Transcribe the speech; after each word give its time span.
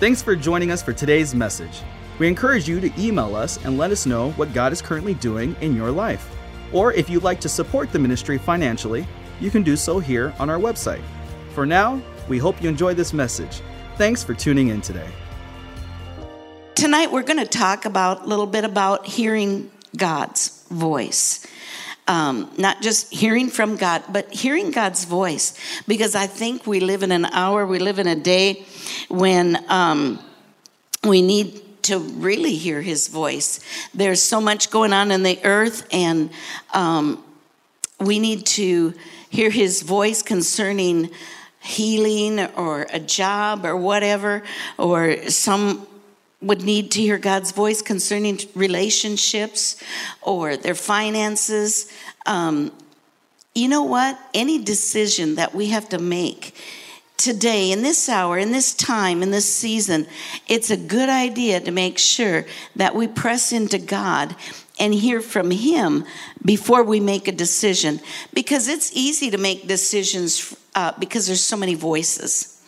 Thanks 0.00 0.22
for 0.22 0.34
joining 0.34 0.70
us 0.70 0.82
for 0.82 0.94
today's 0.94 1.34
message. 1.34 1.82
We 2.18 2.26
encourage 2.26 2.66
you 2.66 2.80
to 2.80 2.90
email 2.98 3.36
us 3.36 3.62
and 3.66 3.76
let 3.76 3.90
us 3.90 4.06
know 4.06 4.30
what 4.30 4.54
God 4.54 4.72
is 4.72 4.80
currently 4.80 5.12
doing 5.12 5.54
in 5.60 5.76
your 5.76 5.90
life. 5.90 6.34
Or 6.72 6.94
if 6.94 7.10
you'd 7.10 7.22
like 7.22 7.38
to 7.40 7.50
support 7.50 7.92
the 7.92 7.98
ministry 7.98 8.38
financially, 8.38 9.06
you 9.40 9.50
can 9.50 9.62
do 9.62 9.76
so 9.76 9.98
here 9.98 10.32
on 10.38 10.48
our 10.48 10.56
website. 10.56 11.02
For 11.54 11.66
now, 11.66 12.00
we 12.30 12.38
hope 12.38 12.62
you 12.62 12.68
enjoy 12.70 12.94
this 12.94 13.12
message. 13.12 13.60
Thanks 13.98 14.24
for 14.24 14.32
tuning 14.32 14.68
in 14.68 14.80
today. 14.80 15.10
Tonight 16.76 17.12
we're 17.12 17.22
going 17.22 17.44
to 17.44 17.44
talk 17.44 17.84
about 17.84 18.22
a 18.22 18.26
little 18.26 18.46
bit 18.46 18.64
about 18.64 19.06
hearing 19.06 19.70
God's 19.94 20.64
voice. 20.70 21.46
Um, 22.10 22.50
not 22.58 22.82
just 22.82 23.12
hearing 23.12 23.50
from 23.50 23.76
God, 23.76 24.02
but 24.08 24.32
hearing 24.32 24.72
God's 24.72 25.04
voice. 25.04 25.54
Because 25.86 26.16
I 26.16 26.26
think 26.26 26.66
we 26.66 26.80
live 26.80 27.04
in 27.04 27.12
an 27.12 27.24
hour, 27.26 27.64
we 27.64 27.78
live 27.78 28.00
in 28.00 28.08
a 28.08 28.16
day 28.16 28.66
when 29.08 29.64
um, 29.68 30.18
we 31.04 31.22
need 31.22 31.82
to 31.84 31.98
really 31.98 32.56
hear 32.56 32.82
His 32.82 33.06
voice. 33.06 33.60
There's 33.94 34.20
so 34.20 34.40
much 34.40 34.70
going 34.70 34.92
on 34.92 35.12
in 35.12 35.22
the 35.22 35.38
earth, 35.44 35.86
and 35.92 36.30
um, 36.74 37.22
we 38.00 38.18
need 38.18 38.44
to 38.58 38.92
hear 39.28 39.50
His 39.50 39.82
voice 39.82 40.20
concerning 40.20 41.10
healing 41.60 42.40
or 42.56 42.88
a 42.92 42.98
job 42.98 43.64
or 43.64 43.76
whatever, 43.76 44.42
or 44.78 45.28
some 45.28 45.86
would 46.42 46.62
need 46.62 46.90
to 46.92 47.00
hear 47.00 47.18
God's 47.18 47.52
voice 47.52 47.82
concerning 47.82 48.38
relationships 48.54 49.76
or 50.22 50.56
their 50.56 50.74
finances. 50.74 51.92
Um, 52.26 52.72
you 53.54 53.68
know 53.68 53.82
what? 53.82 54.18
Any 54.32 54.62
decision 54.62 55.34
that 55.34 55.54
we 55.54 55.68
have 55.68 55.88
to 55.90 55.98
make 55.98 56.54
today, 57.20 57.70
in 57.70 57.82
this 57.82 58.08
hour, 58.08 58.38
in 58.38 58.50
this 58.50 58.72
time, 58.72 59.22
in 59.22 59.30
this 59.30 59.52
season, 59.52 60.06
it's 60.48 60.70
a 60.70 60.76
good 60.76 61.10
idea 61.10 61.60
to 61.60 61.70
make 61.70 61.98
sure 61.98 62.46
that 62.76 62.94
we 62.94 63.06
press 63.06 63.52
into 63.52 63.78
God 63.78 64.34
and 64.78 64.94
hear 64.94 65.20
from 65.20 65.50
Him 65.50 66.06
before 66.42 66.82
we 66.82 66.98
make 66.98 67.28
a 67.28 67.32
decision. 67.32 68.00
Because 68.32 68.68
it's 68.68 68.90
easy 68.96 69.30
to 69.30 69.38
make 69.38 69.68
decisions 69.68 70.56
uh, 70.74 70.92
because 70.98 71.26
there's 71.26 71.44
so 71.44 71.56
many 71.56 71.74
voices. 71.74 72.59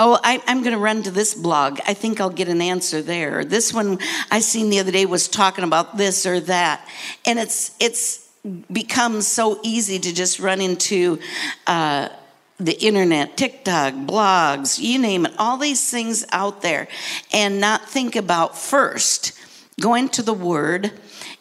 Oh, 0.00 0.18
I, 0.22 0.40
am 0.46 0.62
going 0.62 0.74
to 0.74 0.78
run 0.78 1.02
to 1.04 1.10
this 1.10 1.34
blog. 1.34 1.80
I 1.86 1.94
think 1.94 2.20
I'll 2.20 2.30
get 2.30 2.48
an 2.48 2.60
answer 2.60 3.02
there. 3.02 3.44
This 3.44 3.74
one 3.74 3.98
I 4.30 4.40
seen 4.40 4.70
the 4.70 4.78
other 4.78 4.92
day 4.92 5.06
was 5.06 5.26
talking 5.26 5.64
about 5.64 5.96
this 5.96 6.24
or 6.24 6.38
that, 6.40 6.88
and 7.24 7.38
it's 7.38 7.76
it's 7.80 8.28
become 8.72 9.22
so 9.22 9.58
easy 9.62 9.98
to 9.98 10.14
just 10.14 10.40
run 10.40 10.60
into. 10.60 11.18
Uh, 11.66 12.08
the 12.60 12.76
internet, 12.84 13.36
TikTok, 13.36 13.94
blogs, 13.94 14.80
you 14.80 14.98
name 14.98 15.26
it, 15.26 15.32
all 15.38 15.58
these 15.58 15.92
things 15.92 16.26
out 16.32 16.60
there, 16.60 16.88
and 17.32 17.60
not 17.60 17.88
think 17.88 18.16
about 18.16 18.58
first 18.58 19.32
going 19.80 20.08
to 20.08 20.22
the 20.22 20.34
Word 20.34 20.90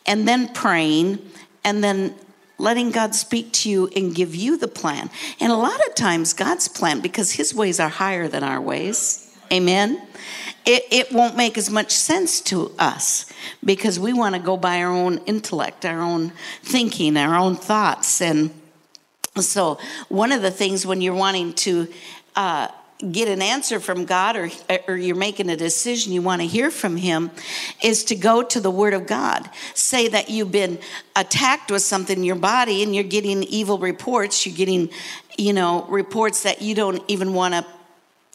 and 0.05 0.27
then 0.27 0.47
praying 0.53 1.17
and 1.63 1.83
then 1.83 2.15
letting 2.57 2.91
God 2.91 3.15
speak 3.15 3.51
to 3.53 3.69
you 3.69 3.89
and 3.95 4.15
give 4.15 4.35
you 4.35 4.57
the 4.57 4.67
plan. 4.67 5.09
And 5.39 5.51
a 5.51 5.55
lot 5.55 5.85
of 5.87 5.95
times, 5.95 6.33
God's 6.33 6.67
plan, 6.67 7.01
because 7.01 7.33
His 7.33 7.53
ways 7.53 7.79
are 7.79 7.89
higher 7.89 8.27
than 8.27 8.43
our 8.43 8.59
ways, 8.59 9.35
amen, 9.51 10.01
it, 10.65 10.85
it 10.91 11.11
won't 11.13 11.37
make 11.37 11.57
as 11.57 11.69
much 11.69 11.91
sense 11.91 12.41
to 12.41 12.71
us 12.77 13.25
because 13.63 13.99
we 13.99 14.11
want 14.11 14.35
to 14.35 14.41
go 14.41 14.57
by 14.57 14.81
our 14.81 14.91
own 14.91 15.19
intellect, 15.19 15.85
our 15.85 16.01
own 16.01 16.33
thinking, 16.61 17.15
our 17.15 17.35
own 17.35 17.55
thoughts. 17.55 18.21
And 18.21 18.51
so, 19.39 19.79
one 20.09 20.31
of 20.31 20.41
the 20.41 20.51
things 20.51 20.85
when 20.85 20.99
you're 20.99 21.13
wanting 21.13 21.53
to, 21.53 21.87
uh, 22.35 22.67
get 23.11 23.27
an 23.27 23.41
answer 23.41 23.79
from 23.79 24.05
God 24.05 24.35
or, 24.35 24.49
or 24.87 24.95
you're 24.95 25.15
making 25.15 25.49
a 25.49 25.55
decision 25.55 26.11
you 26.11 26.21
want 26.21 26.41
to 26.41 26.47
hear 26.47 26.71
from 26.71 26.97
Him 26.97 27.29
is 27.83 28.03
to 28.05 28.15
go 28.15 28.41
to 28.41 28.59
the 28.59 28.71
Word 28.71 28.93
of 28.93 29.05
God. 29.05 29.47
Say 29.75 30.07
that 30.07 30.29
you've 30.29 30.51
been 30.51 30.79
attacked 31.15 31.69
with 31.69 31.83
something 31.83 32.17
in 32.17 32.23
your 32.23 32.35
body 32.35 32.81
and 32.81 32.95
you're 32.95 33.03
getting 33.03 33.43
evil 33.43 33.77
reports, 33.77 34.45
you're 34.45 34.55
getting, 34.55 34.89
you 35.37 35.53
know, 35.53 35.85
reports 35.85 36.43
that 36.43 36.61
you 36.61 36.73
don't 36.73 37.03
even 37.07 37.33
want 37.33 37.53
to 37.53 37.65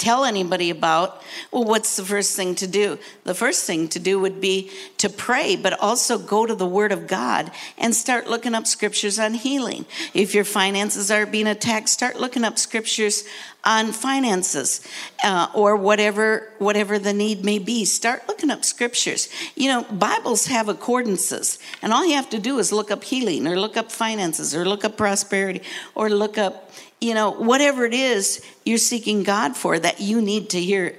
tell 0.03 0.25
anybody 0.25 0.69
about, 0.69 1.23
well, 1.53 1.63
what's 1.63 1.95
the 1.95 2.05
first 2.05 2.35
thing 2.35 2.57
to 2.57 2.67
do? 2.67 2.99
The 3.23 3.35
first 3.35 3.65
thing 3.65 3.87
to 3.91 4.01
do 4.01 4.19
would 4.19 4.41
be 4.41 4.71
to 4.99 5.09
pray, 5.09 5.55
but 5.55 5.79
also 5.79 6.19
go 6.19 6.45
to 6.45 6.57
the 6.57 6.67
Word 6.67 6.91
of 6.91 7.07
God 7.07 7.53
and 7.79 7.95
start 7.95 8.29
looking 8.29 8.53
up 8.53 8.67
scriptures 8.67 9.21
on 9.21 9.35
healing. 9.35 9.87
If 10.13 10.35
your 10.35 10.43
finances 10.45 11.13
are 11.13 11.25
being 11.25 11.47
attacked, 11.47 11.89
start 11.89 12.17
looking 12.19 12.43
up 12.43 12.59
scriptures 12.59 13.25
on 13.65 13.93
finances 13.93 14.85
uh, 15.23 15.47
or 15.55 15.77
whatever 15.77 16.51
whatever 16.59 16.99
the 16.99 17.13
need 17.13 17.45
may 17.45 17.61
be 17.61 17.85
start 17.85 18.27
looking 18.27 18.51
up 18.51 18.65
scriptures 18.65 19.29
you 19.55 19.69
know 19.69 19.85
bibles 19.85 20.47
have 20.47 20.67
concordances 20.67 21.61
and 21.81 21.93
all 21.93 22.05
you 22.05 22.15
have 22.15 22.29
to 22.29 22.41
do 22.41 22.59
is 22.59 22.73
look 22.73 22.91
up 22.91 23.05
healing 23.05 23.47
or 23.47 23.57
look 23.57 23.77
up 23.77 23.93
finances 23.93 24.53
or 24.53 24.65
look 24.65 24.85
up 24.85 24.97
prosperity 24.97 25.63
or 25.95 26.11
look 26.11 26.39
up 26.39 26.72
you 27.03 27.15
know, 27.15 27.31
whatever 27.31 27.85
it 27.85 27.95
is 27.95 28.45
you're 28.65 28.79
seeking 28.79 29.25
God 29.25 29.57
for 29.57 29.79
that 29.79 30.01
you 30.01 30.23
need 30.23 30.51
to 30.51 30.61
hear 30.61 30.95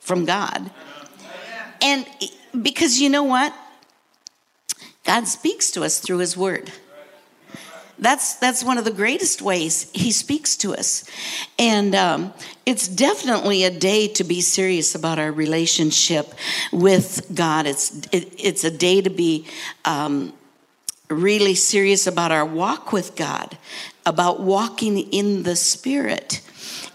from 0.00 0.24
God. 0.24 0.70
And 1.82 2.06
because 2.62 3.00
you 3.00 3.10
know 3.10 3.24
what? 3.24 3.54
God 5.04 5.28
speaks 5.28 5.70
to 5.72 5.84
us 5.84 6.00
through 6.00 6.18
his 6.18 6.36
word. 6.36 6.72
That's 7.98 8.34
that's 8.36 8.64
one 8.64 8.76
of 8.76 8.84
the 8.84 8.90
greatest 8.90 9.40
ways 9.40 9.90
he 9.92 10.10
speaks 10.10 10.56
to 10.58 10.74
us, 10.74 11.04
and 11.60 11.94
um, 11.94 12.34
it's 12.66 12.88
definitely 12.88 13.62
a 13.62 13.70
day 13.70 14.08
to 14.08 14.24
be 14.24 14.40
serious 14.40 14.96
about 14.96 15.20
our 15.20 15.30
relationship 15.30 16.34
with 16.72 17.30
God. 17.32 17.66
It's 17.66 17.96
it, 18.10 18.32
it's 18.36 18.64
a 18.64 18.70
day 18.70 19.00
to 19.00 19.10
be 19.10 19.46
um, 19.84 20.32
really 21.08 21.54
serious 21.54 22.08
about 22.08 22.32
our 22.32 22.44
walk 22.44 22.92
with 22.92 23.14
God, 23.14 23.56
about 24.06 24.40
walking 24.40 24.98
in 24.98 25.42
the 25.42 25.56
Spirit, 25.56 26.40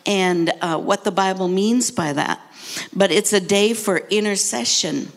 and 0.06 0.52
uh, 0.62 0.78
what 0.78 1.04
the 1.04 1.12
Bible 1.12 1.48
means 1.48 1.92
by 1.92 2.14
that. 2.14 2.40
But 2.94 3.12
it's 3.12 3.34
a 3.34 3.40
day 3.40 3.74
for 3.74 3.98
intercession 3.98 5.12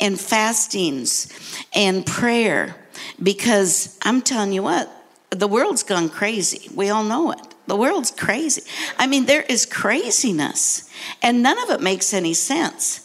and 0.00 0.18
fastings 0.18 1.32
and 1.74 2.04
prayer 2.06 2.76
because 3.22 3.98
I'm 4.02 4.22
telling 4.22 4.52
you 4.52 4.62
what, 4.62 4.90
the 5.30 5.48
world's 5.48 5.82
gone 5.82 6.08
crazy. 6.08 6.70
We 6.74 6.90
all 6.90 7.04
know 7.04 7.32
it. 7.32 7.40
The 7.66 7.76
world's 7.76 8.10
crazy. 8.10 8.62
I 8.98 9.06
mean, 9.06 9.26
there 9.26 9.42
is 9.42 9.66
craziness, 9.66 10.88
and 11.20 11.42
none 11.42 11.60
of 11.64 11.70
it 11.70 11.80
makes 11.80 12.14
any 12.14 12.32
sense. 12.32 13.02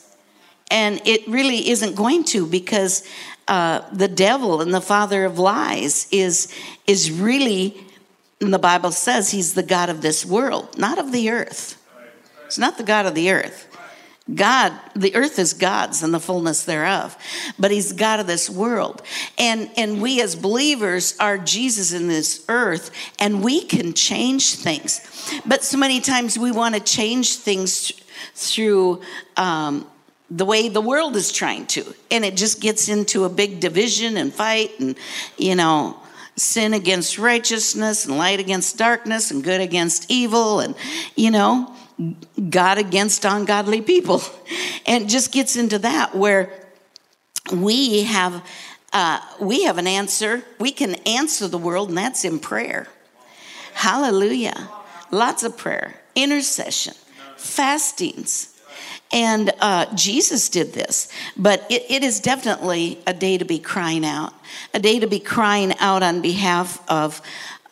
And 0.69 1.01
it 1.05 1.27
really 1.27 1.69
isn't 1.69 1.95
going 1.95 2.23
to 2.25 2.45
because 2.45 3.03
uh, 3.47 3.81
the 3.91 4.07
devil 4.07 4.61
and 4.61 4.73
the 4.73 4.81
father 4.81 5.25
of 5.25 5.39
lies 5.39 6.07
is 6.11 6.53
is 6.87 7.11
really 7.11 7.85
the 8.49 8.59
bible 8.59 8.91
says 8.91 9.31
he's 9.31 9.53
the 9.53 9.63
god 9.63 9.89
of 9.89 10.01
this 10.01 10.25
world 10.25 10.77
not 10.77 10.97
of 10.97 11.11
the 11.11 11.29
earth. 11.29 11.77
It's 12.45 12.57
not 12.57 12.77
the 12.77 12.83
god 12.83 13.05
of 13.05 13.15
the 13.15 13.31
earth. 13.31 13.67
God 14.33 14.73
the 14.95 15.15
earth 15.15 15.39
is 15.39 15.53
god's 15.53 16.03
and 16.03 16.13
the 16.13 16.19
fullness 16.19 16.63
thereof 16.65 17.17
but 17.59 17.71
he's 17.71 17.93
god 17.93 18.19
of 18.19 18.27
this 18.27 18.49
world. 18.49 19.01
And 19.37 19.69
and 19.77 20.01
we 20.01 20.21
as 20.21 20.35
believers 20.35 21.15
are 21.19 21.37
jesus 21.37 21.93
in 21.93 22.07
this 22.07 22.43
earth 22.49 22.91
and 23.19 23.43
we 23.43 23.61
can 23.61 23.93
change 23.93 24.55
things. 24.55 25.01
But 25.45 25.63
so 25.63 25.77
many 25.77 26.01
times 26.01 26.37
we 26.37 26.51
want 26.51 26.75
to 26.75 26.81
change 26.81 27.35
things 27.37 27.91
through 28.35 29.01
um, 29.37 29.87
the 30.29 30.45
way 30.45 30.69
the 30.69 30.81
world 30.81 31.15
is 31.15 31.31
trying 31.31 31.65
to. 31.67 31.93
And 32.09 32.23
it 32.23 32.37
just 32.37 32.61
gets 32.61 32.87
into 32.87 33.25
a 33.25 33.29
big 33.29 33.59
division 33.59 34.17
and 34.17 34.33
fight 34.33 34.79
and, 34.79 34.97
you 35.37 35.55
know, 35.55 35.97
sin 36.35 36.73
against 36.73 37.17
righteousness 37.17 38.05
and 38.05 38.17
light 38.17 38.39
against 38.39 38.77
darkness 38.77 39.31
and 39.31 39.43
good 39.43 39.61
against 39.61 40.09
evil 40.09 40.59
and, 40.59 40.75
you 41.15 41.31
know, 41.31 41.75
God 42.49 42.77
against 42.77 43.25
ungodly 43.25 43.81
people. 43.81 44.21
And 44.87 45.07
just 45.07 45.31
gets 45.31 45.55
into 45.55 45.77
that 45.79 46.15
where 46.15 46.51
we 47.53 48.03
have 48.03 48.43
uh, 48.93 49.21
we 49.39 49.63
have 49.63 49.77
an 49.77 49.87
answer. 49.87 50.43
We 50.59 50.71
can 50.71 50.95
answer 51.07 51.47
the 51.47 51.57
world, 51.57 51.89
and 51.89 51.97
that's 51.97 52.25
in 52.25 52.39
prayer. 52.39 52.87
Hallelujah. 53.73 54.69
Lots 55.11 55.43
of 55.43 55.57
prayer, 55.57 55.95
intercession, 56.15 56.93
fastings, 57.37 58.50
and 59.11 59.51
uh, 59.59 59.93
Jesus 59.95 60.49
did 60.49 60.73
this. 60.73 61.09
But 61.37 61.65
it, 61.69 61.85
it 61.89 62.03
is 62.03 62.19
definitely 62.19 62.99
a 63.05 63.13
day 63.13 63.37
to 63.37 63.45
be 63.45 63.59
crying 63.59 64.05
out, 64.05 64.33
a 64.73 64.79
day 64.79 64.99
to 64.99 65.07
be 65.07 65.19
crying 65.19 65.73
out 65.79 66.03
on 66.03 66.21
behalf 66.21 66.81
of. 66.89 67.21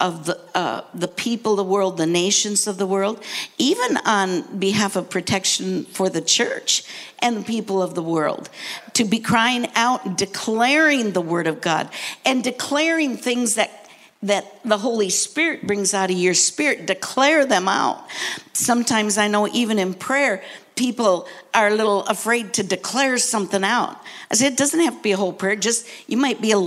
Of 0.02 0.28
the, 0.28 0.40
uh, 0.56 0.86
the 0.94 1.10
people 1.10 1.58
the 1.58 1.64
world, 1.66 1.98
the 1.98 2.06
nations 2.06 2.68
of 2.68 2.78
the 2.78 2.88
world, 2.88 3.22
even 3.58 3.98
on 4.06 4.58
behalf 4.58 4.96
of 4.96 5.10
protection 5.10 5.84
for 5.84 6.08
the 6.08 6.22
church 6.22 6.86
and 7.22 7.36
the 7.36 7.44
people 7.44 7.84
of 7.84 7.96
the 7.96 8.02
world, 8.02 8.50
to 8.94 9.04
be 9.04 9.20
crying 9.20 9.68
out, 9.76 10.18
declaring 10.18 11.12
the 11.12 11.20
word 11.20 11.48
of 11.48 11.60
God, 11.60 11.90
and 12.24 12.42
declaring 12.42 13.18
things 13.18 13.56
that 13.56 13.90
that 14.22 14.62
the 14.64 14.78
Holy 14.78 15.10
Spirit 15.10 15.66
brings 15.68 15.94
out 15.94 16.10
of 16.10 16.18
your 16.18 16.34
spirit, 16.34 16.86
declare 16.86 17.46
them 17.46 17.68
out. 17.68 18.06
Sometimes 18.54 19.18
I 19.18 19.28
know 19.28 19.48
even 19.50 19.80
in 19.80 19.94
prayer, 19.94 20.44
people 20.80 21.28
are 21.54 21.68
a 21.68 21.76
little 21.76 22.06
afraid 22.06 22.54
to 22.54 22.64
declare 22.64 23.18
something 23.18 23.66
out. 23.66 24.02
I 24.32 24.36
said, 24.36 24.54
it 24.54 24.58
doesn't 24.58 24.80
have 24.80 24.96
to 24.96 25.02
be 25.02 25.12
a 25.12 25.18
whole 25.18 25.34
prayer, 25.34 25.58
just 25.58 25.86
you 26.08 26.16
might 26.16 26.40
be 26.42 26.52
a 26.52 26.58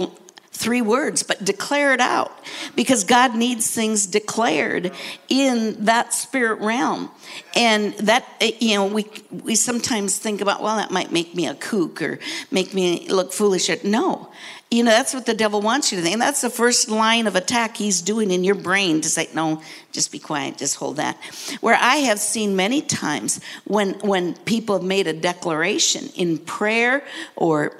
three 0.53 0.83
words, 0.83 1.23
but 1.23 1.45
declare 1.45 1.93
it 1.93 2.01
out 2.01 2.31
because 2.77 3.05
God 3.05 3.35
needs 3.35 3.71
things 3.75 4.07
declared 4.07 4.93
in 5.29 5.85
that 5.85 6.13
spirit 6.13 6.61
realm. 6.61 7.11
And 7.57 7.95
that, 7.95 8.25
you 8.61 8.75
know, 8.77 8.87
we, 8.87 9.07
we 9.31 9.55
sometimes 9.55 10.19
think 10.19 10.41
about, 10.41 10.63
well, 10.63 10.77
that 10.77 10.91
might 10.91 11.11
make 11.11 11.35
me 11.35 11.47
a 11.47 11.55
kook 11.55 12.03
or 12.03 12.19
make 12.51 12.75
me 12.75 13.09
look 13.09 13.33
foolish. 13.33 13.71
No, 13.83 14.31
you 14.71 14.83
know, 14.83 14.91
that's 14.91 15.13
what 15.13 15.27
the 15.27 15.35
devil 15.35 15.61
wants 15.61 15.91
you 15.91 15.97
to 15.99 16.03
think. 16.03 16.15
And 16.15 16.23
that's 16.23 16.41
the 16.41 16.51
first 16.51 16.89
line 16.89 17.27
of 17.27 17.37
attack 17.37 17.77
he's 17.77 18.01
doing 18.01 18.31
in 18.31 18.43
your 18.43 18.55
brain 18.55 19.03
to 19.03 19.09
say, 19.09 19.29
no, 19.35 19.63
just 19.91 20.13
be 20.13 20.19
quiet, 20.19 20.57
just 20.57 20.77
hold 20.77 20.97
that. 20.97 21.17
Where 21.61 21.75
I 21.75 21.97
have 21.97 22.19
seen 22.19 22.57
many 22.57 22.81
times 22.81 23.41
when 23.65 23.95
when 24.01 24.35
people 24.35 24.79
have 24.79 24.85
made 24.85 25.07
a 25.07 25.13
declaration 25.13 26.09
in 26.17 26.39
prayer 26.39 27.05
or 27.37 27.77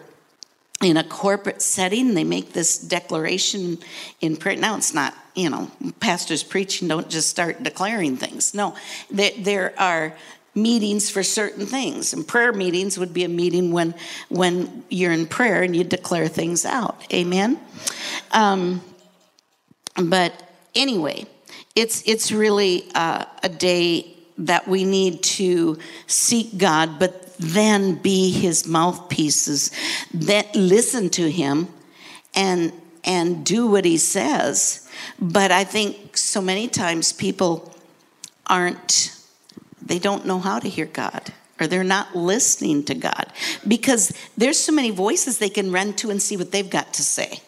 in 0.83 0.97
a 0.97 1.05
corporate 1.05 1.63
setting, 1.63 2.15
they 2.15 2.25
make 2.25 2.53
this 2.53 2.77
declaration 2.77 3.79
in 4.21 4.37
print. 4.37 4.61
Now 4.61 4.77
it's 4.77 4.93
not, 4.93 5.15
you 5.35 5.49
know, 5.49 5.71
pastors 6.01 6.43
preaching 6.43 6.89
don't 6.89 7.09
just 7.09 7.29
start 7.29 7.63
declaring 7.63 8.17
things. 8.17 8.53
No, 8.53 8.75
there, 9.11 9.73
are 9.79 10.15
meetings 10.55 11.09
for 11.09 11.23
certain 11.23 11.65
things 11.65 12.13
and 12.13 12.29
prayer 12.29 12.53
meetings 12.53 12.99
would 12.99 13.15
be 13.15 13.25
a 13.25 13.29
meeting 13.29 13.73
when 13.73 13.95
when 14.29 14.85
you're 14.91 15.11
in 15.13 15.27
prayer 15.27 15.63
and 15.63 15.75
you 15.75 15.83
declare 15.83 16.29
things 16.29 16.67
out 16.67 17.03
amen 17.11 17.59
um, 18.33 18.83
but 19.97 20.35
anyway 20.75 21.25
it's 21.75 22.07
it's 22.07 22.31
really 22.31 22.85
uh, 22.95 23.25
a 23.43 23.49
day 23.49 24.15
that 24.37 24.69
we 24.69 24.85
need 24.85 25.23
to 25.23 25.79
seek 26.07 26.59
god 26.59 26.99
but 26.99 27.22
then 27.43 27.95
be 27.97 28.31
his 28.31 28.67
mouthpieces 28.67 29.71
that 30.13 30.55
listen 30.55 31.11
to 31.11 31.31
him 31.31 31.69
and 32.35 32.73
and 33.05 33.45
do 33.45 33.67
what 33.67 33.85
he 33.85 33.97
says 33.97 34.89
but 35.21 35.51
i 35.51 35.65
think 35.65 36.17
so 36.17 36.41
many 36.41 36.69
times 36.69 37.13
people 37.13 37.75
aren't 38.47 39.17
they 39.85 39.99
don't 39.99 40.25
know 40.25 40.39
how 40.39 40.59
to 40.59 40.69
hear 40.69 40.87
God 40.87 41.33
or 41.61 41.67
they're 41.67 41.85
not 41.85 42.15
listening 42.15 42.85
to 42.85 42.95
God 42.95 43.33
because 43.67 44.13
there's 44.37 44.59
so 44.59 44.73
many 44.73 44.91
voices 44.91 45.39
they 45.39 45.49
can 45.49 45.73
run 45.73 45.93
to 45.95 46.11
and 46.11 46.21
see 46.21 46.37
what 46.37 46.51
they've 46.51 46.69
got 46.69 46.95
to 46.95 47.03
say. 47.03 47.41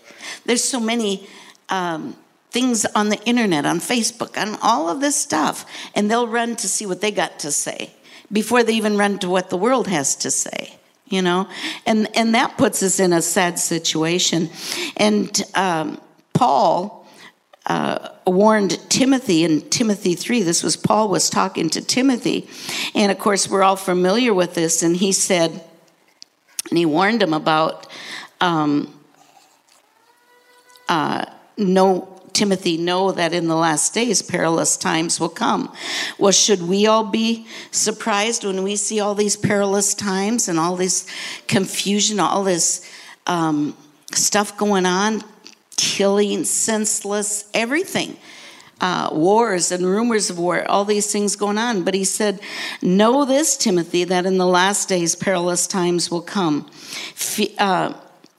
There's 0.45 0.63
so 0.63 0.81
many 0.81 1.27
um, 1.69 2.17
things 2.51 2.85
on 2.85 3.09
the 3.09 3.21
internet, 3.25 3.67
on 3.67 3.81
Facebook, 3.81 4.41
on 4.41 4.59
all 4.63 4.89
of 4.89 5.01
this 5.01 5.17
stuff, 5.17 5.67
and 5.95 6.11
they'll 6.11 6.29
run 6.29 6.57
to 6.57 6.69
see 6.69 6.87
what 6.87 7.01
they 7.01 7.11
got 7.11 7.39
to 7.41 7.53
say 7.53 7.93
before 8.33 8.63
they 8.63 8.75
even 8.75 8.97
run 8.97 9.19
to 9.21 9.29
what 9.29 9.51
the 9.51 9.57
world 9.57 9.89
has 9.89 10.17
to 10.17 10.31
say. 10.31 10.77
You 11.07 11.23
know, 11.23 11.49
and 11.87 12.09
and 12.17 12.35
that 12.35 12.57
puts 12.57 12.83
us 12.83 12.99
in 12.99 13.13
a 13.13 13.21
sad 13.21 13.59
situation. 13.59 14.51
And 14.97 15.43
um, 15.55 16.01
Paul 16.33 17.07
uh, 17.67 18.11
warned 18.27 18.79
Timothy 18.91 19.45
in 19.45 19.63
Timothy 19.71 20.15
3. 20.15 20.43
This 20.43 20.63
was 20.63 20.77
Paul 20.77 21.09
was 21.09 21.31
talking 21.31 21.71
to 21.71 21.81
Timothy. 21.81 22.49
And 22.95 23.13
of 23.13 23.19
course, 23.19 23.49
we're 23.49 23.63
all 23.63 23.77
familiar 23.77 24.35
with 24.35 24.55
this. 24.55 24.83
And 24.83 24.97
he 24.97 25.13
said, 25.13 25.63
and 26.71 26.79
he 26.79 26.87
warned 26.87 27.23
him 27.23 27.35
about 27.35 27.87
um, 28.41 28.93
uh, 30.89 31.27
no. 31.57 32.11
Timothy, 32.35 32.77
know 32.77 33.13
that 33.13 33.33
in 33.33 33.49
the 33.49 33.57
last 33.57 33.95
days 33.95 34.21
perilous 34.21 34.77
times 34.77 35.19
will 35.19 35.29
come. 35.29 35.73
Well, 36.19 36.33
should 36.33 36.63
we 36.63 36.87
all 36.87 37.05
be 37.05 37.47
surprised 37.71 38.45
when 38.45 38.63
we 38.63 38.77
see 38.77 39.01
all 39.01 39.15
these 39.15 39.37
perilous 39.37 39.95
times 39.95 40.49
and 40.49 40.59
all 40.59 40.77
this 40.77 41.07
confusion, 41.49 42.21
all 42.21 42.45
this 42.45 42.91
um, 43.27 43.77
stuff 44.13 44.59
going 44.59 44.85
on? 44.85 45.23
killing, 45.77 46.45
senseless, 46.45 47.49
everything. 47.55 48.17
Uh, 48.81 49.09
wars 49.13 49.71
and 49.71 49.87
rumors 49.87 50.29
of 50.31 50.39
war, 50.39 50.69
all 50.69 50.85
these 50.85 51.11
things 51.11 51.37
going 51.37 51.57
on. 51.57 51.85
But 51.85 51.95
he 51.95 52.05
said, 52.05 52.41
Know 52.83 53.25
this, 53.25 53.57
Timothy, 53.57 54.05
that 54.05 54.27
in 54.27 54.37
the 54.37 54.47
last 54.47 54.89
days 54.89 55.15
perilous 55.15 55.67
times 55.67 56.11
will 56.11 56.21
come. 56.21 56.69
uh, 57.59 57.95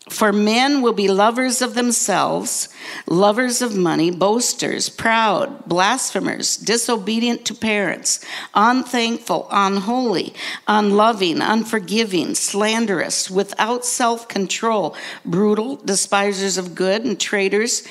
for 0.10 0.32
men 0.32 0.84
will 0.84 0.94
be 0.94 1.08
lovers 1.08 1.64
of 1.64 1.74
themselves, 1.74 2.70
lovers 3.08 3.62
of 3.64 3.76
money, 3.76 4.12
boasters, 4.12 4.88
proud, 4.88 5.66
blasphemers, 5.66 6.58
disobedient 6.58 7.44
to 7.46 7.56
parents, 7.56 8.24
unthankful, 8.54 9.48
unholy, 9.52 10.34
unloving, 10.68 11.42
unforgiving, 11.42 12.36
slanderous, 12.36 13.32
without 13.32 13.84
self 13.84 14.28
control, 14.28 14.96
brutal, 15.26 15.78
despisers 15.78 16.58
of 16.60 16.76
good, 16.76 17.04
and 17.04 17.20
traitors, 17.20 17.84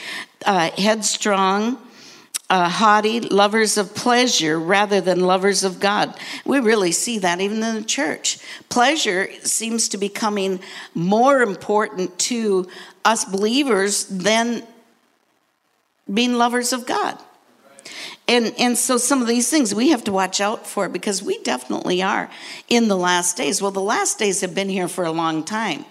uh, 0.46 0.70
headstrong 0.72 1.78
uh, 2.50 2.68
haughty, 2.68 3.20
lovers 3.20 3.78
of 3.78 3.94
pleasure 3.94 4.58
rather 4.58 5.00
than 5.00 5.20
lovers 5.20 5.64
of 5.64 5.80
God. 5.80 6.14
We 6.44 6.60
really 6.60 6.92
see 6.92 7.18
that 7.18 7.40
even 7.40 7.62
in 7.62 7.74
the 7.76 7.84
church. 7.84 8.38
Pleasure 8.68 9.28
seems 9.42 9.88
to 9.90 9.96
be 9.96 10.08
coming 10.08 10.60
more 10.94 11.40
important 11.40 12.18
to 12.20 12.68
us 13.04 13.24
believers 13.24 14.04
than 14.06 14.62
being 16.12 16.34
lovers 16.34 16.72
of 16.72 16.86
God. 16.86 17.18
And, 18.26 18.54
and 18.58 18.76
so 18.78 18.96
some 18.96 19.20
of 19.20 19.28
these 19.28 19.50
things 19.50 19.74
we 19.74 19.88
have 19.90 20.04
to 20.04 20.12
watch 20.12 20.40
out 20.40 20.66
for 20.66 20.88
because 20.88 21.22
we 21.22 21.42
definitely 21.42 22.02
are 22.02 22.30
in 22.68 22.88
the 22.88 22.96
last 22.96 23.36
days. 23.36 23.60
Well, 23.60 23.70
the 23.70 23.80
last 23.80 24.18
days 24.18 24.40
have 24.40 24.54
been 24.54 24.68
here 24.68 24.88
for 24.88 25.04
a 25.04 25.12
long 25.12 25.44
time. 25.44 25.84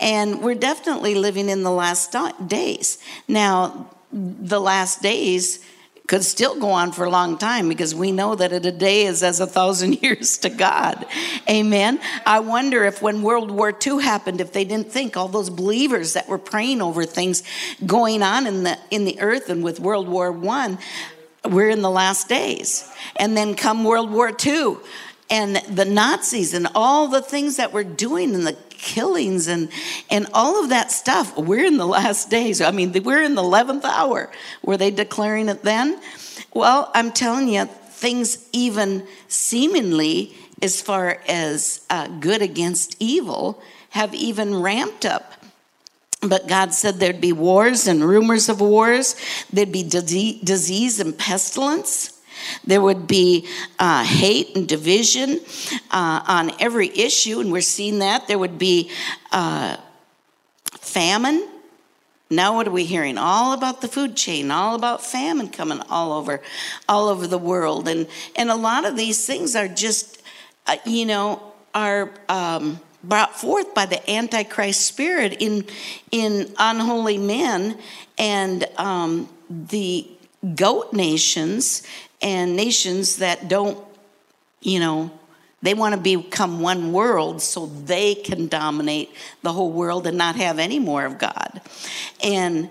And 0.00 0.40
we're 0.40 0.54
definitely 0.54 1.14
living 1.14 1.48
in 1.48 1.62
the 1.62 1.70
last 1.70 2.14
days. 2.46 2.98
Now, 3.28 3.90
the 4.12 4.60
last 4.60 5.02
days 5.02 5.64
could 6.10 6.24
still 6.24 6.58
go 6.58 6.70
on 6.70 6.90
for 6.90 7.04
a 7.04 7.08
long 7.08 7.38
time 7.38 7.68
because 7.68 7.94
we 7.94 8.10
know 8.10 8.34
that 8.34 8.52
a 8.52 8.72
day 8.72 9.06
is 9.06 9.22
as 9.22 9.38
a 9.38 9.46
thousand 9.46 9.92
years 10.02 10.38
to 10.38 10.50
God. 10.50 11.06
Amen. 11.48 12.00
I 12.26 12.40
wonder 12.40 12.82
if 12.82 13.00
when 13.00 13.22
World 13.22 13.52
War 13.52 13.72
II 13.72 14.02
happened, 14.02 14.40
if 14.40 14.52
they 14.52 14.64
didn't 14.64 14.90
think 14.90 15.16
all 15.16 15.28
those 15.28 15.50
believers 15.50 16.14
that 16.14 16.28
were 16.28 16.36
praying 16.36 16.82
over 16.82 17.04
things 17.04 17.44
going 17.86 18.24
on 18.24 18.48
in 18.48 18.64
the 18.64 18.76
in 18.90 19.04
the 19.04 19.20
earth 19.20 19.48
and 19.50 19.62
with 19.62 19.78
World 19.78 20.08
War 20.08 20.32
One, 20.32 20.80
we're 21.48 21.70
in 21.70 21.80
the 21.80 21.90
last 21.90 22.28
days. 22.28 22.90
And 23.14 23.36
then 23.36 23.54
come 23.54 23.84
World 23.84 24.10
War 24.10 24.32
II 24.44 24.78
and 25.30 25.62
the 25.68 25.84
Nazis 25.84 26.54
and 26.54 26.66
all 26.74 27.06
the 27.06 27.22
things 27.22 27.54
that 27.54 27.72
we're 27.72 27.84
doing 27.84 28.34
in 28.34 28.42
the 28.42 28.56
killings 28.80 29.46
and 29.46 29.70
and 30.10 30.26
all 30.32 30.62
of 30.62 30.70
that 30.70 30.90
stuff. 30.90 31.36
We're 31.36 31.64
in 31.64 31.76
the 31.76 31.86
last 31.86 32.30
days. 32.30 32.60
I 32.60 32.70
mean, 32.70 32.92
we're 33.02 33.22
in 33.22 33.34
the 33.34 33.42
11th 33.42 33.84
hour. 33.84 34.30
Were 34.62 34.76
they 34.76 34.90
declaring 34.90 35.48
it 35.48 35.62
then? 35.62 36.00
Well, 36.52 36.90
I'm 36.94 37.12
telling 37.12 37.48
you, 37.48 37.66
things 37.66 38.48
even 38.52 39.06
seemingly 39.28 40.34
as 40.62 40.80
far 40.80 41.20
as 41.28 41.84
uh, 41.90 42.08
good 42.08 42.42
against 42.42 42.96
evil 42.98 43.62
have 43.90 44.14
even 44.14 44.60
ramped 44.60 45.04
up. 45.04 45.34
But 46.22 46.48
God 46.48 46.74
said 46.74 46.96
there'd 46.96 47.20
be 47.20 47.32
wars 47.32 47.86
and 47.86 48.04
rumors 48.04 48.48
of 48.48 48.60
wars, 48.60 49.16
there'd 49.52 49.72
be 49.72 49.82
disease 49.82 51.00
and 51.00 51.16
pestilence. 51.16 52.19
There 52.64 52.80
would 52.80 53.06
be 53.06 53.46
uh, 53.78 54.04
hate 54.04 54.56
and 54.56 54.68
division 54.68 55.40
uh, 55.90 56.22
on 56.26 56.52
every 56.60 56.88
issue, 56.88 57.40
and 57.40 57.52
we're 57.52 57.60
seeing 57.60 58.00
that. 58.00 58.28
There 58.28 58.38
would 58.38 58.58
be 58.58 58.90
uh, 59.32 59.76
famine. 60.78 61.48
Now, 62.30 62.54
what 62.54 62.68
are 62.68 62.70
we 62.70 62.84
hearing? 62.84 63.18
All 63.18 63.52
about 63.52 63.80
the 63.80 63.88
food 63.88 64.16
chain, 64.16 64.50
all 64.50 64.76
about 64.76 65.04
famine 65.04 65.48
coming 65.48 65.80
all 65.90 66.12
over, 66.12 66.40
all 66.88 67.08
over 67.08 67.26
the 67.26 67.38
world, 67.38 67.88
and 67.88 68.06
and 68.36 68.50
a 68.50 68.56
lot 68.56 68.84
of 68.84 68.96
these 68.96 69.26
things 69.26 69.56
are 69.56 69.68
just, 69.68 70.22
uh, 70.66 70.76
you 70.84 71.06
know, 71.06 71.42
are. 71.74 72.10
Um, 72.28 72.80
brought 73.02 73.34
forth 73.34 73.74
by 73.74 73.86
the 73.86 74.10
antichrist 74.10 74.84
spirit 74.84 75.36
in 75.40 75.64
in 76.10 76.52
unholy 76.58 77.16
men 77.16 77.78
and 78.18 78.66
um, 78.76 79.26
the 79.48 80.06
goat 80.54 80.92
nations 80.92 81.82
and 82.22 82.56
nations 82.56 83.16
that 83.16 83.48
don't, 83.48 83.78
you 84.60 84.80
know, 84.80 85.10
they 85.62 85.74
want 85.74 85.94
to 85.94 86.00
become 86.00 86.60
one 86.60 86.92
world 86.92 87.42
so 87.42 87.66
they 87.66 88.14
can 88.14 88.48
dominate 88.48 89.10
the 89.42 89.52
whole 89.52 89.70
world 89.70 90.06
and 90.06 90.16
not 90.16 90.36
have 90.36 90.58
any 90.58 90.78
more 90.78 91.04
of 91.04 91.18
God. 91.18 91.60
And 92.22 92.70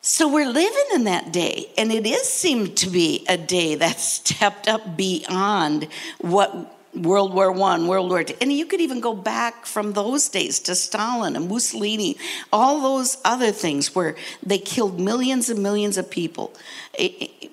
so 0.00 0.28
we're 0.28 0.48
living 0.48 0.84
in 0.94 1.04
that 1.04 1.32
day, 1.32 1.70
and 1.78 1.90
it 1.90 2.06
is 2.06 2.28
seemed 2.28 2.76
to 2.78 2.90
be 2.90 3.24
a 3.28 3.38
day 3.38 3.74
that's 3.74 4.02
stepped 4.24 4.68
up 4.68 4.96
beyond 4.96 5.88
what 6.20 6.73
World 6.94 7.34
War 7.34 7.50
One, 7.52 7.86
World 7.86 8.10
War 8.10 8.24
Two, 8.24 8.34
and 8.40 8.52
you 8.52 8.66
could 8.66 8.80
even 8.80 9.00
go 9.00 9.14
back 9.14 9.66
from 9.66 9.92
those 9.92 10.28
days 10.28 10.60
to 10.60 10.74
Stalin 10.74 11.36
and 11.36 11.48
Mussolini, 11.48 12.16
all 12.52 12.80
those 12.80 13.18
other 13.24 13.50
things 13.50 13.94
where 13.94 14.16
they 14.42 14.58
killed 14.58 15.00
millions 15.00 15.48
and 15.48 15.62
millions 15.62 15.98
of 15.98 16.10
people 16.10 16.54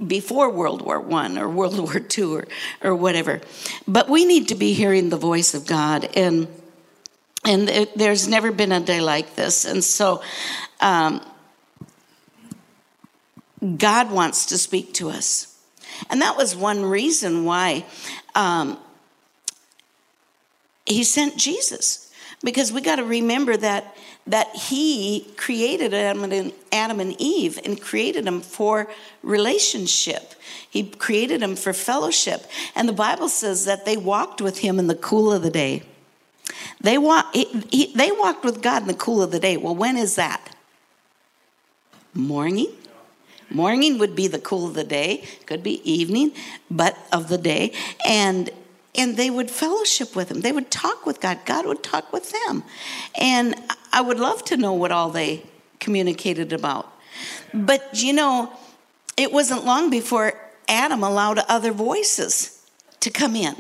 before 0.05 0.49
World 0.49 0.81
War 0.81 0.99
One 0.99 1.37
or 1.37 1.49
World 1.49 1.79
War 1.79 1.99
Two 1.99 2.35
or 2.35 2.47
or 2.81 2.95
whatever. 2.95 3.41
But 3.87 4.09
we 4.09 4.25
need 4.25 4.49
to 4.49 4.55
be 4.55 4.73
hearing 4.73 5.09
the 5.09 5.17
voice 5.17 5.53
of 5.53 5.65
God, 5.65 6.09
and 6.15 6.47
and 7.43 7.67
there's 7.95 8.27
never 8.27 8.51
been 8.51 8.71
a 8.71 8.79
day 8.79 9.01
like 9.01 9.35
this, 9.35 9.65
and 9.65 9.83
so. 9.83 10.21
Um, 10.79 11.21
God 13.77 14.11
wants 14.11 14.47
to 14.47 14.57
speak 14.57 14.93
to 14.95 15.09
us. 15.09 15.55
And 16.09 16.21
that 16.21 16.35
was 16.35 16.55
one 16.55 16.83
reason 16.83 17.45
why 17.45 17.85
um, 18.33 18.77
he 20.85 21.03
sent 21.03 21.37
Jesus 21.37 22.11
because 22.43 22.71
we 22.71 22.81
got 22.81 22.97
to 22.97 23.05
remember 23.05 23.55
that 23.57 23.95
that 24.27 24.55
he 24.55 25.27
created 25.35 25.93
Adam 25.93 26.23
and, 26.23 26.53
Adam 26.71 26.99
and 26.99 27.15
Eve 27.19 27.59
and 27.65 27.81
created 27.81 28.25
them 28.25 28.41
for 28.41 28.87
relationship. 29.23 30.35
He 30.69 30.83
created 30.83 31.41
them 31.41 31.55
for 31.55 31.73
fellowship. 31.73 32.45
And 32.75 32.87
the 32.87 32.93
Bible 32.93 33.29
says 33.29 33.65
that 33.65 33.85
they 33.85 33.97
walked 33.97 34.41
with 34.41 34.59
him 34.59 34.77
in 34.77 34.87
the 34.87 34.95
cool 34.95 35.33
of 35.33 35.41
the 35.41 35.49
day. 35.49 35.83
They, 36.79 36.97
walk, 36.97 37.33
he, 37.33 37.45
he, 37.71 37.93
they 37.95 38.11
walked 38.11 38.45
with 38.45 38.61
God 38.61 38.83
in 38.83 38.87
the 38.87 38.93
cool 38.93 39.21
of 39.21 39.31
the 39.31 39.39
day. 39.39 39.57
Well, 39.57 39.75
when 39.75 39.97
is 39.97 40.15
that? 40.15 40.55
Morning? 42.13 42.71
Morning 43.49 43.97
would 43.97 44.15
be 44.15 44.27
the 44.27 44.39
cool 44.39 44.67
of 44.67 44.75
the 44.75 44.83
day, 44.83 45.25
could 45.45 45.63
be 45.63 45.81
evening, 45.89 46.31
but 46.69 46.97
of 47.11 47.27
the 47.27 47.37
day. 47.37 47.73
And 48.07 48.49
and 48.95 49.17
they 49.17 49.29
would 49.29 49.49
fellowship 49.49 50.15
with 50.15 50.29
him. 50.29 50.41
They 50.41 50.51
would 50.51 50.69
talk 50.69 51.05
with 51.05 51.21
God. 51.21 51.39
God 51.45 51.65
would 51.65 51.83
talk 51.83 52.11
with 52.11 52.31
them. 52.31 52.63
And 53.19 53.55
I 53.93 54.01
would 54.01 54.19
love 54.19 54.43
to 54.45 54.57
know 54.57 54.73
what 54.73 54.91
all 54.91 55.09
they 55.09 55.45
communicated 55.79 56.53
about. 56.53 56.91
But 57.53 58.01
you 58.01 58.13
know, 58.13 58.51
it 59.17 59.31
wasn't 59.31 59.65
long 59.65 59.89
before 59.89 60.33
Adam 60.67 61.03
allowed 61.03 61.39
other 61.39 61.71
voices 61.71 62.65
to 63.01 63.09
come 63.09 63.35
in 63.35 63.55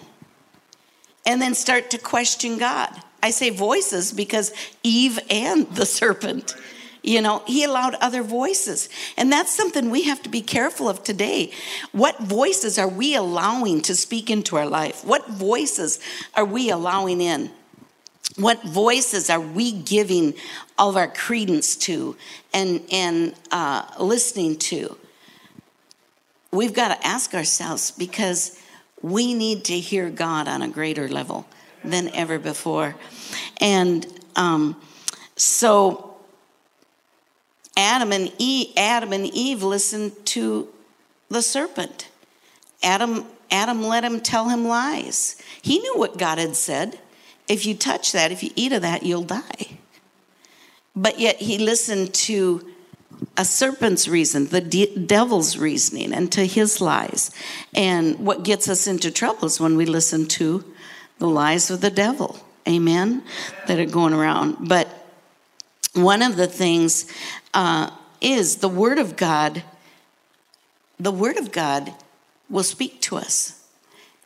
and 1.25 1.41
then 1.41 1.53
start 1.53 1.89
to 1.91 1.97
question 1.97 2.57
God. 2.57 2.89
I 3.23 3.31
say 3.31 3.49
voices 3.49 4.11
because 4.11 4.51
Eve 4.83 5.19
and 5.29 5.67
the 5.75 5.85
serpent 5.85 6.55
you 7.03 7.21
know, 7.21 7.41
he 7.47 7.63
allowed 7.63 7.95
other 7.95 8.21
voices. 8.21 8.89
And 9.17 9.31
that's 9.31 9.55
something 9.55 9.89
we 9.89 10.03
have 10.03 10.21
to 10.23 10.29
be 10.29 10.41
careful 10.41 10.87
of 10.87 11.03
today. 11.03 11.51
What 11.91 12.19
voices 12.19 12.77
are 12.77 12.87
we 12.87 13.15
allowing 13.15 13.81
to 13.83 13.95
speak 13.95 14.29
into 14.29 14.55
our 14.55 14.67
life? 14.67 15.03
What 15.03 15.27
voices 15.27 15.99
are 16.35 16.45
we 16.45 16.69
allowing 16.69 17.21
in? 17.21 17.51
What 18.37 18.63
voices 18.63 19.29
are 19.29 19.41
we 19.41 19.71
giving 19.71 20.35
all 20.77 20.89
of 20.89 20.95
our 20.95 21.07
credence 21.07 21.75
to 21.77 22.15
and, 22.53 22.81
and 22.91 23.33
uh, 23.51 23.85
listening 23.99 24.57
to? 24.57 24.95
We've 26.51 26.73
got 26.73 26.89
to 26.89 27.07
ask 27.07 27.33
ourselves 27.33 27.91
because 27.91 28.59
we 29.01 29.33
need 29.33 29.65
to 29.65 29.79
hear 29.79 30.09
God 30.09 30.47
on 30.47 30.61
a 30.61 30.67
greater 30.67 31.07
level 31.07 31.45
than 31.83 32.09
ever 32.09 32.37
before. 32.37 32.95
And 33.59 34.05
um, 34.35 34.79
so, 35.35 36.10
Adam 37.77 38.11
and 38.11 38.31
Eve, 38.37 38.73
Adam 38.77 39.13
and 39.13 39.25
Eve 39.27 39.63
listened 39.63 40.13
to 40.25 40.67
the 41.29 41.41
serpent. 41.41 42.09
Adam, 42.83 43.25
Adam 43.49 43.83
let 43.83 44.03
him 44.03 44.19
tell 44.19 44.49
him 44.49 44.65
lies. 44.65 45.41
He 45.61 45.79
knew 45.79 45.97
what 45.97 46.17
God 46.17 46.37
had 46.37 46.55
said. 46.55 46.99
If 47.47 47.65
you 47.65 47.75
touch 47.75 48.11
that, 48.11 48.31
if 48.31 48.43
you 48.43 48.51
eat 48.55 48.73
of 48.73 48.81
that, 48.81 49.03
you'll 49.03 49.23
die. 49.23 49.77
But 50.95 51.19
yet 51.19 51.37
he 51.37 51.57
listened 51.57 52.13
to 52.13 52.67
a 53.37 53.45
serpent's 53.45 54.07
reason, 54.07 54.47
the 54.47 54.61
de- 54.61 54.95
devil's 54.95 55.57
reasoning, 55.57 56.13
and 56.13 56.31
to 56.31 56.45
his 56.45 56.81
lies. 56.81 57.31
And 57.73 58.19
what 58.19 58.43
gets 58.43 58.67
us 58.67 58.87
into 58.87 59.11
trouble 59.11 59.45
is 59.45 59.59
when 59.59 59.77
we 59.77 59.85
listen 59.85 60.27
to 60.27 60.63
the 61.19 61.27
lies 61.27 61.69
of 61.69 61.81
the 61.81 61.91
devil. 61.91 62.39
Amen? 62.67 63.23
That 63.67 63.79
are 63.79 63.85
going 63.85 64.13
around. 64.13 64.67
But 64.67 65.00
one 65.93 66.21
of 66.21 66.37
the 66.37 66.47
things 66.47 67.11
uh, 67.53 67.89
is 68.19 68.57
the 68.57 68.69
Word 68.69 68.97
of 68.97 69.15
God. 69.15 69.63
The 70.99 71.11
Word 71.11 71.37
of 71.37 71.51
God 71.51 71.93
will 72.49 72.63
speak 72.63 73.01
to 73.01 73.17
us. 73.17 73.61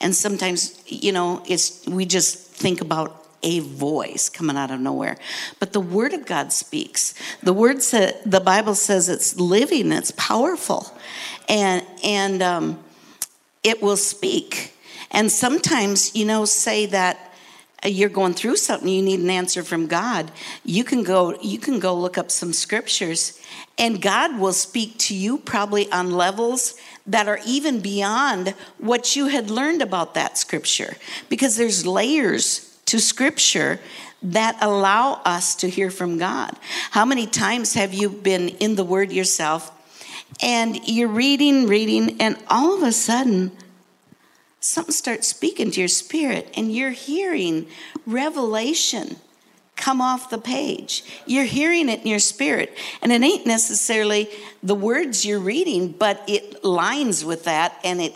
And 0.01 0.15
sometimes, 0.15 0.83
you 0.87 1.11
know, 1.11 1.41
it's 1.47 1.85
we 1.87 2.05
just 2.05 2.37
think 2.37 2.81
about 2.81 3.25
a 3.41 3.59
voice 3.59 4.27
coming 4.27 4.57
out 4.57 4.71
of 4.71 4.79
nowhere. 4.79 5.17
But 5.59 5.71
the 5.71 5.79
word 5.79 6.13
of 6.13 6.25
God 6.25 6.51
speaks. 6.51 7.13
The 7.43 7.53
word 7.53 7.81
said 7.81 8.19
the 8.25 8.39
Bible 8.41 8.75
says 8.75 9.07
it's 9.07 9.39
living, 9.39 9.91
it's 9.91 10.11
powerful. 10.11 10.91
And 11.47 11.85
and 12.03 12.41
um, 12.41 12.83
it 13.63 13.81
will 13.81 13.97
speak. 13.97 14.73
And 15.11 15.31
sometimes, 15.31 16.13
you 16.15 16.25
know, 16.25 16.45
say 16.45 16.87
that 16.87 17.24
Uh, 17.85 17.87
you're 17.87 18.09
going 18.09 18.33
through 18.33 18.57
something 18.57 18.89
you 18.89 19.03
need 19.03 19.19
an 19.19 19.29
answer 19.29 19.63
from 19.63 19.85
god 19.85 20.31
you 20.63 20.83
can 20.83 21.03
go 21.03 21.37
you 21.41 21.59
can 21.59 21.79
go 21.79 21.93
look 21.93 22.17
up 22.17 22.31
some 22.31 22.51
scriptures 22.51 23.39
and 23.77 24.01
god 24.01 24.39
will 24.39 24.53
speak 24.53 24.97
to 24.97 25.13
you 25.13 25.37
probably 25.37 25.91
on 25.91 26.09
levels 26.09 26.75
that 27.07 27.27
are 27.27 27.39
even 27.45 27.79
beyond 27.79 28.49
what 28.77 29.15
you 29.15 29.27
had 29.27 29.49
learned 29.49 29.81
about 29.81 30.13
that 30.15 30.37
scripture. 30.37 30.95
Because 31.29 31.55
there's 31.55 31.85
layers 31.85 32.79
to 32.85 32.99
scripture 32.99 33.79
that 34.23 34.57
allow 34.61 35.21
us 35.25 35.55
to 35.55 35.69
hear 35.69 35.91
from 35.91 36.17
god. 36.17 36.55
How 36.91 37.05
many 37.05 37.27
times 37.27 37.73
have 37.73 37.93
you 37.93 38.09
been 38.09 38.49
in 38.49 38.75
the 38.75 38.83
word 38.83 39.11
yourself 39.11 39.71
and 40.41 40.79
you're 40.87 41.07
reading 41.07 41.67
reading 41.67 42.19
and 42.19 42.37
all 42.49 42.75
of 42.75 42.83
a 42.83 42.91
sudden 42.91 43.51
something 44.65 44.93
starts 44.93 45.27
speaking 45.27 45.69
to 45.71 45.79
your 45.79 45.87
spirit 45.87 46.51
and 46.57 46.73
you're 46.73 46.91
hearing 46.91 47.67
revelation 48.05 49.17
come 49.75 50.01
off 50.01 50.29
the 50.29 50.37
page. 50.37 51.03
You're 51.25 51.43
hearing 51.45 51.89
it 51.89 52.01
in 52.01 52.07
your 52.07 52.19
spirit. 52.19 52.75
And 53.01 53.11
it 53.11 53.21
ain't 53.21 53.45
necessarily 53.45 54.29
the 54.63 54.73
words 54.73 55.25
you're 55.25 55.39
reading, 55.39 55.89
but 55.89 56.23
it 56.27 56.63
lines 56.63 57.25
with 57.25 57.43
that 57.43 57.77
and 57.83 58.01
it 58.01 58.13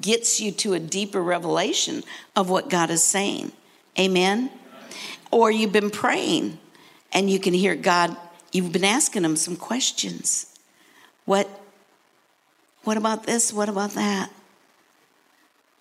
gets 0.00 0.40
you 0.40 0.52
to 0.52 0.74
a 0.74 0.78
deeper 0.78 1.22
revelation 1.22 2.02
of 2.36 2.50
what 2.50 2.70
God 2.70 2.90
is 2.90 3.02
saying. 3.02 3.52
Amen? 3.98 4.50
Or 5.30 5.50
you've 5.50 5.72
been 5.72 5.90
praying 5.90 6.58
and 7.12 7.30
you 7.30 7.40
can 7.40 7.54
hear 7.54 7.74
God, 7.74 8.16
you've 8.52 8.72
been 8.72 8.84
asking 8.84 9.24
Him 9.24 9.36
some 9.36 9.56
questions. 9.56 10.46
What, 11.24 11.48
what 12.84 12.96
about 12.96 13.24
this? 13.24 13.52
What 13.52 13.68
about 13.68 13.92
that? 13.92 14.30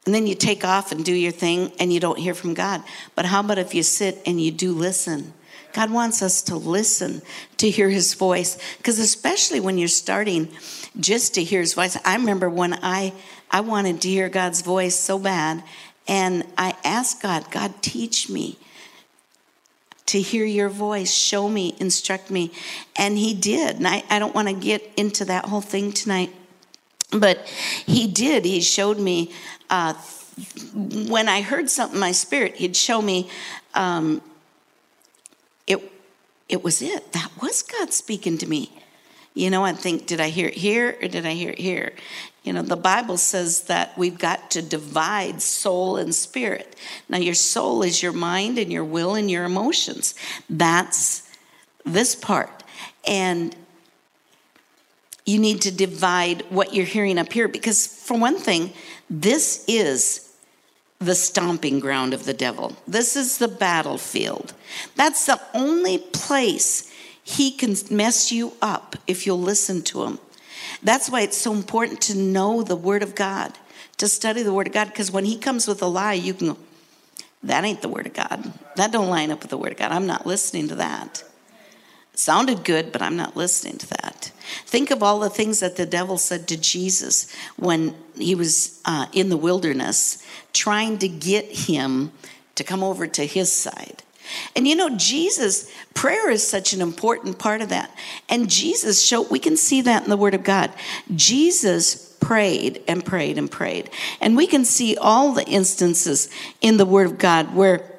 And 0.05 0.13
then 0.13 0.27
you 0.27 0.35
take 0.35 0.65
off 0.65 0.91
and 0.91 1.05
do 1.05 1.13
your 1.13 1.31
thing 1.31 1.71
and 1.79 1.93
you 1.93 1.99
don't 1.99 2.19
hear 2.19 2.33
from 2.33 2.53
God. 2.53 2.83
But 3.15 3.25
how 3.25 3.39
about 3.39 3.57
if 3.57 3.73
you 3.73 3.83
sit 3.83 4.21
and 4.25 4.41
you 4.41 4.51
do 4.51 4.73
listen? 4.73 5.33
God 5.71 5.91
wants 5.91 6.21
us 6.21 6.41
to 6.43 6.55
listen 6.55 7.21
to 7.57 7.69
hear 7.69 7.89
his 7.89 8.13
voice 8.13 8.57
because 8.77 8.99
especially 8.99 9.59
when 9.59 9.77
you're 9.77 9.87
starting 9.87 10.49
just 10.99 11.33
to 11.35 11.43
hear 11.43 11.61
his 11.61 11.73
voice. 11.73 11.97
I 12.05 12.15
remember 12.15 12.49
when 12.49 12.73
I 12.73 13.13
I 13.49 13.61
wanted 13.61 14.01
to 14.01 14.09
hear 14.09 14.29
God's 14.29 14.61
voice 14.61 14.95
so 14.95 15.17
bad 15.17 15.63
and 16.07 16.45
I 16.57 16.75
asked 16.83 17.21
God, 17.21 17.49
God 17.49 17.81
teach 17.81 18.29
me 18.29 18.57
to 20.07 20.21
hear 20.21 20.45
your 20.45 20.69
voice, 20.69 21.11
show 21.11 21.47
me, 21.47 21.75
instruct 21.79 22.29
me. 22.29 22.51
And 22.95 23.17
he 23.17 23.33
did. 23.33 23.77
And 23.77 23.87
I, 23.87 24.03
I 24.09 24.19
don't 24.19 24.35
want 24.35 24.47
to 24.47 24.53
get 24.53 24.83
into 24.97 25.25
that 25.25 25.45
whole 25.45 25.61
thing 25.61 25.91
tonight. 25.91 26.31
But 27.13 27.47
he 27.47 28.07
did. 28.07 28.45
He 28.45 28.61
showed 28.61 28.99
me 28.99 29.31
uh, 29.69 29.93
when 30.73 31.29
I 31.29 31.41
heard 31.41 31.69
something 31.69 31.95
in 31.95 31.99
my 31.99 32.11
spirit, 32.11 32.55
he'd 32.55 32.75
show 32.75 33.01
me 33.01 33.29
um, 33.73 34.21
it. 35.67 35.91
It 36.49 36.63
was 36.63 36.81
it. 36.81 37.13
That 37.13 37.31
was 37.41 37.61
God 37.61 37.93
speaking 37.93 38.37
to 38.39 38.47
me. 38.47 38.71
You 39.33 39.49
know, 39.49 39.63
I 39.63 39.73
think, 39.73 40.05
did 40.05 40.21
I 40.21 40.29
hear 40.29 40.47
it 40.47 40.53
here 40.53 40.97
or 41.01 41.07
did 41.07 41.25
I 41.25 41.33
hear 41.33 41.49
it 41.49 41.57
here? 41.57 41.93
You 42.43 42.53
know, 42.53 42.61
the 42.61 42.75
Bible 42.75 43.17
says 43.17 43.63
that 43.63 43.97
we've 43.97 44.19
got 44.19 44.51
to 44.51 44.61
divide 44.61 45.41
soul 45.41 45.97
and 45.97 46.13
spirit. 46.13 46.75
Now, 47.09 47.17
your 47.17 47.33
soul 47.33 47.81
is 47.81 48.03
your 48.03 48.11
mind 48.11 48.59
and 48.59 48.71
your 48.71 48.83
will 48.83 49.15
and 49.15 49.31
your 49.31 49.45
emotions. 49.45 50.13
That's 50.49 51.27
this 51.85 52.15
part. 52.15 52.63
And 53.07 53.55
you 55.25 55.39
need 55.39 55.61
to 55.61 55.71
divide 55.71 56.43
what 56.49 56.73
you're 56.73 56.85
hearing 56.85 57.17
up 57.17 57.31
here 57.31 57.47
because, 57.47 57.87
for 57.87 58.17
one 58.17 58.37
thing, 58.37 58.73
this 59.09 59.63
is 59.67 60.33
the 60.99 61.15
stomping 61.15 61.79
ground 61.79 62.13
of 62.13 62.25
the 62.25 62.33
devil. 62.33 62.75
This 62.87 63.15
is 63.15 63.37
the 63.37 63.47
battlefield. 63.47 64.53
That's 64.95 65.25
the 65.25 65.39
only 65.53 65.97
place 65.97 66.91
he 67.23 67.51
can 67.51 67.75
mess 67.89 68.31
you 68.31 68.53
up 68.61 68.95
if 69.07 69.25
you'll 69.25 69.39
listen 69.39 69.81
to 69.83 70.03
him. 70.03 70.19
That's 70.81 71.09
why 71.09 71.21
it's 71.21 71.37
so 71.37 71.53
important 71.53 72.01
to 72.01 72.17
know 72.17 72.61
the 72.61 72.75
Word 72.75 73.03
of 73.03 73.15
God, 73.15 73.53
to 73.97 74.07
study 74.07 74.43
the 74.43 74.53
Word 74.53 74.67
of 74.67 74.73
God, 74.73 74.89
because 74.89 75.11
when 75.11 75.25
he 75.25 75.37
comes 75.37 75.67
with 75.67 75.81
a 75.81 75.87
lie, 75.87 76.13
you 76.13 76.33
can 76.33 76.49
go, 76.49 76.57
that 77.43 77.65
ain't 77.65 77.81
the 77.81 77.89
word 77.89 78.07
of 78.07 78.13
God. 78.13 78.53
That 78.77 78.91
don't 78.91 79.09
line 79.09 79.29
up 79.31 79.41
with 79.41 79.49
the 79.49 79.57
word 79.57 79.73
of 79.73 79.77
God. 79.77 79.91
I'm 79.91 80.07
not 80.07 80.25
listening 80.25 80.69
to 80.69 80.75
that. 80.75 81.23
Sounded 82.15 82.63
good, 82.63 82.91
but 82.91 83.01
I'm 83.01 83.17
not 83.17 83.35
listening 83.35 83.77
to 83.79 83.87
that. 83.89 84.31
Think 84.65 84.91
of 84.91 85.01
all 85.01 85.19
the 85.19 85.29
things 85.29 85.59
that 85.61 85.77
the 85.77 85.85
devil 85.85 86.17
said 86.17 86.47
to 86.49 86.57
Jesus 86.57 87.33
when 87.55 87.95
he 88.15 88.35
was 88.35 88.79
uh, 88.85 89.07
in 89.13 89.29
the 89.29 89.37
wilderness, 89.37 90.23
trying 90.53 90.99
to 90.99 91.07
get 91.07 91.45
him 91.45 92.11
to 92.55 92.63
come 92.63 92.83
over 92.83 93.07
to 93.07 93.25
his 93.25 93.51
side. 93.51 94.03
And 94.55 94.67
you 94.67 94.75
know, 94.75 94.95
Jesus, 94.95 95.71
prayer 95.93 96.29
is 96.29 96.47
such 96.47 96.73
an 96.73 96.81
important 96.81 97.39
part 97.39 97.61
of 97.61 97.69
that. 97.69 97.91
And 98.29 98.49
Jesus 98.49 99.03
showed, 99.03 99.29
we 99.29 99.39
can 99.39 99.57
see 99.57 99.81
that 99.81 100.03
in 100.03 100.09
the 100.09 100.17
Word 100.17 100.33
of 100.33 100.43
God. 100.43 100.71
Jesus 101.15 102.15
prayed 102.19 102.81
and 102.87 103.03
prayed 103.03 103.37
and 103.37 103.49
prayed. 103.49 103.89
And 104.21 104.37
we 104.37 104.47
can 104.47 104.65
see 104.65 104.95
all 104.95 105.33
the 105.33 105.45
instances 105.45 106.29
in 106.61 106.77
the 106.77 106.85
Word 106.85 107.07
of 107.07 107.17
God 107.17 107.53
where 107.55 107.89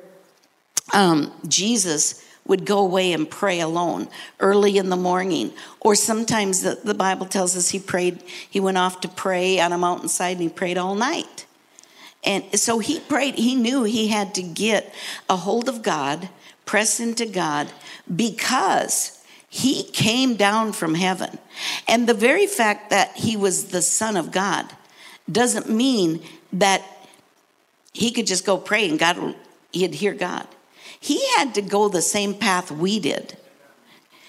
um, 0.92 1.32
Jesus 1.46 2.23
would 2.46 2.64
go 2.66 2.78
away 2.78 3.12
and 3.12 3.30
pray 3.30 3.60
alone 3.60 4.08
early 4.40 4.76
in 4.76 4.90
the 4.90 4.96
morning. 4.96 5.52
Or 5.80 5.94
sometimes 5.94 6.62
the, 6.62 6.78
the 6.82 6.94
Bible 6.94 7.26
tells 7.26 7.56
us 7.56 7.70
he 7.70 7.78
prayed, 7.78 8.22
he 8.48 8.60
went 8.60 8.78
off 8.78 9.00
to 9.00 9.08
pray 9.08 9.60
on 9.60 9.72
a 9.72 9.78
mountainside 9.78 10.36
and 10.36 10.42
he 10.42 10.48
prayed 10.48 10.78
all 10.78 10.94
night. 10.94 11.46
And 12.22 12.58
so 12.58 12.78
he 12.78 13.00
prayed, 13.00 13.34
he 13.34 13.54
knew 13.54 13.84
he 13.84 14.08
had 14.08 14.34
to 14.34 14.42
get 14.42 14.94
a 15.28 15.36
hold 15.36 15.68
of 15.68 15.82
God, 15.82 16.28
press 16.64 17.00
into 17.00 17.26
God, 17.26 17.70
because 18.14 19.22
he 19.48 19.84
came 19.84 20.34
down 20.34 20.72
from 20.72 20.94
heaven. 20.94 21.38
And 21.86 22.06
the 22.06 22.14
very 22.14 22.46
fact 22.46 22.90
that 22.90 23.12
he 23.14 23.36
was 23.36 23.66
the 23.66 23.82
Son 23.82 24.16
of 24.16 24.32
God 24.32 24.66
doesn't 25.30 25.70
mean 25.70 26.22
that 26.52 26.82
he 27.92 28.10
could 28.10 28.26
just 28.26 28.44
go 28.44 28.58
pray 28.58 28.88
and 28.88 28.98
God 28.98 29.34
he'd 29.72 29.94
hear 29.94 30.14
God. 30.14 30.46
He 31.04 31.22
had 31.36 31.54
to 31.56 31.60
go 31.60 31.90
the 31.90 32.00
same 32.00 32.32
path 32.32 32.70
we 32.70 32.98
did. 32.98 33.36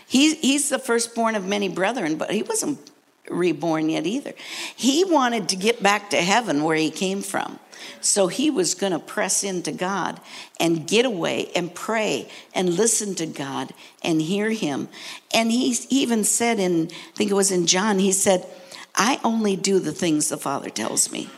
He, 0.05 0.35
he's 0.35 0.67
the 0.67 0.77
firstborn 0.77 1.35
of 1.35 1.47
many 1.47 1.69
brethren, 1.69 2.17
but 2.17 2.31
he 2.31 2.43
wasn't 2.43 2.91
reborn 3.29 3.87
yet 3.87 4.05
either. 4.05 4.33
He 4.75 5.05
wanted 5.05 5.47
to 5.47 5.55
get 5.55 5.81
back 5.81 6.09
to 6.09 6.17
heaven 6.17 6.65
where 6.65 6.75
he 6.75 6.91
came 6.91 7.21
from. 7.21 7.59
So 8.01 8.27
he 8.27 8.49
was 8.49 8.75
going 8.75 8.91
to 8.91 8.99
press 8.99 9.41
into 9.41 9.71
God 9.71 10.19
and 10.59 10.85
get 10.85 11.05
away 11.05 11.49
and 11.55 11.73
pray 11.73 12.27
and 12.53 12.75
listen 12.75 13.15
to 13.15 13.25
God 13.25 13.73
and 14.03 14.21
hear 14.21 14.49
him. 14.49 14.89
And 15.33 15.53
he 15.53 15.77
even 15.89 16.25
said 16.25 16.59
in, 16.59 16.89
I 16.91 17.15
think 17.15 17.31
it 17.31 17.35
was 17.35 17.51
in 17.51 17.67
John, 17.67 17.99
he 17.99 18.11
said, 18.11 18.45
I 18.93 19.21
only 19.23 19.55
do 19.55 19.79
the 19.79 19.93
things 19.93 20.27
the 20.27 20.35
Father 20.35 20.69
tells 20.69 21.09
me. 21.09 21.29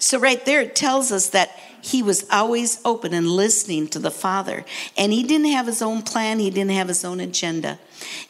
So, 0.00 0.18
right 0.18 0.44
there, 0.46 0.62
it 0.62 0.74
tells 0.74 1.12
us 1.12 1.28
that 1.28 1.50
he 1.82 2.02
was 2.02 2.26
always 2.30 2.80
open 2.84 3.12
and 3.12 3.28
listening 3.28 3.86
to 3.88 3.98
the 3.98 4.10
Father. 4.10 4.64
And 4.96 5.12
he 5.12 5.22
didn't 5.22 5.52
have 5.52 5.66
his 5.66 5.82
own 5.82 6.02
plan, 6.02 6.38
he 6.38 6.50
didn't 6.50 6.72
have 6.72 6.88
his 6.88 7.04
own 7.04 7.20
agenda. 7.20 7.78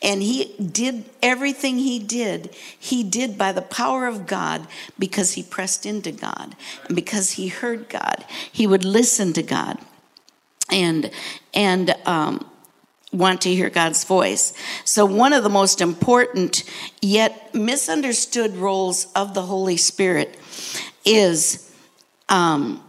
And 0.02 0.20
he 0.20 0.52
did 0.54 1.04
everything 1.22 1.78
he 1.78 2.00
did, 2.00 2.54
he 2.78 3.04
did 3.04 3.38
by 3.38 3.52
the 3.52 3.62
power 3.62 4.06
of 4.08 4.26
God 4.26 4.66
because 4.98 5.32
he 5.32 5.44
pressed 5.44 5.86
into 5.86 6.10
God 6.10 6.56
and 6.86 6.96
because 6.96 7.32
he 7.32 7.48
heard 7.48 7.88
God. 7.88 8.24
He 8.50 8.66
would 8.66 8.84
listen 8.84 9.32
to 9.34 9.42
God 9.42 9.78
and, 10.70 11.10
and, 11.54 11.94
um, 12.04 12.46
want 13.12 13.40
to 13.42 13.52
hear 13.52 13.70
God's 13.70 14.04
voice. 14.04 14.54
So, 14.84 15.04
one 15.04 15.32
of 15.32 15.42
the 15.42 15.48
most 15.48 15.80
important 15.80 16.62
yet 17.02 17.52
misunderstood 17.54 18.56
roles 18.56 19.06
of 19.14 19.34
the 19.34 19.42
Holy 19.42 19.76
Spirit 19.76 20.38
is 21.04 21.72
um, 22.28 22.82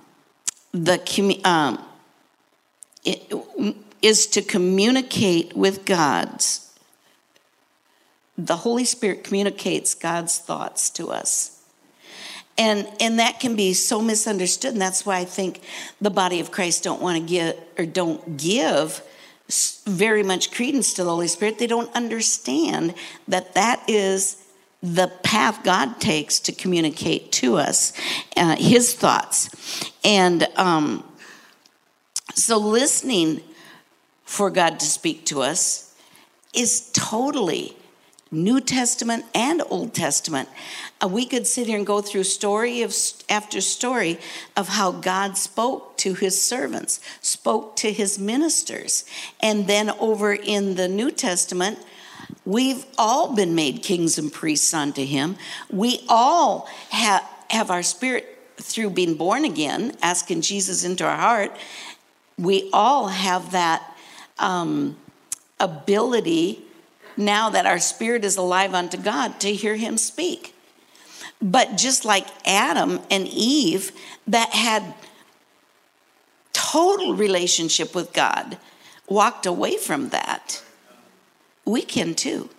the 0.74 1.42
um, 1.44 1.84
it, 3.04 3.34
is 4.02 4.28
to 4.28 4.42
communicate 4.42 5.56
with 5.56 5.86
God's. 5.86 6.68
The 8.38 8.58
Holy 8.58 8.86
Spirit 8.86 9.24
communicates 9.24 9.94
God's 9.94 10.40
thoughts 10.40 10.90
to 10.92 11.10
us. 11.10 11.62
And, 12.58 12.88
and 13.00 13.20
that 13.20 13.40
can 13.40 13.56
be 13.56 13.74
so 13.74 14.02
misunderstood. 14.02 14.74
And 14.74 14.82
that's 14.82 15.06
why 15.06 15.18
I 15.18 15.26
think 15.26 15.62
the 16.00 16.10
body 16.10 16.40
of 16.40 16.52
Christ 16.52 16.84
don't 16.84 17.02
want 17.02 17.18
to 17.18 17.24
give 17.24 17.56
or 17.78 17.86
don't 17.86 18.38
give 18.38 19.02
very 19.86 20.24
much 20.24 20.52
credence 20.52 20.94
to 20.94 21.04
the 21.04 21.10
Holy 21.10 21.28
Spirit. 21.28 21.60
They 21.60 21.68
don't 21.68 21.94
understand 21.96 22.94
that 23.28 23.54
that 23.56 23.84
is 23.88 24.41
the 24.84 25.08
path 25.24 25.64
God 25.64 26.00
takes 26.00 26.40
to 26.42 26.52
communicate 26.52 27.32
to 27.34 27.58
us 27.58 27.94
uh, 28.36 28.56
His 28.58 28.94
thoughts. 28.94 29.92
And 30.04 30.48
um, 30.56 31.04
so, 32.34 32.58
listening 32.58 33.42
for 34.24 34.50
God 34.50 34.80
to 34.80 34.86
speak 34.86 35.26
to 35.26 35.42
us 35.42 35.94
is 36.54 36.90
totally 36.94 37.76
New 38.32 38.62
Testament 38.62 39.26
and 39.36 39.62
Old 39.70 39.94
Testament. 39.94 40.48
Uh, 41.04 41.10
we 41.10 41.26
could 41.26 41.46
sit 41.46 41.68
here 41.68 41.78
and 41.78 41.86
go 41.86 42.02
through 42.02 42.24
story 42.24 42.82
of, 42.82 42.96
after 43.30 43.60
story 43.60 44.18
of 44.56 44.70
how 44.70 44.92
God 44.92 45.38
spoke 45.38 45.98
to 45.98 46.14
his 46.14 46.42
servants, 46.42 47.02
spoke 47.22 47.76
to 47.78 47.92
his 47.92 48.18
ministers. 48.18 49.04
And 49.42 49.68
then 49.68 49.90
over 50.00 50.34
in 50.34 50.76
the 50.76 50.88
New 50.88 51.12
Testament, 51.12 51.80
We've 52.46 52.86
all 52.98 53.36
been 53.36 53.56
made 53.56 53.84
kings 53.84 54.18
and 54.18 54.32
priests 54.32 54.74
unto 54.74 55.06
him. 55.06 55.38
We 55.70 56.04
all 56.10 56.68
have, 56.90 57.24
have 57.50 57.72
our 57.72 57.84
spirit 57.84 58.38
through 58.58 58.92
being 58.92 59.16
born 59.16 59.46
again, 59.46 59.96
asking 60.02 60.42
Jesus 60.42 60.84
into 60.84 61.06
our 61.06 61.18
heart. 61.18 61.56
We 62.38 62.70
all 62.74 63.08
have 63.08 63.52
that 63.52 63.84
um, 64.40 64.98
ability 65.60 66.64
now 67.18 67.50
that 67.50 67.66
our 67.66 67.80
spirit 67.80 68.26
is 68.26 68.38
alive 68.38 68.74
unto 68.74 68.98
God 68.98 69.40
to 69.42 69.54
hear 69.54 69.76
him 69.76 69.98
speak. 69.98 70.56
But 71.42 71.78
just 71.78 72.06
like 72.06 72.28
Adam 72.46 73.00
and 73.10 73.28
Eve, 73.28 73.92
that 74.28 74.50
had 74.50 74.94
total 76.54 77.16
relationship 77.16 77.96
with 77.96 78.14
God, 78.14 78.58
walked 79.08 79.46
away 79.46 79.78
from 79.78 80.10
that 80.10 80.64
we 81.66 81.82
can 81.82 82.16
too. 82.16 82.50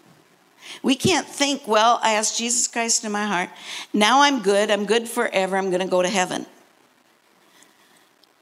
We 0.82 0.94
can't 0.94 1.26
think, 1.26 1.66
well, 1.66 1.98
I 2.02 2.14
asked 2.14 2.38
Jesus 2.38 2.66
Christ 2.66 3.04
in 3.04 3.12
my 3.12 3.26
heart. 3.26 3.50
Now 3.92 4.22
I'm 4.22 4.42
good. 4.42 4.70
I'm 4.70 4.86
good 4.86 5.08
forever. 5.08 5.56
I'm 5.56 5.70
going 5.70 5.82
to 5.82 5.88
go 5.88 6.02
to 6.02 6.08
heaven. 6.08 6.46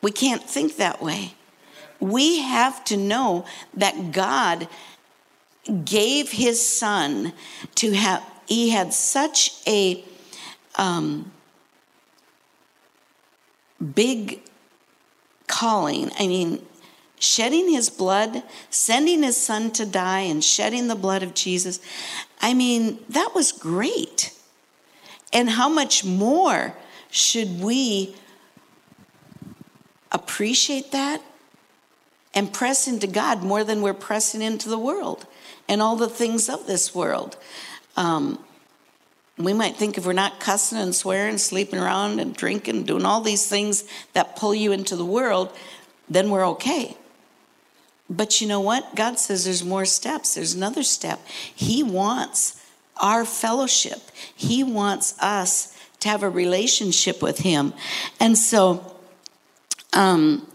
We 0.03 0.11
can't 0.11 0.43
think 0.43 0.77
that 0.77 1.03
way. 1.03 1.35
We 1.99 2.41
have 2.41 2.85
to 2.87 2.97
know 2.97 3.45
that 3.75 4.13
God 4.13 4.69
gave 5.85 6.31
his 6.31 6.65
son 6.65 7.33
to 7.77 7.93
have, 7.93 8.25
he 8.47 8.71
had 8.71 8.95
such 8.95 9.61
a 9.67 10.03
um, 10.77 11.31
big 13.95 14.41
calling. 15.47 16.11
I 16.19 16.27
mean, 16.27 16.65
shedding 17.21 17.69
his 17.69 17.91
blood, 17.91 18.43
sending 18.71 19.23
his 19.23 19.37
son 19.37 19.71
to 19.73 19.87
die, 19.87 20.21
and 20.21 20.43
shedding 20.43 20.89
the 20.89 20.97
blood 20.97 21.23
of 21.23 21.35
Jesus. 21.35 21.79
I 22.41 22.55
mean, 22.55 22.99
that 23.11 23.33
was 23.35 23.53
great. 23.53 24.35
And 25.33 25.51
how 25.51 25.69
much 25.69 26.05
more 26.05 26.75
should 27.11 27.61
we 27.61 28.17
appreciate 30.11 30.91
that 30.91 31.23
and 32.35 32.53
press 32.53 32.89
into 32.89 33.07
God 33.07 33.43
more 33.43 33.63
than 33.63 33.83
we're 33.83 33.95
pressing 33.95 34.43
into 34.43 34.69
the 34.69 34.79
world 34.79 35.27
and 35.69 35.83
all 35.83 35.97
the 35.97 36.09
things 36.09 36.49
of 36.49 36.67
this 36.67 36.95
world? 36.95 37.37
Um, 37.97 38.43
we 39.37 39.53
might 39.53 39.77
think 39.77 39.99
if 39.99 40.07
we're 40.07 40.13
not 40.15 40.41
cussing 40.41 40.79
and 40.79 40.95
swearing, 40.95 41.37
sleeping 41.37 41.79
around 41.79 42.19
and 42.19 42.35
drinking, 42.35 42.85
doing 42.85 43.05
all 43.05 43.21
these 43.21 43.47
things 43.47 43.85
that 44.15 44.37
pull 44.37 44.55
you 44.55 44.73
into 44.73 44.97
the 44.97 45.05
world, 45.05 45.55
then 46.09 46.31
we're 46.31 46.47
okay. 46.49 46.97
But 48.11 48.41
you 48.41 48.49
know 48.49 48.61
what? 48.61 48.97
God 48.97 49.21
says 49.21 49.45
there's 49.45 49.65
more 49.65 49.85
steps. 49.85 50.35
There's 50.35 50.53
another 50.53 50.83
step. 50.83 51.21
He 51.27 51.85
wants 51.85 52.61
our 53.01 53.25
fellowship, 53.25 54.01
He 54.35 54.63
wants 54.63 55.19
us 55.21 55.75
to 56.01 56.09
have 56.09 56.23
a 56.23 56.29
relationship 56.29 57.23
with 57.23 57.39
Him. 57.39 57.73
And 58.19 58.37
so, 58.37 58.97
um, 59.95 60.47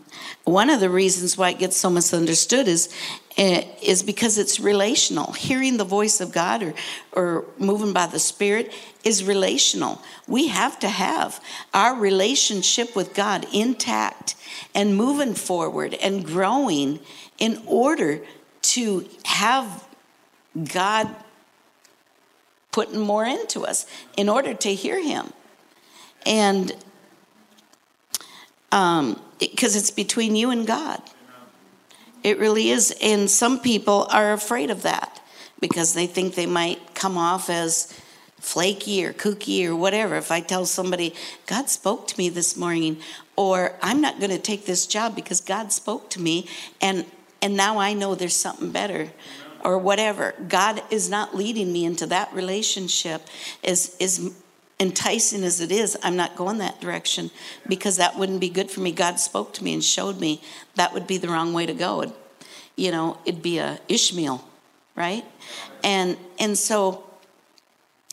one 0.44 0.70
of 0.70 0.80
the 0.80 0.90
reasons 0.90 1.38
why 1.38 1.52
it 1.52 1.60
gets 1.60 1.78
so 1.78 1.90
misunderstood 1.90 2.68
is 2.68 2.94
eh, 3.38 3.64
is 3.82 4.04
because 4.04 4.38
it's 4.38 4.60
relational. 4.60 5.32
Hearing 5.34 5.78
the 5.78 5.86
voice 5.86 6.22
of 6.22 6.32
God 6.32 6.62
or 6.62 6.74
or 7.14 7.46
moving 7.58 7.94
by 7.94 8.06
the 8.06 8.20
Spirit 8.20 8.72
is 9.04 9.24
relational. 9.24 10.02
We 10.28 10.50
have 10.50 10.78
to 10.80 10.90
have 10.90 11.44
our 11.74 11.96
relationship 11.96 12.96
with 12.96 13.16
God 13.16 13.48
intact 13.52 14.36
and 14.76 14.96
moving 14.96 15.34
forward 15.34 15.96
and 15.96 16.26
growing 16.26 17.00
in 17.38 17.62
order 17.66 18.22
to 18.62 19.08
have 19.26 19.88
God 20.74 21.14
putting 22.72 23.00
more 23.00 23.26
into 23.26 23.62
us, 23.62 23.86
in 24.18 24.28
order 24.30 24.54
to 24.54 24.74
hear 24.74 25.02
Him. 25.02 25.32
And 26.26 26.76
um, 28.72 29.22
because 29.40 29.76
it's 29.76 29.92
between 29.92 30.36
you 30.36 30.50
and 30.50 30.68
God. 30.68 31.02
It 32.24 32.40
really 32.40 32.70
is. 32.70 32.96
And 33.02 33.30
some 33.30 33.60
people 33.60 34.08
are 34.12 34.34
afraid 34.34 34.70
of 34.70 34.82
that 34.82 35.22
because 35.60 35.94
they 35.94 36.08
think 36.08 36.36
they 36.36 36.46
might 36.46 36.96
come 36.96 37.18
off 37.18 37.50
as 37.50 37.94
flaky 38.40 39.06
or 39.06 39.14
kooky 39.14 39.66
or 39.66 39.76
whatever. 39.76 40.16
If 40.16 40.32
I 40.32 40.42
tell 40.42 40.66
somebody, 40.66 41.14
God 41.48 41.70
spoke 41.70 42.08
to 42.10 42.18
me 42.18 42.30
this 42.30 42.58
morning, 42.58 42.98
or 43.36 43.76
I'm 43.82 44.02
not 44.02 44.20
going 44.20 44.32
to 44.32 44.40
take 44.40 44.66
this 44.66 44.86
job 44.86 45.16
because 45.16 45.40
God 45.42 45.72
spoke 45.72 46.10
to 46.12 46.22
me 46.22 46.48
and 46.82 47.06
and 47.46 47.56
now 47.56 47.78
I 47.78 47.94
know 47.94 48.16
there's 48.16 48.36
something 48.36 48.72
better 48.72 49.12
or 49.64 49.78
whatever. 49.78 50.34
God 50.48 50.82
is 50.90 51.12
not 51.12 51.36
leading 51.36 51.72
me 51.72 51.86
into 51.86 52.08
that 52.08 52.34
relationship 52.34 53.22
as 53.64 53.96
is 54.00 54.34
enticing 54.80 55.44
as 55.44 55.62
it 55.62 55.72
is, 55.72 55.96
I'm 56.02 56.16
not 56.16 56.36
going 56.36 56.58
that 56.58 56.82
direction 56.82 57.30
because 57.68 57.98
that 57.98 58.18
wouldn't 58.18 58.42
be 58.42 58.50
good 58.50 58.72
for 58.72 58.80
me. 58.80 58.92
God 58.92 59.20
spoke 59.20 59.54
to 59.54 59.64
me 59.64 59.76
and 59.76 59.84
showed 59.84 60.20
me 60.20 60.42
that 60.74 60.92
would 60.92 61.06
be 61.06 61.20
the 61.20 61.28
wrong 61.28 61.54
way 61.54 61.68
to 61.68 61.74
go. 61.76 62.02
It, 62.02 62.12
you 62.76 62.90
know, 62.90 63.20
it'd 63.26 63.44
be 63.44 63.60
a 63.60 63.80
Ishmael, 63.88 64.44
right? 64.96 65.24
And 65.84 66.18
and 66.40 66.58
so 66.58 67.05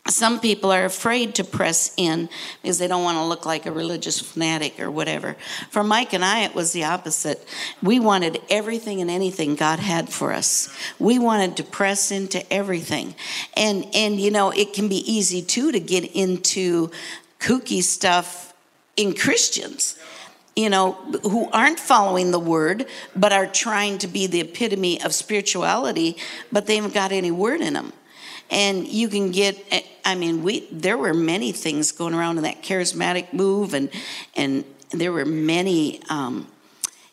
some 0.09 0.41
people 0.41 0.69
are 0.69 0.83
afraid 0.83 1.35
to 1.35 1.45
press 1.45 1.93
in 1.95 2.27
because 2.61 2.77
they 2.77 2.87
don't 2.87 3.05
want 3.05 3.17
to 3.17 3.23
look 3.23 3.45
like 3.45 3.65
a 3.65 3.71
religious 3.71 4.19
fanatic 4.19 4.77
or 4.81 4.91
whatever. 4.91 5.37
For 5.69 5.81
Mike 5.81 6.11
and 6.11 6.25
I, 6.25 6.41
it 6.41 6.53
was 6.53 6.73
the 6.73 6.83
opposite. 6.83 7.47
We 7.81 8.01
wanted 8.01 8.41
everything 8.49 8.99
and 8.99 9.09
anything 9.09 9.55
God 9.55 9.79
had 9.79 10.09
for 10.09 10.33
us. 10.33 10.67
We 10.99 11.19
wanted 11.19 11.55
to 11.57 11.63
press 11.63 12.11
into 12.11 12.51
everything. 12.51 13.15
And, 13.55 13.85
and 13.93 14.19
you 14.19 14.29
know, 14.29 14.51
it 14.51 14.73
can 14.73 14.89
be 14.89 15.09
easy 15.09 15.41
too 15.41 15.71
to 15.71 15.79
get 15.79 16.03
into 16.13 16.91
kooky 17.39 17.81
stuff 17.81 18.53
in 18.97 19.15
Christians 19.15 19.97
you 20.55 20.69
know, 20.69 20.91
who 21.23 21.49
aren't 21.49 21.79
following 21.79 22.29
the 22.29 22.37
word, 22.37 22.85
but 23.15 23.33
are 23.33 23.47
trying 23.47 23.97
to 23.97 24.07
be 24.07 24.27
the 24.27 24.39
epitome 24.39 25.01
of 25.01 25.11
spirituality, 25.11 26.15
but 26.51 26.67
they 26.67 26.75
haven't 26.75 26.93
got 26.93 27.11
any 27.11 27.31
word 27.31 27.59
in 27.59 27.73
them 27.73 27.91
and 28.49 28.87
you 28.87 29.07
can 29.07 29.31
get 29.31 29.57
i 30.05 30.15
mean 30.15 30.43
we 30.43 30.67
there 30.71 30.97
were 30.97 31.13
many 31.13 31.51
things 31.51 31.91
going 31.91 32.13
around 32.13 32.37
in 32.37 32.43
that 32.43 32.61
charismatic 32.61 33.33
move 33.33 33.73
and 33.73 33.89
and 34.35 34.63
there 34.93 35.11
were 35.11 35.25
many 35.25 36.01
um, 36.09 36.47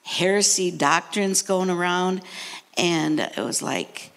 heresy 0.02 0.70
doctrines 0.70 1.42
going 1.42 1.70
around. 1.70 2.22
And 2.76 3.20
it 3.20 3.38
was 3.38 3.62
like 3.62 4.09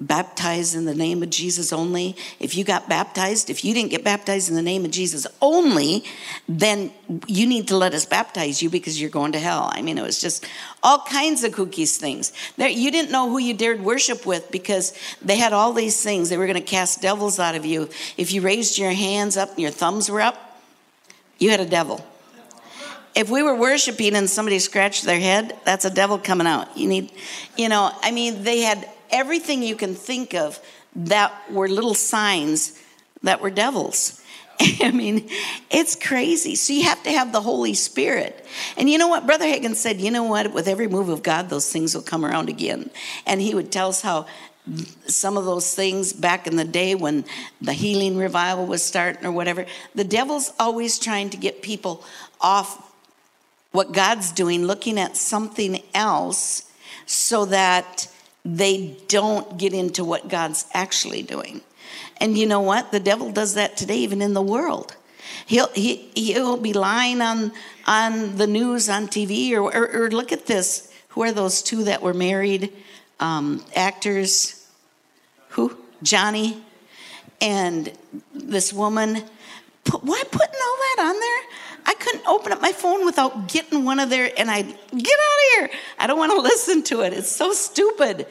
baptized 0.00 0.74
in 0.74 0.86
the 0.86 0.94
name 0.94 1.22
of 1.22 1.30
Jesus 1.30 1.72
only. 1.72 2.16
If 2.38 2.56
you 2.56 2.64
got 2.64 2.88
baptized, 2.88 3.50
if 3.50 3.64
you 3.64 3.74
didn't 3.74 3.90
get 3.90 4.02
baptized 4.02 4.48
in 4.48 4.54
the 4.54 4.62
name 4.62 4.84
of 4.84 4.90
Jesus 4.90 5.26
only, 5.42 6.04
then 6.48 6.90
you 7.26 7.46
need 7.46 7.68
to 7.68 7.76
let 7.76 7.92
us 7.92 8.06
baptize 8.06 8.62
you 8.62 8.70
because 8.70 9.00
you're 9.00 9.10
going 9.10 9.32
to 9.32 9.38
hell. 9.38 9.70
I 9.72 9.82
mean, 9.82 9.98
it 9.98 10.02
was 10.02 10.20
just 10.20 10.46
all 10.82 11.00
kinds 11.00 11.44
of 11.44 11.52
cookies 11.52 11.98
things. 11.98 12.32
There, 12.56 12.68
you 12.68 12.90
didn't 12.90 13.10
know 13.10 13.28
who 13.28 13.38
you 13.38 13.52
dared 13.52 13.82
worship 13.82 14.24
with 14.24 14.50
because 14.50 14.96
they 15.20 15.36
had 15.36 15.52
all 15.52 15.72
these 15.72 16.02
things. 16.02 16.30
They 16.30 16.38
were 16.38 16.46
going 16.46 16.54
to 16.54 16.66
cast 16.66 17.02
devils 17.02 17.38
out 17.38 17.54
of 17.54 17.66
you. 17.66 17.90
If 18.16 18.32
you 18.32 18.40
raised 18.40 18.78
your 18.78 18.92
hands 18.92 19.36
up 19.36 19.50
and 19.50 19.58
your 19.58 19.70
thumbs 19.70 20.10
were 20.10 20.22
up, 20.22 20.60
you 21.38 21.50
had 21.50 21.60
a 21.60 21.66
devil. 21.66 22.04
If 23.14 23.28
we 23.28 23.42
were 23.42 23.56
worshiping 23.56 24.14
and 24.14 24.30
somebody 24.30 24.60
scratched 24.60 25.04
their 25.04 25.18
head, 25.18 25.56
that's 25.64 25.84
a 25.84 25.90
devil 25.90 26.16
coming 26.16 26.46
out. 26.46 26.76
You 26.76 26.86
need, 26.86 27.10
you 27.56 27.68
know, 27.68 27.90
I 28.02 28.12
mean, 28.12 28.44
they 28.44 28.60
had 28.60 28.88
everything 29.12 29.62
you 29.62 29.76
can 29.76 29.94
think 29.94 30.34
of 30.34 30.60
that 30.96 31.32
were 31.50 31.68
little 31.68 31.94
signs 31.94 32.80
that 33.22 33.40
were 33.40 33.50
devils. 33.50 34.22
I 34.80 34.90
mean, 34.90 35.28
it's 35.70 35.96
crazy. 35.96 36.54
So 36.54 36.72
you 36.72 36.84
have 36.84 37.02
to 37.04 37.10
have 37.10 37.32
the 37.32 37.40
Holy 37.40 37.74
Spirit. 37.74 38.44
And 38.76 38.90
you 38.90 38.98
know 38.98 39.08
what? 39.08 39.26
Brother 39.26 39.46
Hagin 39.46 39.74
said, 39.74 40.00
you 40.00 40.10
know 40.10 40.24
what? 40.24 40.52
With 40.52 40.68
every 40.68 40.88
move 40.88 41.08
of 41.08 41.22
God, 41.22 41.48
those 41.48 41.70
things 41.70 41.94
will 41.94 42.02
come 42.02 42.24
around 42.24 42.48
again. 42.48 42.90
And 43.26 43.40
he 43.40 43.54
would 43.54 43.72
tell 43.72 43.88
us 43.88 44.02
how 44.02 44.26
some 45.06 45.36
of 45.36 45.44
those 45.44 45.74
things 45.74 46.12
back 46.12 46.46
in 46.46 46.56
the 46.56 46.64
day 46.64 46.94
when 46.94 47.24
the 47.60 47.72
healing 47.72 48.16
revival 48.16 48.66
was 48.66 48.82
starting 48.82 49.24
or 49.24 49.32
whatever, 49.32 49.66
the 49.94 50.04
devil's 50.04 50.52
always 50.58 50.98
trying 50.98 51.30
to 51.30 51.36
get 51.36 51.62
people 51.62 52.04
off 52.40 52.86
what 53.72 53.92
God's 53.92 54.32
doing, 54.32 54.64
looking 54.64 54.98
at 54.98 55.16
something 55.16 55.82
else 55.94 56.70
so 57.06 57.46
that 57.46 58.08
they 58.44 58.96
don't 59.08 59.58
get 59.58 59.72
into 59.72 60.04
what 60.04 60.28
God's 60.28 60.66
actually 60.72 61.22
doing. 61.22 61.60
And 62.18 62.36
you 62.36 62.46
know 62.46 62.60
what? 62.60 62.92
The 62.92 63.00
devil 63.00 63.30
does 63.30 63.54
that 63.54 63.76
today, 63.76 63.96
even 63.98 64.22
in 64.22 64.34
the 64.34 64.42
world. 64.42 64.96
He'll, 65.46 65.68
he, 65.68 66.10
he'll 66.14 66.56
be 66.56 66.72
lying 66.72 67.20
on, 67.20 67.52
on 67.86 68.36
the 68.36 68.46
news, 68.46 68.88
on 68.88 69.08
TV, 69.08 69.52
or, 69.52 69.74
or, 69.74 70.04
or 70.04 70.10
look 70.10 70.32
at 70.32 70.46
this. 70.46 70.92
Who 71.08 71.22
are 71.22 71.32
those 71.32 71.62
two 71.62 71.84
that 71.84 72.02
were 72.02 72.14
married? 72.14 72.72
Um, 73.18 73.64
actors. 73.74 74.66
Who? 75.50 75.76
Johnny 76.02 76.62
and 77.40 77.92
this 78.34 78.72
woman. 78.72 79.22
Why 80.00 80.22
putting 80.30 80.60
all 80.62 80.76
that 80.76 80.96
on 81.00 81.20
there? 81.20 81.42
I 81.90 81.94
couldn't 81.94 82.24
open 82.28 82.52
up 82.52 82.62
my 82.62 82.70
phone 82.70 83.04
without 83.04 83.48
getting 83.48 83.84
one 83.84 83.98
of 83.98 84.10
their, 84.10 84.30
and 84.38 84.48
I 84.48 84.62
get 84.62 84.72
out 84.72 84.78
of 84.94 85.00
here. 85.56 85.70
I 85.98 86.06
don't 86.06 86.18
want 86.18 86.30
to 86.30 86.40
listen 86.40 86.84
to 86.84 87.00
it. 87.00 87.12
It's 87.12 87.28
so 87.32 87.52
stupid. 87.52 88.28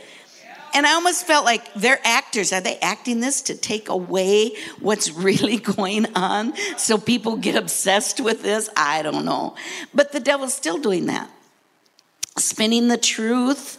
And 0.73 0.87
I 0.87 0.93
almost 0.93 1.27
felt 1.27 1.43
like 1.43 1.73
they're 1.73 1.99
actors. 2.05 2.53
Are 2.53 2.61
they 2.61 2.77
acting 2.77 3.19
this 3.19 3.41
to 3.43 3.55
take 3.55 3.89
away 3.89 4.55
what's 4.79 5.11
really 5.25 5.57
going 5.57 6.05
on 6.15 6.55
so 6.77 6.97
people 6.97 7.35
get 7.35 7.57
obsessed 7.57 8.21
with 8.21 8.43
this? 8.43 8.69
I 8.77 9.01
don't 9.01 9.25
know. 9.25 9.55
But 9.93 10.13
the 10.13 10.21
devil's 10.21 10.53
still 10.53 10.77
doing 10.77 11.07
that. 11.07 11.29
Spinning 12.37 12.87
the 12.87 12.97
truth 12.97 13.77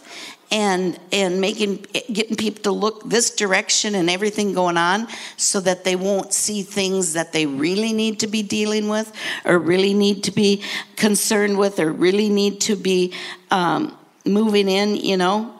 and 0.51 0.99
and 1.13 1.39
making 1.39 1.85
getting 2.11 2.35
people 2.35 2.61
to 2.61 2.71
look 2.71 3.09
this 3.09 3.29
direction 3.29 3.95
and 3.95 4.09
everything 4.09 4.53
going 4.53 4.77
on 4.77 5.07
so 5.37 5.61
that 5.61 5.85
they 5.85 5.95
won't 5.95 6.33
see 6.33 6.61
things 6.61 7.13
that 7.13 7.31
they 7.31 7.45
really 7.45 7.93
need 7.93 8.19
to 8.19 8.27
be 8.27 8.43
dealing 8.43 8.89
with 8.89 9.11
or 9.45 9.57
really 9.57 9.93
need 9.93 10.23
to 10.25 10.31
be 10.31 10.61
concerned 10.97 11.57
with 11.57 11.79
or 11.79 11.91
really 11.91 12.29
need 12.29 12.59
to 12.59 12.75
be 12.75 13.13
um, 13.49 13.97
moving 14.25 14.67
in 14.67 14.95
you 14.97 15.15
know? 15.17 15.53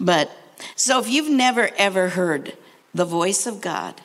But 0.00 0.30
so 0.74 0.98
if 0.98 1.08
you've 1.08 1.30
never 1.30 1.70
ever 1.78 2.10
heard 2.10 2.54
the 2.92 3.04
voice 3.04 3.46
of 3.46 3.60
god 3.60 4.00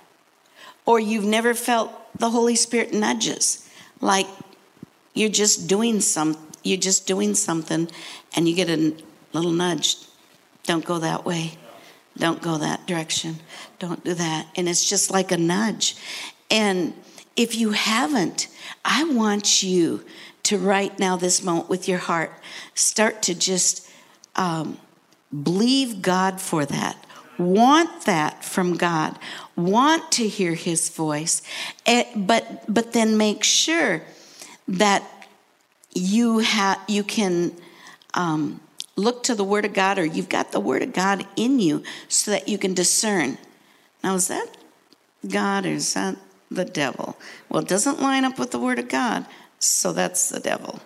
or 0.86 1.00
you've 1.00 1.26
never 1.26 1.54
felt 1.54 1.92
the 2.18 2.30
holy 2.30 2.56
spirit 2.56 2.94
nudges 2.94 3.68
like 4.02 4.28
you're 5.14 5.30
just 5.30 5.68
doing 5.68 6.00
some 6.00 6.38
you're 6.64 6.78
just 6.78 7.08
doing 7.08 7.34
something 7.34 7.90
and 8.36 8.48
you 8.48 8.56
get 8.56 8.70
a 8.70 8.96
little 9.34 9.52
nudge 9.52 9.98
don't 10.64 10.86
go 10.86 11.00
that 11.00 11.26
way. 11.26 11.54
Don't 12.18 12.42
go 12.42 12.58
that 12.58 12.86
direction. 12.86 13.38
Don't 13.80 14.04
do 14.04 14.14
that. 14.14 14.48
And 14.56 14.68
it's 14.68 14.88
just 14.88 15.12
like 15.12 15.32
a 15.32 15.38
nudge. 15.38 15.96
And 16.50 16.94
if 17.36 17.56
you 17.56 17.72
haven't, 17.72 18.48
I 18.84 19.06
want 19.06 19.64
you 19.64 20.04
to 20.44 20.58
right 20.58 20.98
now, 21.00 21.16
this 21.16 21.44
moment, 21.44 21.70
with 21.70 21.88
your 21.88 22.00
heart, 22.00 22.32
start 22.76 23.22
to 23.24 23.36
just 23.36 23.88
um, 24.36 24.78
believe 25.32 26.02
God 26.02 26.42
for 26.42 26.66
that. 26.66 26.98
Want 27.38 28.06
that 28.06 28.44
from 28.44 28.76
God. 28.76 29.18
Want 29.56 30.12
to 30.14 30.28
hear 30.28 30.54
His 30.54 30.90
voice, 30.90 31.42
eh, 31.86 32.04
but 32.16 32.64
but 32.72 32.94
then 32.94 33.18
make 33.18 33.44
sure 33.44 34.04
that 34.68 35.04
you 35.94 36.40
have 36.40 36.80
you 36.88 37.04
can 37.04 37.56
um, 38.14 38.60
look 39.02 39.24
to 39.24 39.36
the 39.36 39.44
Word 39.44 39.66
of 39.66 39.74
God 39.74 40.00
or 40.00 40.06
you've 40.06 40.30
got 40.30 40.52
the 40.52 40.60
Word 40.60 40.84
of 40.84 40.94
God 40.94 41.26
in 41.36 41.60
you 41.60 41.84
so 42.08 42.32
that 42.32 42.48
you 42.48 42.58
can 42.58 42.74
discern. 42.74 43.38
Now, 44.04 44.16
is 44.16 44.28
that 44.28 44.48
God 45.28 45.66
or 45.66 45.70
is 45.70 45.94
that 45.94 46.18
the 46.50 46.66
devil? 46.66 47.18
Well, 47.50 47.64
it 47.64 47.68
doesn't 47.68 48.02
line 48.02 48.26
up 48.26 48.40
with 48.40 48.52
the 48.52 48.60
Word 48.60 48.80
of 48.80 48.90
God, 48.90 49.26
so 49.60 49.94
that's 49.94 50.30
the 50.30 50.40
devil. 50.40 50.80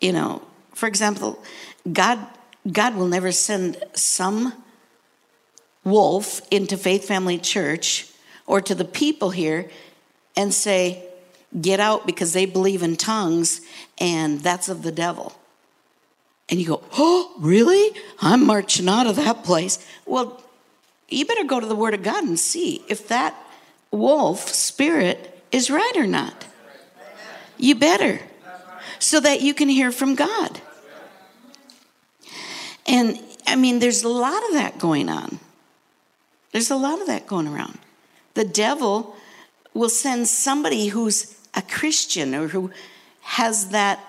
You 0.00 0.12
know, 0.12 0.42
for 0.74 0.86
example, 0.86 1.42
God 1.92 2.26
God 2.70 2.96
will 2.96 3.06
never 3.06 3.32
send 3.32 3.82
some 3.94 4.52
wolf 5.84 6.40
into 6.50 6.76
Faith 6.76 7.06
Family 7.06 7.38
Church 7.38 8.10
or 8.46 8.60
to 8.60 8.74
the 8.74 8.84
people 8.84 9.30
here 9.30 9.70
and 10.36 10.52
say, 10.52 11.04
get 11.60 11.78
out 11.80 12.06
because 12.06 12.32
they 12.32 12.44
believe 12.44 12.82
in 12.82 12.96
tongues 12.96 13.60
and 13.98 14.40
that's 14.40 14.68
of 14.68 14.82
the 14.82 14.92
devil. 14.92 15.32
And 16.48 16.60
you 16.60 16.66
go, 16.66 16.82
oh, 16.92 17.32
really? 17.38 17.90
I'm 18.20 18.46
marching 18.46 18.88
out 18.88 19.06
of 19.06 19.16
that 19.16 19.42
place. 19.42 19.84
Well, 20.04 20.42
you 21.08 21.24
better 21.24 21.44
go 21.44 21.60
to 21.60 21.66
the 21.66 21.74
Word 21.74 21.94
of 21.94 22.02
God 22.02 22.24
and 22.24 22.38
see 22.38 22.84
if 22.88 23.08
that 23.08 23.34
wolf 23.90 24.48
spirit 24.48 25.42
is 25.52 25.70
right 25.70 25.92
or 25.96 26.06
not. 26.06 26.46
You 27.58 27.74
better, 27.74 28.20
so 28.98 29.20
that 29.20 29.40
you 29.40 29.54
can 29.54 29.68
hear 29.68 29.90
from 29.90 30.14
God. 30.14 30.60
And 32.86 33.18
I 33.46 33.56
mean, 33.56 33.78
there's 33.78 34.02
a 34.02 34.08
lot 34.08 34.44
of 34.48 34.52
that 34.54 34.78
going 34.78 35.08
on. 35.08 35.38
There's 36.52 36.70
a 36.70 36.76
lot 36.76 37.00
of 37.00 37.06
that 37.06 37.26
going 37.26 37.48
around. 37.48 37.78
The 38.34 38.44
devil 38.44 39.16
will 39.74 39.88
send 39.88 40.28
somebody 40.28 40.88
who's 40.88 41.36
a 41.54 41.62
Christian 41.62 42.34
or 42.34 42.48
who 42.48 42.70
has 43.22 43.70
that 43.70 44.00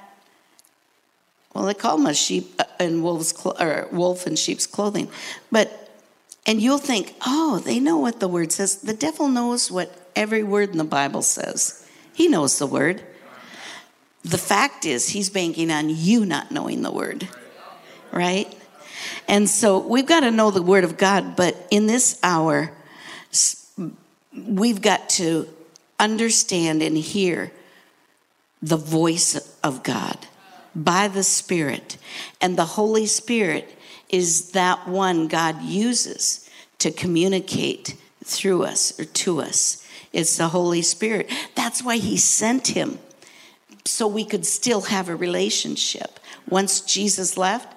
well, 1.57 1.65
they 1.65 1.73
call 1.73 1.97
them 1.97 2.05
a 2.05 2.13
sheep 2.13 2.53
uh, 2.59 2.65
and 2.79 3.01
wolves, 3.01 3.33
or 3.43 3.87
wolf 3.91 4.27
in 4.27 4.35
sheep's 4.35 4.67
clothing. 4.67 5.09
But, 5.51 5.89
and 6.45 6.61
you'll 6.61 6.77
think, 6.77 7.15
oh, 7.25 7.57
they 7.65 7.79
know 7.79 7.97
what 7.97 8.19
the 8.19 8.27
word 8.27 8.51
says. 8.51 8.75
The 8.75 8.93
devil 8.93 9.27
knows 9.27 9.71
what 9.71 9.91
every 10.15 10.43
word 10.43 10.69
in 10.69 10.77
the 10.77 10.83
Bible 10.83 11.23
says. 11.23 11.83
He 12.13 12.27
knows 12.27 12.59
the 12.59 12.67
word. 12.67 13.01
The 14.23 14.37
fact 14.37 14.85
is, 14.85 15.09
he's 15.09 15.31
banking 15.31 15.71
on 15.71 15.89
you 15.89 16.27
not 16.27 16.51
knowing 16.51 16.83
the 16.83 16.91
word, 16.91 17.27
right? 18.11 18.55
And 19.27 19.49
so 19.49 19.79
we've 19.79 20.05
got 20.05 20.19
to 20.19 20.29
know 20.29 20.51
the 20.51 20.61
word 20.61 20.83
of 20.83 20.95
God, 20.95 21.35
but 21.35 21.57
in 21.71 21.87
this 21.87 22.19
hour, 22.21 22.71
we've 24.31 24.81
got 24.81 25.09
to 25.09 25.49
understand 25.99 26.83
and 26.83 26.95
hear 26.95 27.51
the 28.61 28.77
voice 28.77 29.57
of 29.63 29.81
God 29.81 30.19
by 30.77 31.07
the 31.07 31.23
Spirit. 31.23 31.97
And 32.39 32.55
the 32.55 32.65
Holy 32.65 33.07
Spirit 33.07 33.77
is 34.09 34.51
that 34.51 34.87
one 34.87 35.27
God 35.27 35.61
uses 35.61 36.49
to 36.79 36.91
communicate 36.91 37.95
through 38.23 38.63
us 38.63 38.97
or 38.99 39.05
to 39.05 39.41
us. 39.41 39.85
It's 40.13 40.37
the 40.37 40.49
Holy 40.49 40.81
Spirit. 40.81 41.29
That's 41.55 41.83
why 41.83 41.97
He 41.97 42.17
sent 42.17 42.67
Him, 42.67 42.99
so 43.85 44.07
we 44.07 44.23
could 44.23 44.45
still 44.45 44.81
have 44.81 45.09
a 45.09 45.15
relationship. 45.15 46.19
Once 46.47 46.81
Jesus 46.81 47.37
left, 47.37 47.73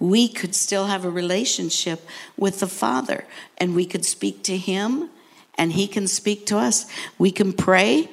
we 0.00 0.28
could 0.28 0.54
still 0.54 0.86
have 0.86 1.04
a 1.04 1.10
relationship 1.10 2.00
with 2.36 2.60
the 2.60 2.66
Father 2.66 3.24
and 3.58 3.74
we 3.74 3.86
could 3.86 4.04
speak 4.04 4.42
to 4.44 4.56
Him 4.56 5.08
and 5.56 5.72
He 5.72 5.86
can 5.86 6.08
speak 6.08 6.46
to 6.46 6.58
us. 6.58 6.86
We 7.18 7.30
can 7.30 7.52
pray 7.52 8.10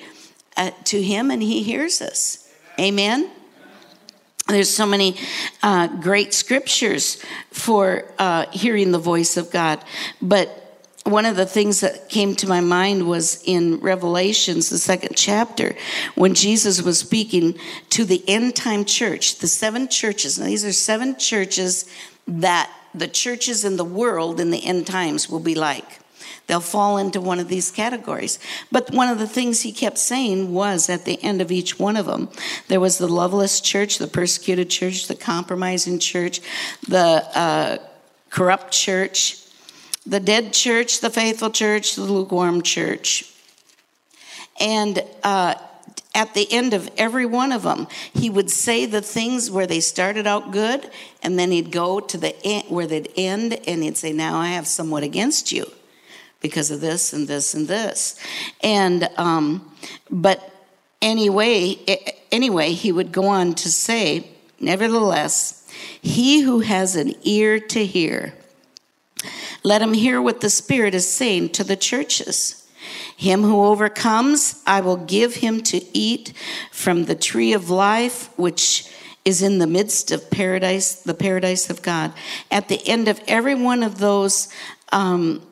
uh, 0.55 0.71
to 0.85 1.01
Him 1.01 1.31
and 1.31 1.41
He 1.41 1.63
hears 1.63 2.01
us. 2.01 2.47
Amen. 2.79 3.29
There's 4.47 4.69
so 4.69 4.85
many 4.85 5.17
uh, 5.63 5.87
great 5.87 6.33
scriptures 6.33 7.23
for 7.51 8.05
uh, 8.17 8.47
hearing 8.51 8.91
the 8.91 8.99
voice 8.99 9.37
of 9.37 9.51
God. 9.51 9.83
But 10.21 10.57
one 11.03 11.25
of 11.25 11.35
the 11.35 11.45
things 11.45 11.79
that 11.81 12.09
came 12.09 12.35
to 12.35 12.47
my 12.47 12.61
mind 12.61 13.07
was 13.07 13.41
in 13.45 13.79
Revelations, 13.79 14.69
the 14.69 14.77
second 14.77 15.15
chapter, 15.15 15.75
when 16.15 16.35
Jesus 16.35 16.81
was 16.81 16.99
speaking 16.99 17.57
to 17.89 18.05
the 18.05 18.23
end 18.27 18.55
time 18.55 18.85
church, 18.85 19.39
the 19.39 19.47
seven 19.47 19.87
churches. 19.87 20.37
Now, 20.37 20.45
these 20.45 20.65
are 20.65 20.73
seven 20.73 21.17
churches 21.17 21.89
that 22.27 22.71
the 22.93 23.07
churches 23.07 23.65
in 23.65 23.77
the 23.77 23.85
world 23.85 24.39
in 24.39 24.51
the 24.51 24.63
end 24.65 24.85
times 24.85 25.29
will 25.29 25.39
be 25.39 25.55
like. 25.55 26.00
They'll 26.51 26.59
fall 26.59 26.97
into 26.97 27.21
one 27.21 27.39
of 27.39 27.47
these 27.47 27.71
categories. 27.71 28.37
But 28.73 28.91
one 28.91 29.07
of 29.07 29.19
the 29.19 29.25
things 29.25 29.61
he 29.61 29.71
kept 29.71 29.97
saying 29.97 30.51
was 30.51 30.89
at 30.89 31.05
the 31.05 31.17
end 31.23 31.41
of 31.41 31.49
each 31.49 31.79
one 31.79 31.95
of 31.95 32.07
them, 32.07 32.27
there 32.67 32.81
was 32.81 32.97
the 32.97 33.07
loveless 33.07 33.61
church, 33.61 33.99
the 33.99 34.07
persecuted 34.07 34.69
church, 34.69 35.07
the 35.07 35.15
compromising 35.15 35.97
church, 35.97 36.41
the 36.89 37.25
uh, 37.33 37.77
corrupt 38.31 38.73
church, 38.73 39.37
the 40.05 40.19
dead 40.19 40.51
church, 40.51 40.99
the 40.99 41.09
faithful 41.09 41.51
church, 41.51 41.95
the 41.95 42.01
lukewarm 42.01 42.63
church. 42.63 43.33
And 44.59 45.05
uh, 45.23 45.55
at 46.13 46.33
the 46.33 46.51
end 46.51 46.73
of 46.73 46.91
every 46.97 47.25
one 47.25 47.53
of 47.53 47.63
them, 47.63 47.87
he 48.13 48.29
would 48.29 48.49
say 48.49 48.85
the 48.85 49.01
things 49.01 49.49
where 49.49 49.67
they 49.67 49.79
started 49.79 50.27
out 50.27 50.51
good, 50.51 50.91
and 51.23 51.39
then 51.39 51.51
he'd 51.51 51.71
go 51.71 52.01
to 52.01 52.17
the 52.17 52.35
end, 52.45 52.65
where 52.67 52.87
they'd 52.87 53.09
end, 53.15 53.57
and 53.65 53.83
he'd 53.83 53.95
say, 53.95 54.11
"Now 54.11 54.37
I 54.37 54.47
have 54.47 54.67
somewhat 54.67 55.03
against 55.03 55.53
you." 55.53 55.71
Because 56.41 56.71
of 56.71 56.81
this 56.81 57.13
and 57.13 57.27
this 57.27 57.53
and 57.53 57.67
this. 57.67 58.19
And, 58.61 59.07
um, 59.17 59.71
but 60.09 60.51
anyway, 61.01 61.77
anyway, 62.31 62.71
he 62.73 62.91
would 62.91 63.11
go 63.11 63.27
on 63.27 63.53
to 63.55 63.69
say, 63.69 64.27
nevertheless, 64.59 65.67
he 66.01 66.41
who 66.41 66.59
has 66.59 66.95
an 66.95 67.13
ear 67.23 67.59
to 67.59 67.85
hear, 67.85 68.33
let 69.63 69.81
him 69.81 69.93
hear 69.93 70.21
what 70.21 70.41
the 70.41 70.49
Spirit 70.49 70.95
is 70.95 71.07
saying 71.07 71.49
to 71.49 71.63
the 71.63 71.75
churches. 71.75 72.57
Him 73.15 73.43
who 73.43 73.63
overcomes, 73.63 74.63
I 74.65 74.81
will 74.81 74.97
give 74.97 75.35
him 75.35 75.61
to 75.63 75.81
eat 75.95 76.33
from 76.71 77.05
the 77.05 77.13
tree 77.13 77.53
of 77.53 77.69
life, 77.69 78.35
which 78.37 78.91
is 79.23 79.43
in 79.43 79.59
the 79.59 79.67
midst 79.67 80.11
of 80.11 80.31
paradise, 80.31 80.95
the 80.95 81.13
paradise 81.13 81.69
of 81.69 81.83
God. 81.83 82.11
At 82.49 82.67
the 82.67 82.81
end 82.87 83.07
of 83.07 83.21
every 83.27 83.53
one 83.53 83.83
of 83.83 83.99
those 83.99 84.47
um, 84.91 85.45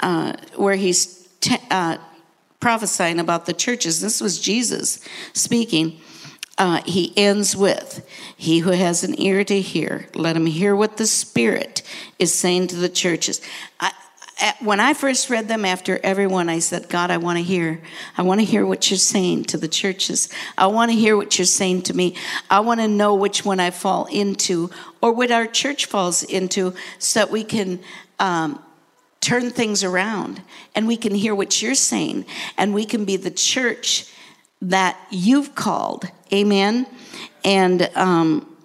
uh, 0.00 0.34
where 0.56 0.76
he's 0.76 1.28
te- 1.40 1.58
uh, 1.70 1.98
prophesying 2.60 3.18
about 3.18 3.46
the 3.46 3.52
churches. 3.52 4.00
This 4.00 4.20
was 4.20 4.40
Jesus 4.40 5.00
speaking. 5.32 6.00
Uh, 6.56 6.82
he 6.84 7.12
ends 7.16 7.56
with, 7.56 8.08
He 8.36 8.60
who 8.60 8.70
has 8.70 9.02
an 9.02 9.20
ear 9.20 9.44
to 9.44 9.60
hear, 9.60 10.08
let 10.14 10.36
him 10.36 10.46
hear 10.46 10.76
what 10.76 10.96
the 10.96 11.06
Spirit 11.06 11.82
is 12.18 12.32
saying 12.32 12.68
to 12.68 12.76
the 12.76 12.88
churches. 12.88 13.40
I, 13.80 13.92
when 14.60 14.80
I 14.80 14.94
first 14.94 15.30
read 15.30 15.48
them 15.48 15.64
after 15.64 15.98
everyone, 16.02 16.48
I 16.48 16.58
said, 16.58 16.88
God, 16.88 17.10
I 17.10 17.18
want 17.18 17.38
to 17.38 17.44
hear. 17.44 17.80
I 18.16 18.22
want 18.22 18.40
to 18.40 18.44
hear 18.44 18.66
what 18.66 18.90
you're 18.90 18.98
saying 18.98 19.44
to 19.46 19.58
the 19.58 19.68
churches. 19.68 20.28
I 20.58 20.66
want 20.66 20.90
to 20.90 20.96
hear 20.96 21.16
what 21.16 21.38
you're 21.38 21.46
saying 21.46 21.82
to 21.82 21.94
me. 21.94 22.16
I 22.50 22.60
want 22.60 22.80
to 22.80 22.88
know 22.88 23.14
which 23.14 23.44
one 23.44 23.60
I 23.60 23.70
fall 23.70 24.06
into 24.06 24.70
or 25.00 25.12
what 25.12 25.30
our 25.30 25.46
church 25.46 25.86
falls 25.86 26.22
into 26.22 26.74
so 26.98 27.20
that 27.20 27.30
we 27.30 27.44
can 27.44 27.80
um, 28.18 28.62
turn 29.24 29.50
things 29.50 29.82
around 29.82 30.42
and 30.74 30.86
we 30.86 30.96
can 30.96 31.14
hear 31.14 31.34
what 31.34 31.62
you're 31.62 31.74
saying 31.74 32.26
and 32.58 32.74
we 32.74 32.84
can 32.84 33.04
be 33.04 33.16
the 33.16 33.30
church 33.30 34.12
that 34.60 34.98
you've 35.10 35.54
called. 35.54 36.04
Amen. 36.32 36.86
And 37.42 37.90
um, 37.94 38.56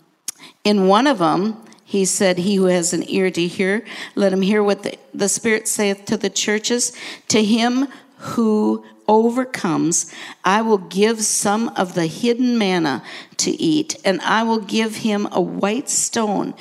in 0.64 0.88
one 0.88 1.08
of 1.08 1.20
them, 1.20 1.58
he 1.86 2.06
said, 2.06 2.38
He 2.38 2.56
who 2.56 2.66
has 2.66 2.94
an 2.94 3.10
ear 3.10 3.32
to 3.32 3.48
hear, 3.48 3.86
let 4.16 4.34
him 4.34 4.42
hear 4.42 4.62
what 4.62 4.84
the, 4.84 4.98
the 5.14 5.30
Spirit 5.30 5.68
saith 5.68 6.06
to 6.06 6.18
the 6.18 6.30
churches. 6.30 6.94
To 7.30 7.44
him 7.44 7.88
who 8.18 8.86
overcomes, 9.08 10.14
I 10.44 10.62
will 10.62 10.78
give 10.78 11.22
some 11.22 11.70
of 11.70 11.96
the 11.96 12.06
hidden 12.06 12.60
manna 12.60 13.04
to 13.38 13.52
eat, 13.52 13.96
and 14.06 14.22
I 14.22 14.44
will 14.44 14.60
give 14.60 14.98
him 14.98 15.28
a 15.32 15.42
white 15.42 15.90
stone, 15.90 16.54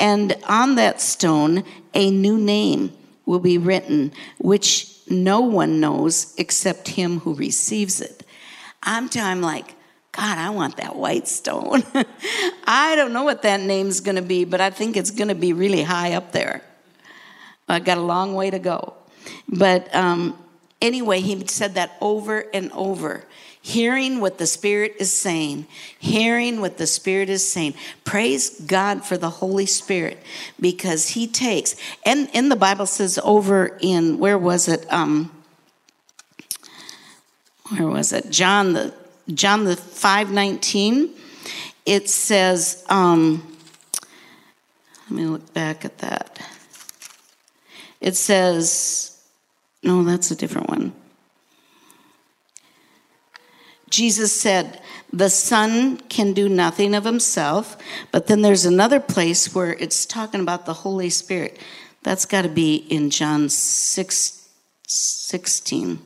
and 0.00 0.36
on 0.48 0.74
that 0.74 1.00
stone 1.00 1.62
a 1.94 2.10
new 2.10 2.36
name 2.38 2.92
will 3.26 3.38
be 3.38 3.58
written, 3.58 4.12
which 4.38 4.88
no 5.08 5.40
one 5.40 5.80
knows 5.80 6.34
except 6.38 6.88
him 6.88 7.20
who 7.20 7.34
receives 7.34 8.00
it. 8.00 8.24
I'm 8.82 9.08
time 9.08 9.40
like, 9.40 9.74
God, 10.12 10.38
I 10.38 10.50
want 10.50 10.76
that 10.76 10.96
white 10.96 11.26
stone. 11.26 11.82
I 12.66 12.96
don't 12.96 13.12
know 13.12 13.22
what 13.22 13.42
that 13.42 13.60
name's 13.60 14.00
going 14.00 14.16
to 14.16 14.22
be, 14.22 14.44
but 14.44 14.60
I 14.60 14.70
think 14.70 14.96
it's 14.96 15.10
going 15.10 15.28
to 15.28 15.34
be 15.34 15.52
really 15.52 15.82
high 15.82 16.12
up 16.12 16.32
there. 16.32 16.62
I 17.68 17.80
got 17.80 17.96
a 17.96 18.02
long 18.02 18.34
way 18.34 18.50
to 18.50 18.58
go. 18.58 18.94
But 19.48 19.94
um, 19.94 20.38
anyway, 20.80 21.20
he 21.20 21.46
said 21.46 21.74
that 21.74 21.96
over 22.00 22.44
and 22.52 22.70
over 22.72 23.24
hearing 23.62 24.20
what 24.20 24.38
the 24.38 24.46
Spirit 24.46 24.96
is 24.98 25.12
saying, 25.12 25.66
hearing 25.98 26.60
what 26.60 26.76
the 26.76 26.86
Spirit 26.86 27.30
is 27.30 27.48
saying. 27.48 27.74
Praise 28.04 28.60
God 28.60 29.04
for 29.04 29.16
the 29.16 29.30
Holy 29.30 29.66
Spirit 29.66 30.18
because 30.60 31.10
He 31.10 31.26
takes, 31.26 31.76
and 32.04 32.28
in 32.34 32.48
the 32.48 32.56
Bible 32.56 32.86
says 32.86 33.18
over 33.22 33.78
in, 33.80 34.18
where 34.18 34.36
was 34.36 34.68
it? 34.68 34.92
Um, 34.92 35.30
where 37.70 37.86
was 37.86 38.12
it? 38.12 38.28
John 38.30 38.72
the 38.74 38.92
John 39.32 39.64
the 39.64 39.76
five 39.76 40.30
nineteen. 40.30 41.14
It 41.84 42.08
says, 42.08 42.84
um, 42.88 43.56
let 45.08 45.10
me 45.10 45.26
look 45.26 45.52
back 45.52 45.84
at 45.84 45.98
that. 45.98 46.40
It 48.00 48.14
says, 48.14 49.20
no, 49.82 50.04
that's 50.04 50.30
a 50.30 50.36
different 50.36 50.68
one. 50.68 50.92
Jesus 53.92 54.32
said, 54.32 54.80
the 55.12 55.28
Son 55.28 55.98
can 56.08 56.32
do 56.32 56.48
nothing 56.48 56.94
of 56.94 57.04
himself, 57.04 57.76
but 58.10 58.26
then 58.26 58.40
there's 58.40 58.64
another 58.64 58.98
place 58.98 59.54
where 59.54 59.74
it's 59.74 60.06
talking 60.06 60.40
about 60.40 60.64
the 60.64 60.72
Holy 60.72 61.10
Spirit. 61.10 61.58
That's 62.02 62.24
got 62.24 62.42
to 62.42 62.48
be 62.48 62.76
in 62.76 63.10
John 63.10 63.50
6, 63.50 64.48
16. 64.88 65.98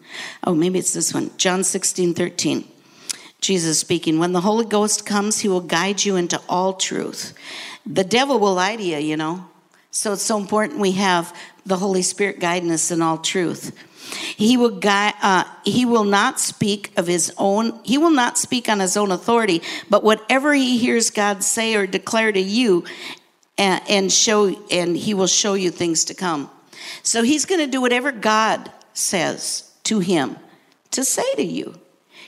Oh, 0.43 0.55
maybe 0.55 0.81
it's 0.81 0.93
this 0.93 1.15
one. 1.15 1.31
John 1.39 1.63
16, 1.63 2.15
13. 2.15 2.69
Jesus 3.41 3.79
speaking, 3.79 4.19
when 4.19 4.33
the 4.33 4.41
Holy 4.41 4.67
Ghost 4.67 5.07
comes, 5.07 5.39
he 5.39 5.49
will 5.49 5.61
guide 5.61 6.05
you 6.05 6.17
into 6.17 6.41
all 6.49 6.73
truth. 6.73 7.35
The 7.87 8.03
devil 8.03 8.41
will 8.41 8.55
lie 8.55 8.75
to 8.75 8.83
you, 8.83 8.97
you 8.97 9.17
know. 9.17 9.47
So 9.93 10.15
it's 10.15 10.23
so 10.23 10.39
important 10.39 10.81
we 10.81 10.93
have 10.93 11.33
the 11.65 11.77
Holy 11.77 12.03
Spirit 12.03 12.41
guiding 12.41 12.73
us 12.73 12.91
in 12.91 13.01
all 13.01 13.19
truth. 13.19 13.73
He 14.37 14.57
will 14.57 14.79
guide, 14.79 15.15
uh, 15.23 15.45
he 15.65 15.85
will 15.85 16.05
not 16.05 16.39
speak 16.39 16.93
of 16.97 17.07
his 17.07 17.33
own, 17.39 17.81
he 17.85 17.99
will 17.99 18.11
not 18.11 18.39
speak 18.39 18.69
on 18.69 18.81
his 18.81 18.97
own 18.97 19.11
authority, 19.11 19.63
but 19.91 20.05
whatever 20.05 20.53
he 20.55 20.79
hears 20.79 21.11
God 21.11 21.43
say 21.43 21.75
or 21.75 21.87
declare 21.87 22.33
to 22.33 22.41
you 22.41 22.85
and, 23.59 23.83
and 23.89 24.13
show 24.13 24.55
and 24.71 24.97
he 24.97 25.15
will 25.15 25.27
show 25.27 25.55
you 25.55 25.71
things 25.71 26.05
to 26.07 26.15
come. 26.15 26.51
So 27.03 27.23
he's 27.23 27.47
going 27.47 27.61
to 27.61 27.67
do 27.67 27.81
whatever 27.81 28.13
God 28.13 28.71
says 28.93 29.73
to 29.85 30.01
him 30.01 30.37
to 30.91 31.05
say 31.05 31.35
to 31.35 31.43
you. 31.43 31.79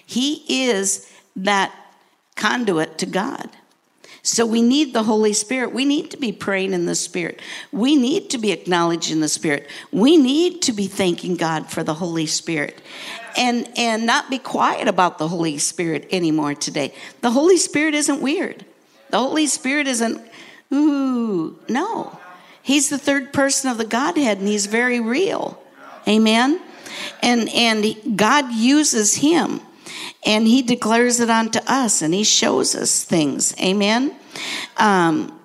He 0.05 0.69
is 0.69 1.11
that 1.37 1.73
conduit 2.35 2.99
to 2.99 3.07
God. 3.07 3.51
So 4.29 4.45
we 4.45 4.61
need 4.61 4.93
the 4.93 5.05
Holy 5.05 5.33
Spirit. 5.33 5.73
We 5.73 5.87
need 5.87 6.11
to 6.11 6.19
be 6.19 6.33
praying 6.33 6.75
in 6.75 6.85
the 6.85 6.95
Spirit. 6.95 7.41
We 7.73 7.97
need 7.97 8.29
to 8.31 8.37
be 8.37 8.53
acknowledging 8.53 9.21
the 9.21 9.29
Spirit. 9.29 9.67
We 9.91 10.19
need 10.19 10.61
to 10.63 10.73
be 10.73 10.87
thanking 10.87 11.37
God 11.37 11.71
for 11.71 11.83
the 11.83 11.95
Holy 11.95 12.27
Spirit. 12.27 12.83
And 13.39 13.67
and 13.79 14.05
not 14.05 14.29
be 14.29 14.37
quiet 14.39 14.87
about 14.87 15.17
the 15.17 15.29
Holy 15.29 15.57
Spirit 15.57 16.07
anymore 16.11 16.55
today. 16.55 16.93
The 17.23 17.31
Holy 17.31 17.57
Spirit 17.57 17.95
isn't 17.95 18.21
weird. 18.21 18.67
The 19.09 19.19
Holy 19.19 19.47
Spirit 19.47 19.87
isn't 19.87 20.21
ooh, 20.75 21.59
no. 21.67 22.19
He's 22.61 22.91
the 22.91 22.99
third 22.99 23.33
person 23.33 23.71
of 23.71 23.79
the 23.79 23.87
Godhead 23.87 24.37
and 24.39 24.47
he's 24.47 24.67
very 24.67 25.01
real. 25.01 25.59
Amen. 26.07 26.61
And 27.23 27.49
and 27.49 28.19
God 28.19 28.53
uses 28.53 29.15
him 29.17 29.63
and 30.29 30.47
he 30.47 30.61
declares 30.61 31.21
it 31.21 31.31
unto 31.31 31.59
us 31.67 32.03
and 32.03 32.13
he 32.13 32.23
shows 32.23 32.75
us 32.75 33.03
things. 33.03 33.59
Amen? 33.59 34.15
Um, 34.77 35.41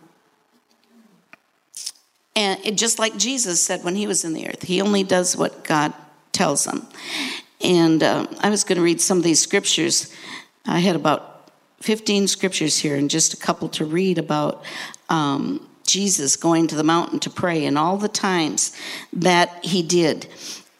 and 2.36 2.60
it, 2.66 2.76
just 2.76 3.00
like 3.00 3.16
jesus 3.18 3.64
said 3.64 3.84
when 3.84 3.96
he 3.96 4.08
was 4.08 4.26
in 4.26 4.34
the 4.34 4.48
earth 4.48 4.64
he 4.64 4.82
only 4.82 5.04
does 5.04 5.38
what 5.38 5.64
god 5.64 5.94
tells 6.32 6.66
him. 6.66 6.86
And 7.62 8.04
uh, 8.04 8.28
i 8.42 8.50
was 8.50 8.64
going 8.64 8.78
to 8.78 8.84
read 8.84 9.00
some 9.00 9.18
of 9.18 9.24
these 9.24 9.40
scriptures. 9.40 10.14
I 10.66 10.80
had 10.80 10.96
about 10.96 11.50
15 11.82 12.28
scriptures 12.28 12.78
here 12.78 12.96
and 12.96 13.10
just 13.10 13.34
a 13.34 13.38
couple 13.38 13.70
to 13.70 13.86
read 13.86 14.18
about 14.18 14.64
um, 15.10 15.66
jesus 15.88 16.36
going 16.36 16.68
to 16.68 16.76
the 16.76 16.84
mountain 16.84 17.20
to 17.20 17.30
pray 17.30 17.66
and 17.66 17.78
all 17.78 17.96
the 17.98 18.10
times 18.10 18.76
that 19.14 19.64
he 19.64 19.82
did 19.82 20.28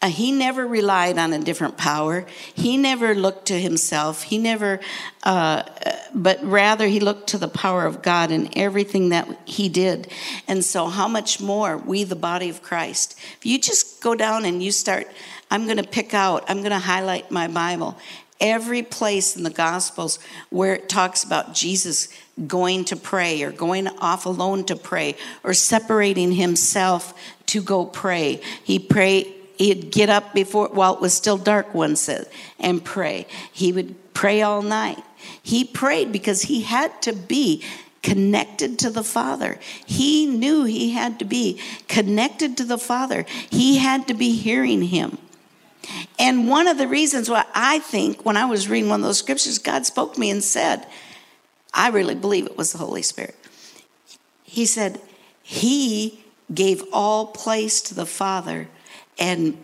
uh, 0.04 0.08
he 0.08 0.32
never 0.32 0.66
relied 0.66 1.16
on 1.16 1.32
a 1.32 1.38
different 1.38 1.78
power. 1.78 2.26
He 2.52 2.76
never 2.76 3.14
looked 3.14 3.46
to 3.46 3.58
himself. 3.58 4.24
He 4.24 4.36
never, 4.36 4.80
uh, 5.22 5.62
but 6.14 6.44
rather 6.44 6.86
he 6.86 7.00
looked 7.00 7.28
to 7.28 7.38
the 7.38 7.48
power 7.48 7.86
of 7.86 8.02
God 8.02 8.30
in 8.30 8.50
everything 8.54 9.08
that 9.08 9.26
he 9.46 9.70
did. 9.70 10.08
And 10.46 10.62
so, 10.62 10.88
how 10.88 11.08
much 11.08 11.40
more 11.40 11.78
we, 11.78 12.04
the 12.04 12.16
body 12.16 12.50
of 12.50 12.62
Christ? 12.62 13.18
If 13.38 13.46
you 13.46 13.58
just 13.58 14.02
go 14.02 14.14
down 14.14 14.44
and 14.44 14.62
you 14.62 14.72
start, 14.72 15.06
I'm 15.50 15.64
going 15.64 15.78
to 15.78 15.88
pick 15.88 16.12
out, 16.12 16.44
I'm 16.48 16.58
going 16.58 16.72
to 16.72 16.78
highlight 16.78 17.30
my 17.30 17.48
Bible. 17.48 17.96
Every 18.42 18.82
place 18.82 19.36
in 19.36 19.42
the 19.42 19.48
Gospels 19.48 20.18
where 20.50 20.74
it 20.74 20.90
talks 20.90 21.24
about 21.24 21.54
Jesus 21.54 22.08
going 22.46 22.84
to 22.86 22.96
pray 22.96 23.42
or 23.42 23.50
going 23.50 23.88
off 23.88 24.26
alone 24.26 24.64
to 24.64 24.76
pray 24.76 25.16
or 25.42 25.54
separating 25.54 26.32
himself 26.32 27.14
to 27.46 27.62
go 27.62 27.86
pray. 27.86 28.42
He 28.64 28.78
prayed 28.78 29.33
he'd 29.56 29.90
get 29.90 30.10
up 30.10 30.34
before 30.34 30.68
while 30.68 30.94
it 30.94 31.00
was 31.00 31.14
still 31.14 31.38
dark 31.38 31.74
one 31.74 31.96
said 31.96 32.22
uh, 32.22 32.28
and 32.60 32.84
pray. 32.84 33.26
He 33.52 33.72
would 33.72 34.14
pray 34.14 34.42
all 34.42 34.62
night. 34.62 35.02
He 35.42 35.64
prayed 35.64 36.12
because 36.12 36.42
he 36.42 36.62
had 36.62 37.00
to 37.02 37.12
be 37.12 37.62
connected 38.02 38.78
to 38.80 38.90
the 38.90 39.02
father. 39.02 39.58
He 39.86 40.26
knew 40.26 40.64
he 40.64 40.90
had 40.90 41.18
to 41.20 41.24
be 41.24 41.58
connected 41.88 42.56
to 42.58 42.64
the 42.64 42.78
father. 42.78 43.24
He 43.50 43.78
had 43.78 44.06
to 44.08 44.14
be 44.14 44.32
hearing 44.32 44.82
him. 44.82 45.18
And 46.18 46.48
one 46.48 46.66
of 46.66 46.78
the 46.78 46.88
reasons 46.88 47.28
why 47.28 47.44
i 47.54 47.78
think 47.80 48.24
when 48.24 48.38
i 48.38 48.44
was 48.46 48.70
reading 48.70 48.88
one 48.88 49.00
of 49.00 49.06
those 49.06 49.18
scriptures 49.18 49.58
god 49.58 49.84
spoke 49.84 50.14
to 50.14 50.20
me 50.20 50.30
and 50.30 50.42
said 50.42 50.86
i 51.74 51.88
really 51.88 52.14
believe 52.14 52.46
it 52.46 52.56
was 52.56 52.72
the 52.72 52.78
holy 52.78 53.02
spirit. 53.02 53.36
He 54.42 54.64
said 54.64 55.00
he 55.42 56.24
gave 56.52 56.82
all 56.92 57.26
place 57.26 57.82
to 57.82 57.94
the 57.94 58.06
father 58.06 58.68
and 59.18 59.56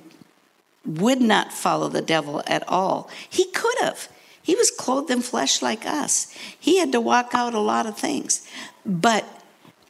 would 0.85 1.21
not 1.21 1.53
follow 1.53 1.89
the 1.89 2.03
devil 2.03 2.43
at 2.47 2.67
all. 2.69 3.11
He 3.29 3.51
could 3.53 3.79
have. 3.81 4.09
He 4.43 4.55
was 4.55 4.71
clothed 4.71 5.11
in 5.11 5.23
flesh 5.23 5.63
like 5.63 5.87
us. 5.87 6.35
He 6.59 6.79
had 6.79 6.93
to 6.93 7.01
walk 7.01 7.31
out 7.35 7.55
a 7.55 7.61
lot 7.61 7.87
of 7.87 7.99
things. 7.99 8.47
But 8.85 9.25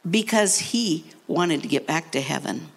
because 0.09 0.57
he 0.59 1.05
wanted 1.27 1.61
to 1.61 1.67
get 1.67 1.87
back 1.87 2.11
to 2.11 2.21
heaven, 2.21 2.67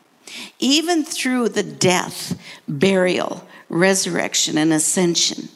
even 0.58 1.04
through 1.04 1.50
the 1.50 1.62
death, 1.62 2.40
burial, 2.68 3.46
resurrection, 3.68 4.56
and 4.56 4.72
ascension, 4.72 5.48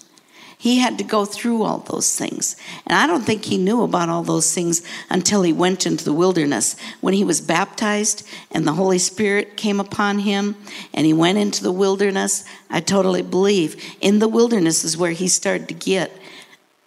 he 0.59 0.81
had 0.81 0.99
to 0.99 1.05
go 1.05 1.25
through 1.25 1.63
all 1.63 1.79
those 1.79 2.17
things. 2.17 2.57
And 2.85 2.99
I 2.99 3.07
don't 3.07 3.23
think 3.23 3.45
he 3.45 3.59
knew 3.59 3.83
about 3.83 4.09
all 4.09 4.25
those 4.25 4.53
things 4.53 4.83
until 5.09 5.43
he 5.43 5.53
went 5.53 5.87
into 5.87 6.05
the 6.05 6.13
wilderness. 6.13 6.75
When 7.01 7.15
he 7.15 7.23
was 7.23 7.41
baptized 7.41 8.27
and 8.51 8.67
the 8.67 8.73
Holy 8.73 8.99
Spirit 8.99 9.57
came 9.57 9.79
upon 9.79 10.19
him 10.19 10.57
and 10.93 11.07
he 11.07 11.13
went 11.13 11.39
into 11.39 11.63
the 11.63 11.73
wilderness, 11.73 12.45
I 12.69 12.81
totally 12.81 13.23
believe 13.23 13.81
in 14.01 14.19
the 14.19 14.27
wilderness 14.27 14.83
is 14.83 14.97
where 14.97 15.13
he 15.13 15.29
started 15.29 15.69
to 15.69 15.75
get 15.75 16.11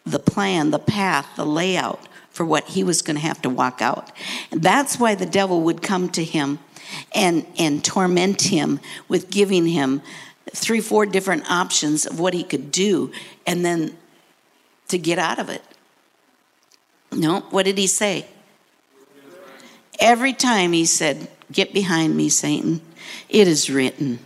the 0.06 0.20
plan, 0.20 0.72
the 0.72 0.80
path, 0.80 1.28
the 1.38 1.46
layout 1.46 2.06
for 2.30 2.46
what 2.46 2.66
he 2.66 2.84
was 2.84 3.02
going 3.02 3.16
to 3.16 3.22
have 3.22 3.42
to 3.44 3.50
walk 3.50 3.82
out. 3.82 4.12
And 4.52 4.62
that's 4.62 5.00
why 5.00 5.16
the 5.16 5.26
devil 5.26 5.62
would 5.62 5.82
come 5.82 6.10
to 6.10 6.24
him 6.26 6.60
and, 7.16 7.46
and 7.58 7.84
torment 7.86 8.42
him 8.44 8.82
with 9.08 9.30
giving 9.30 9.68
him 9.68 10.02
three, 10.54 10.82
four 10.82 11.06
different 11.06 11.50
options 11.50 12.06
of 12.06 12.20
what 12.20 12.34
he 12.34 12.44
could 12.44 12.72
do 12.72 13.12
and 13.46 13.66
then 13.66 13.98
to 14.90 14.98
get 14.98 15.18
out 15.18 15.40
of 15.40 15.50
it. 15.50 15.64
No, 17.12 17.42
what 17.52 17.66
did 17.66 17.78
he 17.78 17.88
say? 17.88 18.26
Every 20.00 20.34
time 20.34 20.74
he 20.74 20.86
said, 20.86 21.28
Get 21.52 21.74
behind 21.74 22.16
me, 22.16 22.30
Satan. 22.30 22.82
It 23.28 23.48
is 23.48 23.70
written. 23.70 24.20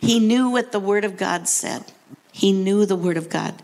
He 0.00 0.18
knew 0.18 0.50
what 0.50 0.72
the 0.72 0.80
Word 0.80 1.04
of 1.04 1.16
God 1.16 1.48
said. 1.48 1.84
He 2.32 2.52
knew 2.52 2.84
the 2.84 2.96
Word 2.96 3.16
of 3.16 3.28
God. 3.30 3.62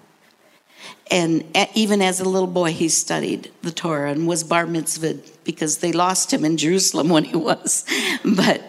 And 1.10 1.44
even 1.74 2.00
as 2.00 2.20
a 2.20 2.24
little 2.24 2.48
boy, 2.48 2.72
he 2.72 2.88
studied 2.88 3.50
the 3.60 3.70
Torah 3.70 4.10
and 4.10 4.26
was 4.26 4.44
bar 4.44 4.66
mitzvah 4.66 5.18
because 5.44 5.78
they 5.78 5.92
lost 5.92 6.32
him 6.32 6.44
in 6.44 6.56
Jerusalem 6.56 7.08
when 7.10 7.24
he 7.24 7.36
was. 7.36 7.84
But 8.24 8.62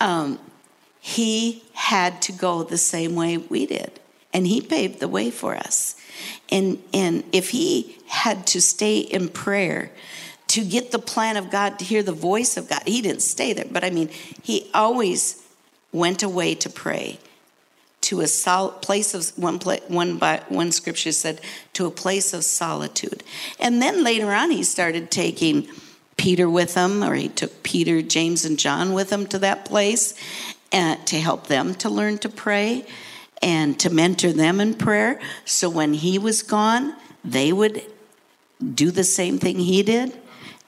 um, 0.00 0.38
he 1.00 1.64
had 1.78 2.20
to 2.20 2.32
go 2.32 2.64
the 2.64 2.76
same 2.76 3.14
way 3.14 3.38
we 3.38 3.64
did. 3.64 4.00
And 4.32 4.48
he 4.48 4.60
paved 4.60 4.98
the 4.98 5.06
way 5.06 5.30
for 5.30 5.54
us. 5.56 5.94
And, 6.50 6.82
and 6.92 7.22
if 7.32 7.50
he 7.50 7.96
had 8.08 8.48
to 8.48 8.60
stay 8.60 8.98
in 8.98 9.28
prayer 9.28 9.92
to 10.48 10.64
get 10.64 10.90
the 10.90 10.98
plan 10.98 11.36
of 11.36 11.50
God, 11.50 11.78
to 11.78 11.84
hear 11.84 12.02
the 12.02 12.12
voice 12.12 12.56
of 12.56 12.68
God, 12.68 12.82
he 12.84 13.00
didn't 13.00 13.22
stay 13.22 13.52
there. 13.52 13.64
But 13.70 13.84
I 13.84 13.90
mean, 13.90 14.10
he 14.42 14.68
always 14.74 15.46
went 15.92 16.24
away 16.24 16.56
to 16.56 16.68
pray 16.68 17.20
to 18.00 18.22
a 18.22 18.26
sol- 18.26 18.72
place 18.72 19.14
of 19.14 19.38
one 19.38 19.60
pla- 19.60 19.76
one 19.86 20.18
by 20.18 20.42
one 20.48 20.72
scripture 20.72 21.12
said 21.12 21.40
to 21.74 21.86
a 21.86 21.90
place 21.90 22.32
of 22.32 22.44
solitude 22.44 23.24
and 23.58 23.82
then 23.82 24.04
later 24.04 24.30
on 24.30 24.50
he 24.52 24.62
started 24.62 25.10
taking 25.10 25.66
peter 26.16 26.48
with 26.48 26.74
him 26.74 27.02
or 27.02 27.14
he 27.14 27.28
took 27.28 27.62
peter 27.64 28.00
james 28.00 28.44
and 28.44 28.56
john 28.56 28.92
with 28.92 29.10
him 29.10 29.26
to 29.26 29.38
that 29.38 29.64
place 29.64 30.14
and 30.72 31.04
to 31.06 31.18
help 31.20 31.46
them 31.46 31.74
to 31.76 31.88
learn 31.88 32.18
to 32.18 32.28
pray 32.28 32.86
and 33.42 33.78
to 33.80 33.90
mentor 33.90 34.32
them 34.32 34.60
in 34.60 34.74
prayer. 34.74 35.20
So 35.44 35.70
when 35.70 35.94
he 35.94 36.18
was 36.18 36.42
gone, 36.42 36.94
they 37.24 37.52
would 37.52 37.82
do 38.74 38.90
the 38.90 39.04
same 39.04 39.38
thing 39.38 39.58
he 39.58 39.82
did 39.82 40.16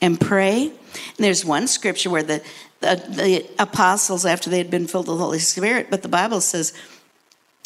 and 0.01 0.21
pray. 0.21 0.69
And 0.69 1.19
there's 1.19 1.45
one 1.45 1.67
scripture 1.67 2.11
where 2.11 2.23
the, 2.23 2.43
the, 2.81 3.03
the 3.09 3.47
apostles, 3.59 4.25
after 4.25 4.49
they 4.51 4.59
had 4.59 4.71
been 4.71 4.87
filled 4.87 5.09
with 5.09 5.19
the 5.19 5.25
Holy 5.25 5.39
Spirit, 5.39 5.89
but 5.91 6.03
the 6.03 6.09
Bible 6.09 6.41
says 6.41 6.73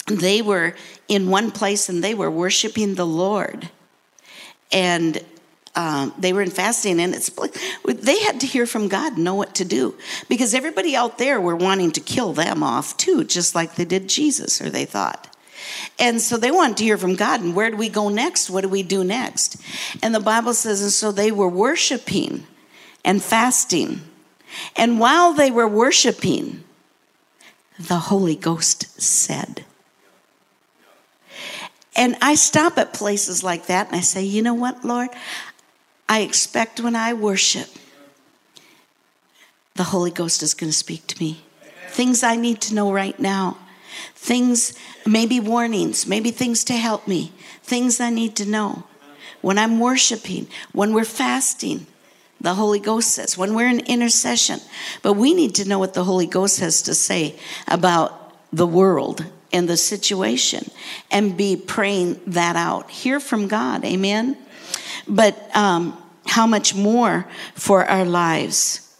they 0.06 0.42
were 0.42 0.74
in 1.08 1.30
one 1.30 1.50
place 1.50 1.88
and 1.88 2.02
they 2.02 2.14
were 2.14 2.30
worshiping 2.30 2.94
the 2.94 3.06
Lord. 3.06 3.70
And 4.72 5.22
um, 5.76 6.14
they 6.18 6.32
were 6.32 6.42
in 6.42 6.50
fasting 6.50 7.00
and 7.00 7.14
it's 7.14 7.30
they 7.84 8.20
had 8.20 8.40
to 8.40 8.46
hear 8.46 8.66
from 8.66 8.88
god 8.88 9.18
know 9.18 9.34
what 9.34 9.54
to 9.56 9.64
do. 9.64 9.94
Because 10.28 10.54
everybody 10.54 10.94
out 10.94 11.18
there 11.18 11.40
were 11.40 11.56
wanting 11.56 11.90
to 11.92 12.00
kill 12.00 12.32
them 12.32 12.62
off 12.62 12.96
too 12.96 13.24
just 13.24 13.54
like 13.54 13.74
they 13.74 13.84
did 13.84 14.08
jesus 14.08 14.60
or 14.60 14.70
they 14.70 14.84
thought. 14.84 15.28
And 15.98 16.20
so 16.20 16.36
they 16.36 16.50
wanted 16.50 16.76
to 16.78 16.84
hear 16.84 16.98
from 16.98 17.16
god 17.16 17.40
and 17.40 17.54
where 17.54 17.70
do 17.70 17.76
we 17.76 17.88
go 17.88 18.08
next? 18.08 18.50
What 18.50 18.62
do 18.62 18.68
we 18.68 18.82
do 18.82 19.02
next? 19.02 19.56
And 20.02 20.14
the 20.14 20.20
bible 20.20 20.54
says 20.54 20.82
and 20.82 20.92
so 20.92 21.10
they 21.10 21.32
were 21.32 21.48
worshiping 21.48 22.46
and 23.04 23.22
fasting. 23.22 24.02
And 24.76 25.00
while 25.00 25.32
they 25.32 25.50
were 25.50 25.68
worshiping 25.68 26.64
the 27.78 27.98
holy 27.98 28.36
ghost 28.36 29.00
said. 29.00 29.64
And 31.96 32.16
I 32.20 32.34
stop 32.34 32.78
at 32.78 32.92
places 32.92 33.44
like 33.44 33.66
that 33.66 33.88
and 33.88 33.96
I 33.96 34.00
say, 34.00 34.22
you 34.22 34.42
know 34.42 34.54
what, 34.54 34.84
Lord? 34.84 35.10
I 36.08 36.20
expect 36.20 36.80
when 36.80 36.96
I 36.96 37.12
worship, 37.12 37.68
the 39.74 39.84
Holy 39.84 40.10
Ghost 40.10 40.42
is 40.42 40.54
going 40.54 40.70
to 40.70 40.76
speak 40.76 41.06
to 41.08 41.20
me. 41.20 41.44
Things 41.88 42.22
I 42.22 42.36
need 42.36 42.60
to 42.62 42.74
know 42.74 42.92
right 42.92 43.18
now. 43.18 43.58
Things, 44.14 44.74
maybe 45.06 45.40
warnings, 45.40 46.06
maybe 46.06 46.30
things 46.30 46.64
to 46.64 46.74
help 46.74 47.06
me. 47.06 47.32
Things 47.62 48.00
I 48.00 48.10
need 48.10 48.36
to 48.36 48.46
know. 48.46 48.84
When 49.40 49.58
I'm 49.58 49.78
worshiping, 49.78 50.48
when 50.72 50.94
we're 50.94 51.04
fasting, 51.04 51.86
the 52.40 52.54
Holy 52.54 52.80
Ghost 52.80 53.12
says, 53.12 53.38
when 53.38 53.54
we're 53.54 53.68
in 53.68 53.80
intercession. 53.80 54.60
But 55.02 55.14
we 55.14 55.34
need 55.34 55.54
to 55.56 55.68
know 55.68 55.78
what 55.78 55.94
the 55.94 56.04
Holy 56.04 56.26
Ghost 56.26 56.60
has 56.60 56.82
to 56.82 56.94
say 56.94 57.36
about 57.66 58.34
the 58.52 58.66
world 58.66 59.24
and 59.52 59.68
the 59.68 59.76
situation 59.76 60.70
and 61.10 61.36
be 61.36 61.56
praying 61.56 62.20
that 62.26 62.56
out. 62.56 62.90
Hear 62.90 63.20
from 63.20 63.48
God. 63.48 63.84
Amen. 63.84 64.36
But 65.06 65.54
um, 65.54 66.00
how 66.26 66.46
much 66.46 66.74
more 66.74 67.26
for 67.54 67.84
our 67.84 68.04
lives? 68.04 68.96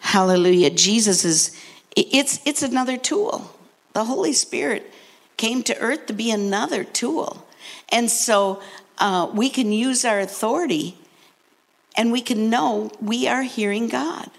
Hallelujah. 0.00 0.70
Jesus 0.70 1.24
is, 1.24 1.60
it's, 1.96 2.40
it's 2.46 2.62
another 2.62 2.96
tool. 2.96 3.50
The 3.92 4.04
Holy 4.04 4.32
Spirit 4.32 4.92
came 5.36 5.62
to 5.64 5.78
earth 5.78 6.06
to 6.06 6.12
be 6.12 6.30
another 6.30 6.84
tool. 6.84 7.46
And 7.90 8.10
so 8.10 8.62
uh, 8.98 9.30
we 9.32 9.50
can 9.50 9.72
use 9.72 10.04
our 10.04 10.20
authority 10.20 10.96
and 11.96 12.10
we 12.10 12.22
can 12.22 12.48
know 12.48 12.90
we 13.00 13.28
are 13.28 13.42
hearing 13.42 13.88
God. 13.88 14.30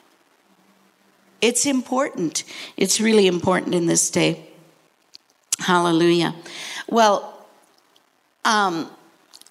It's 1.41 1.66
important. 1.66 2.43
It's 2.78 3.01
really 3.01 3.28
important 3.28 3.76
in 3.76 3.86
this 3.86 4.09
day. 4.09 4.49
Hallelujah. 5.59 6.34
Well, 6.88 7.45
um, 8.45 8.89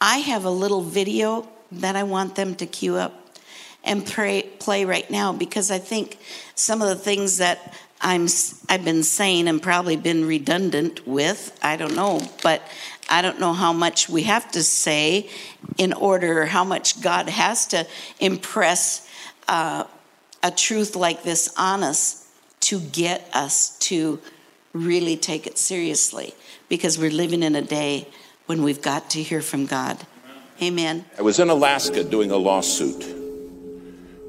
I 0.04 0.16
have 0.16 0.44
a 0.44 0.50
little 0.50 0.82
video 0.82 1.48
that 1.70 1.94
I 1.94 2.02
want 2.02 2.34
them 2.34 2.56
to 2.56 2.66
cue 2.66 2.96
up 2.96 3.38
and 3.84 4.04
pray, 4.04 4.42
play 4.58 4.84
right 4.84 5.08
now 5.08 5.32
because 5.32 5.70
I 5.70 5.78
think 5.78 6.18
some 6.56 6.82
of 6.82 6.88
the 6.88 6.96
things 6.96 7.38
that 7.38 7.72
I'm 8.00 8.26
I've 8.68 8.84
been 8.84 9.04
saying 9.04 9.46
and 9.46 9.62
probably 9.62 9.94
been 9.94 10.26
redundant 10.26 11.06
with. 11.06 11.56
I 11.62 11.76
don't 11.76 11.94
know, 11.94 12.20
but 12.42 12.62
I 13.08 13.22
don't 13.22 13.38
know 13.38 13.52
how 13.52 13.72
much 13.72 14.08
we 14.08 14.24
have 14.24 14.50
to 14.52 14.64
say 14.64 15.30
in 15.78 15.92
order, 15.92 16.46
how 16.46 16.64
much 16.64 17.00
God 17.00 17.28
has 17.28 17.68
to 17.68 17.86
impress 18.18 19.08
uh, 19.46 19.84
a 20.42 20.50
truth 20.50 20.96
like 20.96 21.22
this 21.22 21.54
on 21.56 21.84
us 21.84 22.28
to 22.62 22.80
get 22.80 23.30
us 23.32 23.78
to 23.78 24.18
really 24.72 25.16
take 25.16 25.46
it 25.46 25.58
seriously 25.58 26.34
because 26.68 26.98
we're 26.98 27.08
living 27.08 27.44
in 27.44 27.54
a 27.54 27.62
day 27.62 28.08
when 28.46 28.62
we've 28.62 28.82
got 28.82 29.10
to 29.10 29.22
hear 29.22 29.40
from 29.40 29.66
God. 29.66 29.98
Amen. 30.60 31.04
I 31.18 31.22
was 31.22 31.38
in 31.38 31.50
Alaska 31.50 32.04
doing 32.04 32.30
a 32.30 32.36
lawsuit. 32.36 33.04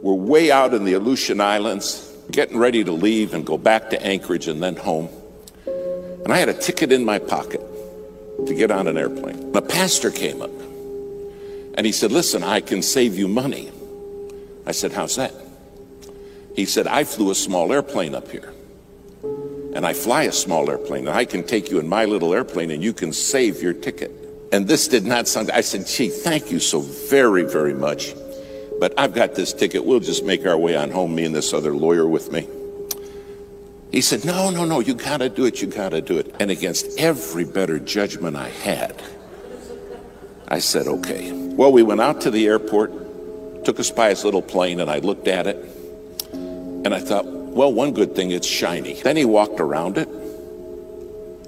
We're 0.02 0.14
way 0.14 0.52
out 0.52 0.74
in 0.74 0.84
the 0.84 0.94
Aleutian 0.94 1.40
Islands, 1.40 2.12
getting 2.32 2.58
ready 2.58 2.84
to 2.84 2.92
leave 2.92 3.34
and 3.34 3.46
go 3.46 3.58
back 3.58 3.90
to 3.92 4.06
Anchorage 4.06 4.48
and 4.48 4.62
then 4.62 4.76
home. 4.76 5.10
And 5.66 6.32
I 6.32 6.38
had 6.38 6.50
a 6.50 6.54
ticket 6.54 6.92
in 6.92 7.06
my 7.06 7.20
pocket 7.20 7.62
to 8.46 8.54
get 8.54 8.72
on 8.72 8.88
an 8.88 8.98
airplane. 8.98 9.52
The 9.52 9.62
pastor 9.62 10.12
came 10.12 10.42
up 10.42 10.52
and 11.76 11.86
he 11.86 11.92
said, 11.92 12.12
Listen, 12.12 12.44
I 12.44 12.62
can 12.62 12.82
save 12.82 13.18
you 13.18 13.28
money. 13.28 13.72
I 14.66 14.72
said, 14.72 14.92
How's 14.92 15.16
that? 15.16 15.34
He 16.56 16.66
said, 16.66 16.88
I 16.88 17.04
flew 17.04 17.32
a 17.32 17.36
small 17.36 17.74
airplane 17.74 18.16
up 18.16 18.30
here. 18.30 18.53
And 19.76 19.86
I 19.86 19.94
fly 19.94 20.24
a 20.24 20.32
small 20.32 20.70
airplane, 20.70 21.08
and 21.08 21.18
I 21.18 21.26
can 21.26 21.44
take 21.44 21.72
you 21.72 21.80
in 21.80 21.88
my 21.88 22.06
little 22.06 22.34
airplane 22.34 22.72
and 22.72 22.84
you 22.84 22.94
can 22.94 23.12
save 23.12 23.62
your 23.62 23.74
ticket. 23.74 24.12
And 24.52 24.68
this 24.68 24.88
did 24.88 25.04
not 25.04 25.28
sound, 25.28 25.50
I 25.50 25.62
said, 25.62 25.88
gee, 25.88 26.10
thank 26.10 26.52
you 26.52 26.60
so 26.60 26.80
very, 26.80 27.44
very 27.44 27.74
much. 27.74 28.14
But 28.80 28.94
I've 29.00 29.14
got 29.14 29.34
this 29.34 29.52
ticket. 29.52 29.84
We'll 29.84 30.00
just 30.00 30.24
make 30.26 30.46
our 30.46 30.58
way 30.58 30.76
on 30.76 30.92
home, 30.92 31.16
me 31.16 31.26
and 31.26 31.34
this 31.34 31.54
other 31.54 31.74
lawyer 31.74 32.08
with 32.08 32.32
me. 32.32 32.48
He 33.92 34.02
said, 34.02 34.26
no, 34.26 34.52
no, 34.52 34.66
no, 34.66 34.80
you 34.80 34.94
gotta 34.94 35.30
do 35.30 35.46
it, 35.46 35.62
you 35.62 35.68
gotta 35.68 36.02
do 36.02 36.18
it. 36.18 36.36
And 36.40 36.52
against 36.52 37.00
every 37.00 37.46
better 37.46 37.80
judgment 37.80 38.36
I 38.36 38.50
had, 38.50 39.02
I 40.48 40.60
said, 40.60 40.88
okay. 40.88 41.32
Well, 41.32 41.72
we 41.72 41.82
went 41.82 42.02
out 42.02 42.22
to 42.22 42.32
the 42.32 42.46
airport, 42.48 43.66
took 43.66 43.80
us 43.80 43.90
by 43.90 44.10
his 44.10 44.24
little 44.24 44.42
plane, 44.42 44.80
and 44.80 44.90
I 44.90 45.00
looked 45.00 45.28
at 45.28 45.48
it, 45.48 45.58
and 46.32 46.94
I 46.94 47.00
thought, 47.00 47.26
well, 47.54 47.72
one 47.72 47.94
good 47.94 48.16
thing, 48.16 48.32
it's 48.32 48.48
shiny. 48.48 48.94
Then 48.94 49.16
he 49.16 49.26
walked 49.26 49.60
around 49.60 49.98
it. 49.98 50.10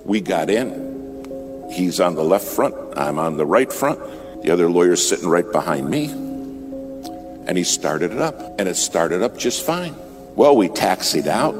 We 0.06 0.22
got 0.22 0.50
in. 0.50 1.68
He's 1.72 2.00
on 2.00 2.16
the 2.16 2.24
left 2.24 2.46
front, 2.46 2.76
I'm 2.96 3.18
on 3.18 3.38
the 3.38 3.46
right 3.46 3.72
front. 3.72 4.00
The 4.44 4.52
other 4.52 4.70
lawyer's 4.70 5.06
sitting 5.06 5.28
right 5.28 5.52
behind 5.52 5.90
me. 5.90 6.06
And 7.48 7.58
he 7.58 7.64
started 7.64 8.12
it 8.12 8.20
up, 8.20 8.60
and 8.60 8.70
it 8.70 8.76
started 8.76 9.24
up 9.24 9.38
just 9.38 9.66
fine. 9.66 9.96
Well, 10.36 10.56
we 10.56 10.70
taxied 10.70 11.28
out. 11.28 11.56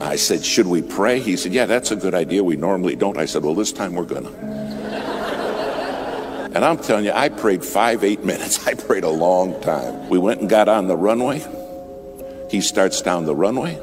I 0.00 0.16
said, 0.16 0.44
Should 0.44 0.66
we 0.66 0.82
pray? 0.82 1.20
He 1.20 1.36
said, 1.36 1.52
Yeah, 1.52 1.66
that's 1.66 1.92
a 1.92 1.96
good 1.96 2.14
idea. 2.14 2.42
We 2.42 2.56
normally 2.56 2.96
don't. 2.96 3.16
I 3.16 3.26
said, 3.26 3.44
Well, 3.44 3.54
this 3.54 3.72
time 3.72 3.94
we're 3.94 4.04
gonna. 4.04 4.30
and 6.54 6.64
I'm 6.64 6.78
telling 6.78 7.04
you, 7.04 7.12
I 7.12 7.28
prayed 7.28 7.64
five, 7.64 8.02
eight 8.02 8.24
minutes. 8.24 8.66
I 8.66 8.74
prayed 8.74 9.04
a 9.04 9.10
long 9.10 9.60
time. 9.60 10.08
We 10.08 10.18
went 10.18 10.40
and 10.40 10.50
got 10.50 10.68
on 10.68 10.88
the 10.88 10.96
runway. 10.96 11.44
He 12.54 12.60
starts 12.60 13.02
down 13.02 13.26
the 13.26 13.34
runway. 13.34 13.80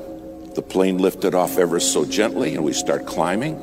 The 0.56 0.62
plane 0.62 0.98
lifted 0.98 1.36
off 1.36 1.58
ever 1.58 1.82
so 1.82 2.06
gently, 2.06 2.56
and 2.56 2.64
we 2.64 2.72
start 2.72 3.06
climbing. 3.06 3.56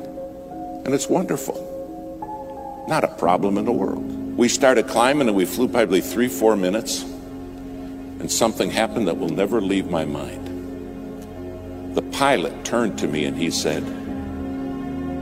And 0.85 0.93
it's 0.93 1.09
wonderful. 1.09 2.85
Not 2.87 3.03
a 3.03 3.07
problem 3.15 3.57
in 3.57 3.65
the 3.65 3.71
world. 3.71 4.05
We 4.37 4.47
started 4.47 4.87
climbing 4.87 5.27
and 5.27 5.35
we 5.35 5.45
flew 5.45 5.67
probably 5.67 6.01
three, 6.01 6.27
four 6.27 6.55
minutes, 6.55 7.01
and 7.01 8.31
something 8.31 8.69
happened 8.69 9.07
that 9.07 9.17
will 9.17 9.29
never 9.29 9.61
leave 9.61 9.89
my 9.89 10.05
mind. 10.05 11.95
The 11.95 12.03
pilot 12.03 12.63
turned 12.63 12.99
to 12.99 13.07
me 13.07 13.25
and 13.25 13.35
he 13.35 13.49
said, 13.49 13.81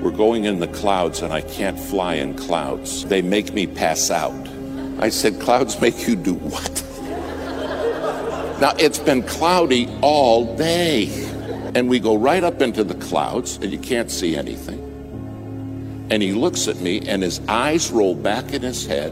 We're 0.03 0.11
going 0.11 0.43
in 0.43 0.59
the 0.59 0.67
clouds 0.67 1.21
and 1.21 1.31
I 1.31 1.39
can't 1.39 1.79
fly 1.79 2.15
in 2.15 2.35
clouds. 2.35 3.05
They 3.05 3.21
make 3.21 3.53
me 3.53 3.67
pass 3.67 4.11
out. 4.11 4.49
I 4.99 5.07
said, 5.07 5.39
Clouds 5.39 5.79
make 5.79 6.09
you 6.09 6.17
do 6.17 6.33
what? 6.33 6.86
Now, 8.59 8.73
it's 8.79 8.97
been 8.97 9.21
cloudy 9.21 9.87
all 10.01 10.55
day. 10.55 11.07
And 11.75 11.87
we 11.89 11.99
go 11.99 12.17
right 12.17 12.43
up 12.43 12.61
into 12.61 12.83
the 12.83 12.95
clouds 12.95 13.57
and 13.57 13.71
you 13.71 13.77
can't 13.77 14.09
see 14.09 14.35
anything. 14.35 14.83
And 16.09 16.23
he 16.23 16.31
looks 16.31 16.67
at 16.67 16.77
me, 16.77 17.01
and 17.07 17.21
his 17.21 17.41
eyes 17.49 17.91
roll 17.91 18.15
back 18.15 18.53
in 18.53 18.61
his 18.61 18.85
head. 18.85 19.11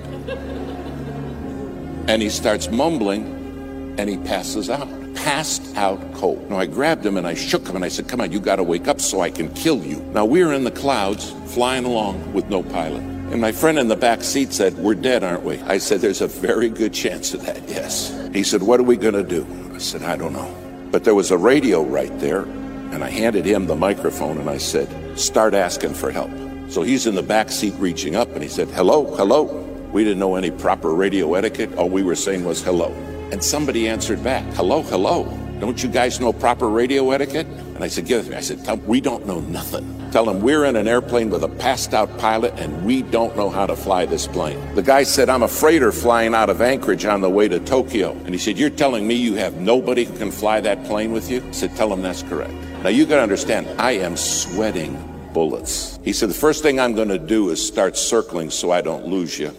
And 2.08 2.22
he 2.22 2.30
starts 2.30 2.72
mumbling, 2.72 3.96
and 4.00 4.10
he 4.10 4.18
passes 4.18 4.70
out. 4.70 4.88
Passed 5.14 5.76
out 5.76 6.00
cold. 6.14 6.50
Now 6.50 6.58
I 6.58 6.66
grabbed 6.66 7.06
him 7.06 7.18
and 7.18 7.26
I 7.26 7.34
shook 7.34 7.68
him 7.68 7.76
and 7.76 7.86
I 7.86 7.88
said, 7.88 8.08
Come 8.08 8.22
on, 8.22 8.32
you 8.32 8.40
got 8.40 8.58
to 8.58 8.64
wake 8.64 8.88
up 8.88 9.00
so 9.00 9.22
I 9.22 9.32
can 9.32 9.52
kill 9.54 9.84
you. 9.84 9.98
Now 10.14 10.26
we're 10.26 10.54
in 10.54 10.66
the 10.66 10.72
clouds, 10.72 11.32
flying 11.48 11.86
along 11.86 12.34
with 12.34 12.50
no 12.50 12.64
pilot. 12.64 13.15
And 13.32 13.42
my 13.42 13.52
friend 13.52 13.78
in 13.80 13.88
the 13.88 13.96
back 13.96 14.24
seat 14.24 14.54
said, 14.54 14.78
We're 14.78 14.96
dead, 14.96 15.24
aren't 15.24 15.44
we? 15.44 15.60
I 15.62 15.78
said, 15.78 16.02
There's 16.02 16.22
a 16.22 16.28
very 16.28 16.70
good 16.70 16.94
chance 16.94 17.34
of 17.34 17.46
that, 17.46 17.68
yes. 17.68 18.14
He 18.34 18.44
said, 18.44 18.62
What 18.62 18.80
are 18.80 18.84
we 18.84 18.98
going 18.98 19.16
to 19.16 19.24
do? 19.24 19.46
I 19.74 19.80
said, 19.80 20.04
I 20.04 20.16
don't 20.16 20.34
know. 20.34 20.56
But 20.92 21.04
there 21.04 21.16
was 21.16 21.32
a 21.32 21.38
radio 21.38 21.84
right 21.84 22.18
there, 22.20 22.44
and 22.44 23.04
I 23.04 23.10
handed 23.10 23.46
him 23.46 23.68
the 23.68 23.76
microphone 23.76 24.38
and 24.38 24.50
I 24.50 24.58
said, 24.58 24.88
Start 25.20 25.54
asking 25.54 25.96
for 25.96 26.12
help. 26.12 26.32
So 26.70 26.82
he's 26.82 27.08
in 27.08 27.16
the 27.16 27.24
back 27.24 27.50
seat 27.50 27.74
reaching 27.78 28.16
up 28.16 28.30
and 28.30 28.42
he 28.42 28.50
said, 28.50 28.70
Hello, 28.70 29.16
hello. 29.16 29.44
We 29.92 30.04
didn't 30.04 30.20
know 30.20 30.36
any 30.36 30.52
proper 30.52 30.94
radio 30.94 31.34
etiquette. 31.34 31.76
All 31.76 31.90
we 31.90 32.04
were 32.04 32.16
saying 32.16 32.44
was 32.44 32.62
hello. 32.62 32.92
And 33.32 33.44
somebody 33.44 33.88
answered 33.88 34.24
back, 34.24 34.44
Hello, 34.54 34.82
hello. 34.82 35.26
Don't 35.60 35.82
you 35.82 35.90
guys 35.90 36.20
know 36.20 36.34
proper 36.34 36.70
radio 36.70 37.12
etiquette? 37.12 37.48
And 37.48 37.84
I 37.84 37.88
said, 37.88 38.06
Give 38.06 38.20
it 38.20 38.24
to 38.26 38.30
me. 38.32 38.36
I 38.38 38.42
said, 38.42 38.88
We 38.88 39.02
don't 39.02 39.26
know 39.26 39.42
nothing. 39.42 40.05
Tell 40.12 40.30
him 40.30 40.42
we're 40.42 40.66
in 40.66 40.76
an 40.76 40.88
airplane 40.88 41.30
with 41.30 41.44
a 41.44 41.48
passed 41.48 41.94
out 41.94 42.18
pilot 42.18 42.54
and 42.58 42.86
we 42.86 43.02
don't 43.02 43.36
know 43.36 43.50
how 43.50 43.66
to 43.66 43.76
fly 43.76 44.06
this 44.06 44.28
plane. 44.28 44.60
The 44.76 44.82
guy 44.82 45.04
said, 45.04 45.30
I'm 45.30 45.44
a 45.44 45.48
freighter 45.48 45.92
flying 45.92 46.34
out 46.34 46.50
of 46.50 46.62
Anchorage 46.62 47.06
on 47.06 47.22
the 47.22 47.30
way 47.30 47.48
to 47.48 47.60
Tokyo. 47.60 48.12
And 48.12 48.30
he 48.30 48.38
said, 48.38 48.58
You're 48.58 48.70
telling 48.70 49.08
me 49.08 49.16
you 49.16 49.36
have 49.36 49.56
nobody 49.56 50.06
who 50.06 50.18
can 50.18 50.32
fly 50.32 50.62
that 50.62 50.84
plane 50.86 51.12
with 51.12 51.30
you? 51.30 51.44
I 51.46 51.52
said, 51.52 51.76
Tell 51.76 51.92
him 51.92 52.02
that's 52.02 52.24
correct. 52.24 52.54
Now 52.84 52.90
you 52.90 53.06
got 53.06 53.18
to 53.18 53.24
understand, 53.24 53.68
I 53.80 53.92
am 53.92 54.16
sweating 54.16 54.96
bullets. 55.34 56.00
He 56.04 56.14
said, 56.14 56.30
The 56.30 56.36
first 56.36 56.64
thing 56.64 56.80
I'm 56.80 56.96
going 56.96 57.10
to 57.10 57.20
do 57.20 57.50
is 57.50 57.66
start 57.66 57.98
circling 57.98 58.50
so 58.52 58.72
I 58.72 58.82
don't 58.82 59.08
lose 59.08 59.38
you 59.38 59.56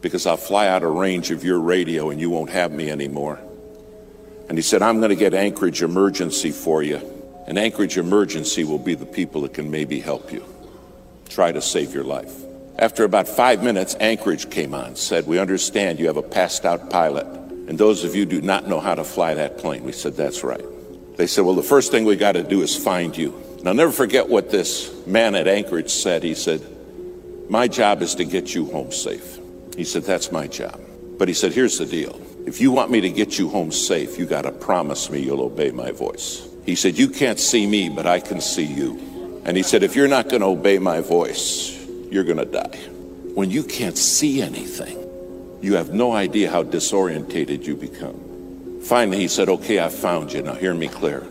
because 0.00 0.26
I'll 0.26 0.36
fly 0.36 0.68
out 0.68 0.82
of 0.84 0.94
range 0.94 1.30
of 1.30 1.42
your 1.42 1.58
radio 1.58 2.10
and 2.10 2.20
you 2.20 2.30
won't 2.30 2.50
have 2.50 2.70
me 2.70 2.90
anymore. 2.90 3.40
And 4.48 4.56
he 4.56 4.62
said, 4.62 4.82
I'm 4.82 4.98
going 4.98 5.10
to 5.10 5.16
get 5.16 5.34
Anchorage 5.34 5.82
Emergency 5.82 6.52
for 6.52 6.82
you. 6.82 7.15
And 7.46 7.58
Anchorage 7.58 7.96
Emergency 7.96 8.64
will 8.64 8.78
be 8.78 8.94
the 8.94 9.06
people 9.06 9.42
that 9.42 9.54
can 9.54 9.70
maybe 9.70 10.00
help 10.00 10.32
you. 10.32 10.44
Try 11.28 11.52
to 11.52 11.62
save 11.62 11.94
your 11.94 12.04
life. 12.04 12.32
After 12.78 13.04
about 13.04 13.28
five 13.28 13.62
minutes, 13.62 13.96
Anchorage 14.00 14.50
came 14.50 14.74
on, 14.74 14.96
said, 14.96 15.26
We 15.26 15.38
understand 15.38 15.98
you 15.98 16.08
have 16.08 16.16
a 16.16 16.22
passed 16.22 16.64
out 16.64 16.90
pilot, 16.90 17.26
and 17.26 17.78
those 17.78 18.04
of 18.04 18.14
you 18.14 18.26
do 18.26 18.42
not 18.42 18.68
know 18.68 18.80
how 18.80 18.94
to 18.94 19.04
fly 19.04 19.34
that 19.34 19.58
plane. 19.58 19.84
We 19.84 19.92
said, 19.92 20.14
That's 20.14 20.44
right. 20.44 20.64
They 21.16 21.26
said, 21.26 21.44
Well, 21.44 21.54
the 21.54 21.62
first 21.62 21.90
thing 21.90 22.04
we 22.04 22.16
got 22.16 22.32
to 22.32 22.42
do 22.42 22.62
is 22.62 22.76
find 22.76 23.16
you. 23.16 23.34
And 23.58 23.68
I'll 23.68 23.74
never 23.74 23.92
forget 23.92 24.28
what 24.28 24.50
this 24.50 24.92
man 25.06 25.34
at 25.34 25.48
Anchorage 25.48 25.90
said. 25.90 26.22
He 26.22 26.34
said, 26.34 26.60
My 27.48 27.66
job 27.66 28.02
is 28.02 28.14
to 28.16 28.24
get 28.24 28.54
you 28.54 28.66
home 28.66 28.92
safe. 28.92 29.38
He 29.76 29.84
said, 29.84 30.02
That's 30.02 30.30
my 30.30 30.46
job. 30.46 30.80
But 31.18 31.28
he 31.28 31.34
said, 31.34 31.52
Here's 31.52 31.78
the 31.78 31.86
deal. 31.86 32.20
If 32.46 32.60
you 32.60 32.72
want 32.72 32.90
me 32.90 33.00
to 33.00 33.10
get 33.10 33.38
you 33.38 33.48
home 33.48 33.72
safe, 33.72 34.18
you 34.18 34.26
got 34.26 34.42
to 34.42 34.52
promise 34.52 35.10
me 35.10 35.20
you'll 35.20 35.42
obey 35.42 35.70
my 35.70 35.92
voice. 35.92 36.46
He 36.66 36.74
said, 36.74 36.98
You 36.98 37.08
can't 37.08 37.38
see 37.38 37.66
me, 37.66 37.88
but 37.88 38.06
I 38.06 38.18
can 38.18 38.40
see 38.40 38.64
you. 38.64 39.42
And 39.44 39.56
he 39.56 39.62
said, 39.62 39.84
If 39.84 39.94
you're 39.94 40.08
not 40.08 40.28
going 40.28 40.42
to 40.42 40.48
obey 40.48 40.78
my 40.78 41.00
voice, 41.00 41.72
you're 42.10 42.24
going 42.24 42.38
to 42.38 42.44
die. 42.44 42.78
When 43.34 43.50
you 43.50 43.62
can't 43.62 43.96
see 43.96 44.42
anything, 44.42 44.98
you 45.62 45.74
have 45.74 45.94
no 45.94 46.12
idea 46.12 46.50
how 46.50 46.64
disorientated 46.64 47.64
you 47.64 47.76
become. 47.76 48.80
Finally, 48.82 49.18
he 49.18 49.28
said, 49.28 49.48
Okay, 49.48 49.78
I 49.78 49.88
found 49.88 50.32
you. 50.32 50.42
Now 50.42 50.54
hear 50.54 50.74
me 50.74 50.88
clear. 50.88 51.24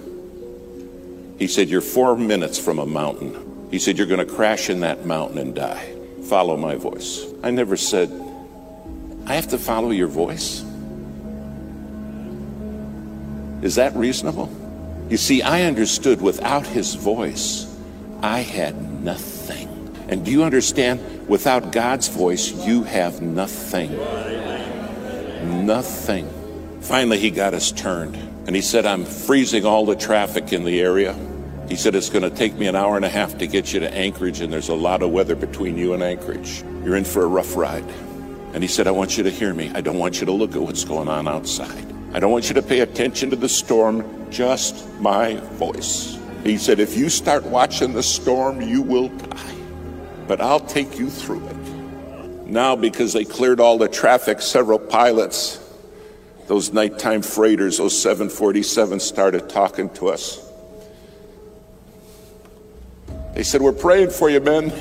He 1.37 1.47
said, 1.47 1.67
You're 1.67 1.81
four 1.81 2.15
minutes 2.15 2.57
from 2.57 2.79
a 2.79 2.85
mountain. 2.85 3.67
He 3.71 3.79
said, 3.79 3.97
You're 3.97 4.07
going 4.07 4.25
to 4.25 4.33
crash 4.33 4.69
in 4.69 4.79
that 4.79 5.05
mountain 5.05 5.37
and 5.37 5.53
die. 5.53 5.93
Follow 6.29 6.55
my 6.55 6.75
voice. 6.75 7.25
I 7.43 7.51
never 7.51 7.75
said, 7.75 8.09
I 9.25 9.35
have 9.35 9.49
to 9.49 9.57
follow 9.57 9.91
your 9.91 10.07
voice. 10.07 10.63
Is 13.61 13.75
that 13.75 13.93
reasonable? 13.95 14.64
You 15.09 15.17
see, 15.17 15.43
I 15.43 15.63
understood 15.63 16.21
without 16.21 16.65
his 16.65 16.95
voice, 16.95 17.71
I 18.21 18.39
had 18.39 19.03
nothing. 19.03 19.69
And 20.07 20.25
do 20.25 20.31
you 20.31 20.43
understand? 20.43 21.27
Without 21.27 21.71
God's 21.71 22.07
voice, 22.07 22.51
you 22.65 22.83
have 22.83 23.21
nothing. 23.21 23.91
Nothing. 25.65 26.27
Finally, 26.81 27.19
he 27.19 27.29
got 27.29 27.53
us 27.53 27.71
turned. 27.71 28.15
And 28.47 28.55
he 28.55 28.61
said, 28.61 28.85
I'm 28.85 29.05
freezing 29.05 29.65
all 29.65 29.85
the 29.85 29.95
traffic 29.95 30.53
in 30.53 30.63
the 30.63 30.81
area. 30.81 31.15
He 31.69 31.75
said, 31.75 31.95
It's 31.95 32.09
going 32.09 32.23
to 32.23 32.35
take 32.35 32.53
me 32.55 32.67
an 32.67 32.75
hour 32.75 32.95
and 32.95 33.05
a 33.05 33.09
half 33.09 33.37
to 33.39 33.47
get 33.47 33.73
you 33.73 33.79
to 33.79 33.91
Anchorage, 33.91 34.41
and 34.41 34.53
there's 34.53 34.69
a 34.69 34.75
lot 34.75 35.01
of 35.01 35.11
weather 35.11 35.35
between 35.35 35.77
you 35.77 35.93
and 35.93 36.03
Anchorage. 36.03 36.63
You're 36.83 36.95
in 36.95 37.05
for 37.05 37.23
a 37.23 37.27
rough 37.27 37.55
ride. 37.55 37.85
And 38.53 38.63
he 38.63 38.67
said, 38.67 38.87
I 38.87 38.91
want 38.91 39.17
you 39.17 39.23
to 39.23 39.31
hear 39.31 39.53
me. 39.53 39.71
I 39.73 39.81
don't 39.81 39.97
want 39.97 40.19
you 40.19 40.25
to 40.27 40.31
look 40.31 40.55
at 40.55 40.61
what's 40.61 40.85
going 40.85 41.07
on 41.07 41.27
outside. 41.27 41.94
I 42.15 42.19
don't 42.19 42.31
want 42.31 42.47
you 42.47 42.53
to 42.53 42.61
pay 42.61 42.79
attention 42.79 43.29
to 43.31 43.35
the 43.35 43.49
storm, 43.49 44.31
just 44.31 44.89
my 45.01 45.35
voice. 45.35 46.17
He 46.45 46.57
said, 46.57 46.79
If 46.79 46.95
you 46.95 47.09
start 47.09 47.43
watching 47.43 47.91
the 47.91 48.01
storm, 48.01 48.61
you 48.61 48.81
will 48.81 49.09
die. 49.09 49.55
But 50.25 50.39
I'll 50.39 50.61
take 50.61 50.97
you 50.97 51.09
through 51.09 51.45
it. 51.45 52.47
Now, 52.47 52.77
because 52.77 53.11
they 53.11 53.25
cleared 53.25 53.59
all 53.59 53.77
the 53.77 53.89
traffic, 53.89 54.41
several 54.41 54.79
pilots, 54.79 55.59
those 56.47 56.71
nighttime 56.71 57.21
freighters, 57.21 57.79
those 57.79 57.93
747s, 57.93 59.01
started 59.01 59.49
talking 59.49 59.89
to 59.95 60.07
us. 60.07 60.49
They 63.33 63.43
said, 63.43 63.61
We're 63.61 63.73
praying 63.73 64.11
for 64.11 64.29
you, 64.29 64.39
men. 64.39 64.71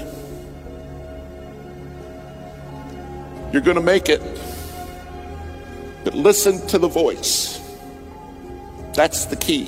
You're 3.53 3.63
going 3.63 3.75
to 3.75 3.83
make 3.83 4.09
it. 4.09 4.23
But 6.05 6.15
listen 6.15 6.67
to 6.69 6.79
the 6.79 6.89
voice. 6.89 7.61
That's 8.95 9.25
the 9.25 9.37
key. 9.37 9.65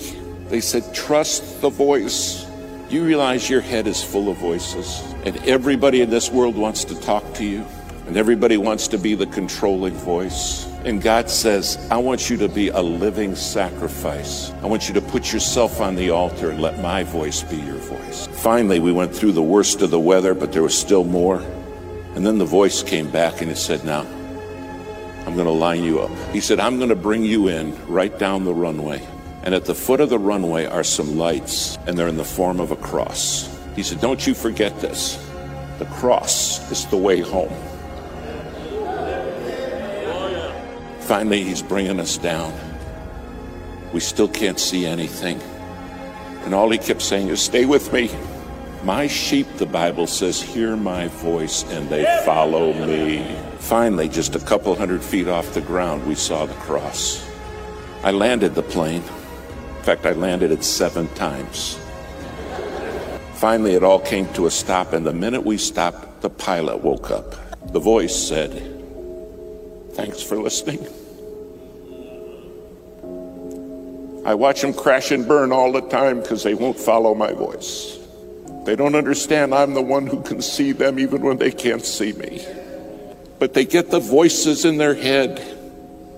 They 0.48 0.60
said, 0.60 0.94
Trust 0.94 1.60
the 1.60 1.70
voice. 1.70 2.46
You 2.88 3.04
realize 3.04 3.50
your 3.50 3.62
head 3.62 3.88
is 3.88 4.04
full 4.04 4.28
of 4.28 4.36
voices, 4.36 5.02
and 5.24 5.36
everybody 5.38 6.02
in 6.02 6.10
this 6.10 6.30
world 6.30 6.54
wants 6.54 6.84
to 6.84 7.00
talk 7.00 7.34
to 7.34 7.44
you, 7.44 7.66
and 8.06 8.16
everybody 8.16 8.56
wants 8.56 8.86
to 8.88 8.98
be 8.98 9.16
the 9.16 9.26
controlling 9.26 9.94
voice. 9.94 10.66
And 10.84 11.02
God 11.02 11.28
says, 11.28 11.84
I 11.90 11.96
want 11.96 12.30
you 12.30 12.36
to 12.36 12.48
be 12.48 12.68
a 12.68 12.80
living 12.80 13.34
sacrifice. 13.34 14.52
I 14.62 14.66
want 14.66 14.86
you 14.86 14.94
to 14.94 15.00
put 15.00 15.32
yourself 15.32 15.80
on 15.80 15.96
the 15.96 16.10
altar 16.10 16.50
and 16.50 16.62
let 16.62 16.80
my 16.80 17.02
voice 17.02 17.42
be 17.42 17.56
your 17.56 17.74
voice. 17.74 18.28
Finally, 18.28 18.78
we 18.78 18.92
went 18.92 19.12
through 19.12 19.32
the 19.32 19.42
worst 19.42 19.82
of 19.82 19.90
the 19.90 19.98
weather, 19.98 20.32
but 20.32 20.52
there 20.52 20.62
was 20.62 20.78
still 20.78 21.02
more. 21.02 21.42
And 22.14 22.24
then 22.24 22.38
the 22.38 22.44
voice 22.44 22.84
came 22.84 23.10
back 23.10 23.42
and 23.42 23.50
it 23.50 23.56
said, 23.56 23.84
Now, 23.84 24.06
I'm 25.26 25.34
going 25.34 25.46
to 25.46 25.52
line 25.52 25.82
you 25.82 26.00
up. 26.00 26.10
He 26.32 26.40
said, 26.40 26.60
I'm 26.60 26.76
going 26.76 26.90
to 26.90 26.96
bring 26.96 27.24
you 27.24 27.48
in 27.48 27.76
right 27.86 28.16
down 28.18 28.44
the 28.44 28.54
runway. 28.54 29.06
And 29.42 29.54
at 29.54 29.64
the 29.64 29.74
foot 29.74 30.00
of 30.00 30.08
the 30.08 30.18
runway 30.18 30.66
are 30.66 30.84
some 30.84 31.18
lights, 31.18 31.76
and 31.86 31.98
they're 31.98 32.08
in 32.08 32.16
the 32.16 32.24
form 32.24 32.60
of 32.60 32.70
a 32.70 32.76
cross. 32.76 33.48
He 33.74 33.82
said, 33.82 34.00
Don't 34.00 34.26
you 34.26 34.34
forget 34.34 34.80
this. 34.80 35.16
The 35.78 35.84
cross 35.86 36.70
is 36.70 36.86
the 36.86 36.96
way 36.96 37.20
home. 37.20 37.52
Finally, 41.00 41.44
he's 41.44 41.62
bringing 41.62 42.00
us 42.00 42.18
down. 42.18 42.52
We 43.92 44.00
still 44.00 44.28
can't 44.28 44.58
see 44.58 44.86
anything. 44.86 45.40
And 46.44 46.54
all 46.54 46.70
he 46.70 46.78
kept 46.78 47.02
saying 47.02 47.28
is, 47.28 47.42
Stay 47.42 47.66
with 47.66 47.92
me. 47.92 48.10
My 48.86 49.08
sheep, 49.08 49.48
the 49.56 49.66
Bible 49.66 50.06
says, 50.06 50.40
hear 50.40 50.76
my 50.76 51.08
voice 51.08 51.64
and 51.64 51.88
they 51.88 52.04
follow 52.24 52.72
me. 52.72 53.18
Finally, 53.66 54.08
just 54.08 54.36
a 54.36 54.38
couple 54.38 54.72
hundred 54.76 55.02
feet 55.02 55.26
off 55.26 55.52
the 55.52 55.60
ground, 55.60 56.06
we 56.06 56.14
saw 56.14 56.46
the 56.46 56.54
cross. 56.54 57.28
I 58.04 58.12
landed 58.12 58.54
the 58.54 58.62
plane. 58.62 59.02
In 59.02 59.82
fact, 59.82 60.06
I 60.06 60.12
landed 60.12 60.52
it 60.52 60.62
seven 60.62 61.08
times. 61.14 61.76
Finally, 63.34 63.74
it 63.74 63.82
all 63.82 63.98
came 63.98 64.32
to 64.34 64.46
a 64.46 64.52
stop, 64.52 64.92
and 64.92 65.04
the 65.04 65.12
minute 65.12 65.42
we 65.42 65.58
stopped, 65.58 66.22
the 66.22 66.30
pilot 66.30 66.76
woke 66.76 67.10
up. 67.10 67.34
The 67.72 67.80
voice 67.80 68.14
said, 68.14 68.52
Thanks 69.94 70.22
for 70.22 70.40
listening. 70.40 70.86
I 74.24 74.34
watch 74.34 74.60
them 74.60 74.74
crash 74.74 75.10
and 75.10 75.26
burn 75.26 75.50
all 75.50 75.72
the 75.72 75.80
time 75.88 76.20
because 76.20 76.44
they 76.44 76.54
won't 76.54 76.78
follow 76.78 77.16
my 77.16 77.32
voice. 77.32 77.98
They 78.64 78.76
don't 78.76 78.94
understand 78.94 79.52
I'm 79.52 79.74
the 79.74 79.82
one 79.82 80.06
who 80.06 80.22
can 80.22 80.40
see 80.40 80.70
them 80.70 81.00
even 81.00 81.22
when 81.22 81.38
they 81.38 81.50
can't 81.50 81.84
see 81.84 82.12
me. 82.12 82.46
But 83.38 83.54
they 83.54 83.64
get 83.64 83.90
the 83.90 84.00
voices 84.00 84.64
in 84.64 84.78
their 84.78 84.94
head 84.94 85.38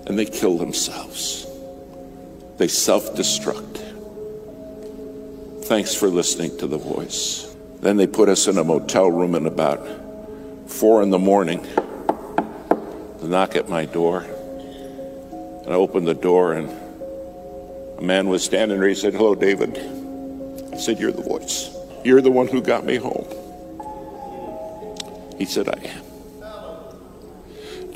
and 0.07 0.17
they 0.17 0.25
kill 0.25 0.57
themselves. 0.57 1.45
They 2.57 2.67
self 2.67 3.15
destruct. 3.15 3.77
Thanks 5.65 5.93
for 5.93 6.07
listening 6.07 6.57
to 6.57 6.67
the 6.67 6.77
voice. 6.77 7.55
Then 7.79 7.97
they 7.97 8.07
put 8.07 8.27
us 8.27 8.47
in 8.47 8.57
a 8.57 8.63
motel 8.63 9.11
room 9.11 9.35
in 9.35 9.45
about 9.45 9.79
four 10.67 11.01
in 11.01 11.09
the 11.09 11.19
morning 11.19 11.65
The 13.19 13.27
knock 13.27 13.55
at 13.55 13.69
my 13.69 13.85
door. 13.85 14.21
And 14.21 15.67
I 15.67 15.75
opened 15.75 16.07
the 16.07 16.13
door, 16.15 16.53
and 16.53 16.69
a 17.99 18.01
man 18.01 18.29
was 18.29 18.43
standing 18.43 18.79
there. 18.79 18.89
He 18.89 18.95
said, 18.95 19.13
Hello, 19.13 19.35
David. 19.35 19.77
I 20.73 20.77
said, 20.77 20.99
You're 20.99 21.11
the 21.11 21.21
voice. 21.21 21.69
You're 22.03 22.21
the 22.21 22.31
one 22.31 22.47
who 22.47 22.61
got 22.61 22.85
me 22.85 22.95
home. 22.95 23.27
He 25.37 25.45
said, 25.45 25.69
I 25.69 25.79
am. 25.85 26.08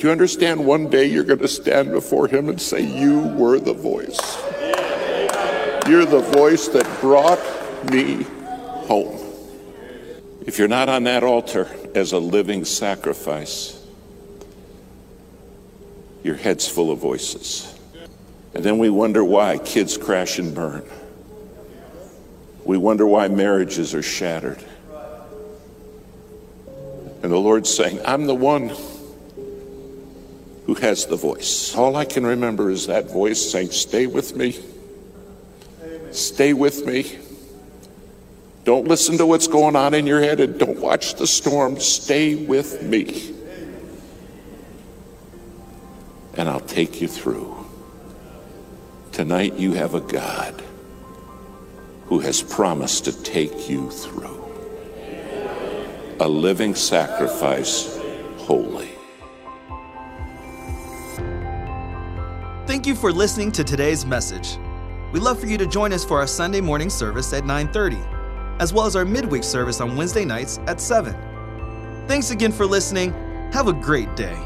You 0.03 0.11
understand 0.11 0.65
one 0.65 0.89
day 0.89 1.05
you're 1.05 1.23
going 1.23 1.39
to 1.39 1.47
stand 1.47 1.91
before 1.91 2.27
him 2.27 2.49
and 2.49 2.61
say, 2.61 2.81
You 2.81 3.21
were 3.21 3.57
the 3.57 3.71
voice? 3.71 4.19
You're 5.87 6.05
the 6.05 6.19
voice 6.35 6.67
that 6.67 6.85
brought 6.99 7.39
me 7.89 8.23
home. 8.85 9.17
If 10.45 10.59
you're 10.59 10.67
not 10.67 10.89
on 10.89 11.05
that 11.05 11.23
altar 11.23 11.69
as 11.95 12.11
a 12.11 12.19
living 12.19 12.65
sacrifice, 12.65 13.81
your 16.21 16.35
head's 16.35 16.67
full 16.67 16.91
of 16.91 16.99
voices. 16.99 17.73
And 18.53 18.61
then 18.61 18.79
we 18.79 18.89
wonder 18.89 19.23
why 19.23 19.57
kids 19.57 19.97
crash 19.97 20.37
and 20.37 20.53
burn. 20.53 20.83
We 22.65 22.75
wonder 22.75 23.07
why 23.07 23.29
marriages 23.29 23.95
are 23.95 24.03
shattered. 24.03 24.61
And 27.23 27.31
the 27.31 27.37
Lord's 27.37 27.73
saying, 27.73 28.01
I'm 28.03 28.25
the 28.25 28.35
one 28.35 28.75
who 30.65 30.75
has 30.75 31.05
the 31.05 31.15
voice. 31.15 31.75
All 31.75 31.95
I 31.95 32.05
can 32.05 32.25
remember 32.25 32.69
is 32.69 32.87
that 32.87 33.11
voice 33.11 33.51
saying, 33.51 33.71
Stay 33.71 34.07
with 34.07 34.35
me. 34.35 34.59
Stay 36.11 36.53
with 36.53 36.85
me. 36.85 37.19
Don't 38.63 38.87
listen 38.87 39.17
to 39.17 39.25
what's 39.25 39.47
going 39.47 39.75
on 39.75 39.93
in 39.93 40.07
your 40.07 40.21
head 40.21 40.39
and 40.39 40.57
don't 40.57 40.79
watch 40.79 41.15
the 41.15 41.27
storm. 41.27 41.79
Stay 41.79 42.35
with 42.35 42.81
me 42.81 43.33
and 46.35 46.49
I'll 46.49 46.59
take 46.59 47.01
you 47.01 47.07
through. 47.07 47.55
Tonight, 49.11 49.53
you 49.55 49.73
have 49.73 49.93
a 49.93 50.01
God 50.01 50.63
who 52.05 52.19
has 52.19 52.41
promised 52.41 53.05
to 53.05 53.23
take 53.23 53.69
you 53.69 53.89
through. 53.91 54.39
A 56.19 56.27
living 56.27 56.73
sacrifice, 56.75 57.99
holy. 58.37 58.92
Thank 62.65 62.87
you 62.87 62.95
for 62.95 63.11
listening 63.11 63.51
to 63.53 63.63
today's 63.65 64.05
message. 64.05 64.57
We'd 65.11 65.21
love 65.21 65.37
for 65.37 65.47
you 65.47 65.57
to 65.57 65.67
join 65.67 65.91
us 65.91 66.05
for 66.05 66.19
our 66.19 66.27
Sunday 66.27 66.61
morning 66.61 66.89
service 66.89 67.33
at 67.33 67.43
9:30, 67.43 67.99
as 68.59 68.71
well 68.71 68.85
as 68.85 68.95
our 68.95 69.03
midweek 69.03 69.43
service 69.43 69.81
on 69.81 69.97
Wednesday 69.97 70.23
nights 70.23 70.61
at 70.65 70.79
7. 70.79 71.13
Thanks 72.07 72.31
again 72.31 72.53
for 72.53 72.65
listening. 72.65 73.11
Have 73.51 73.67
a 73.67 73.73
great 73.73 74.15
day. 74.15 74.37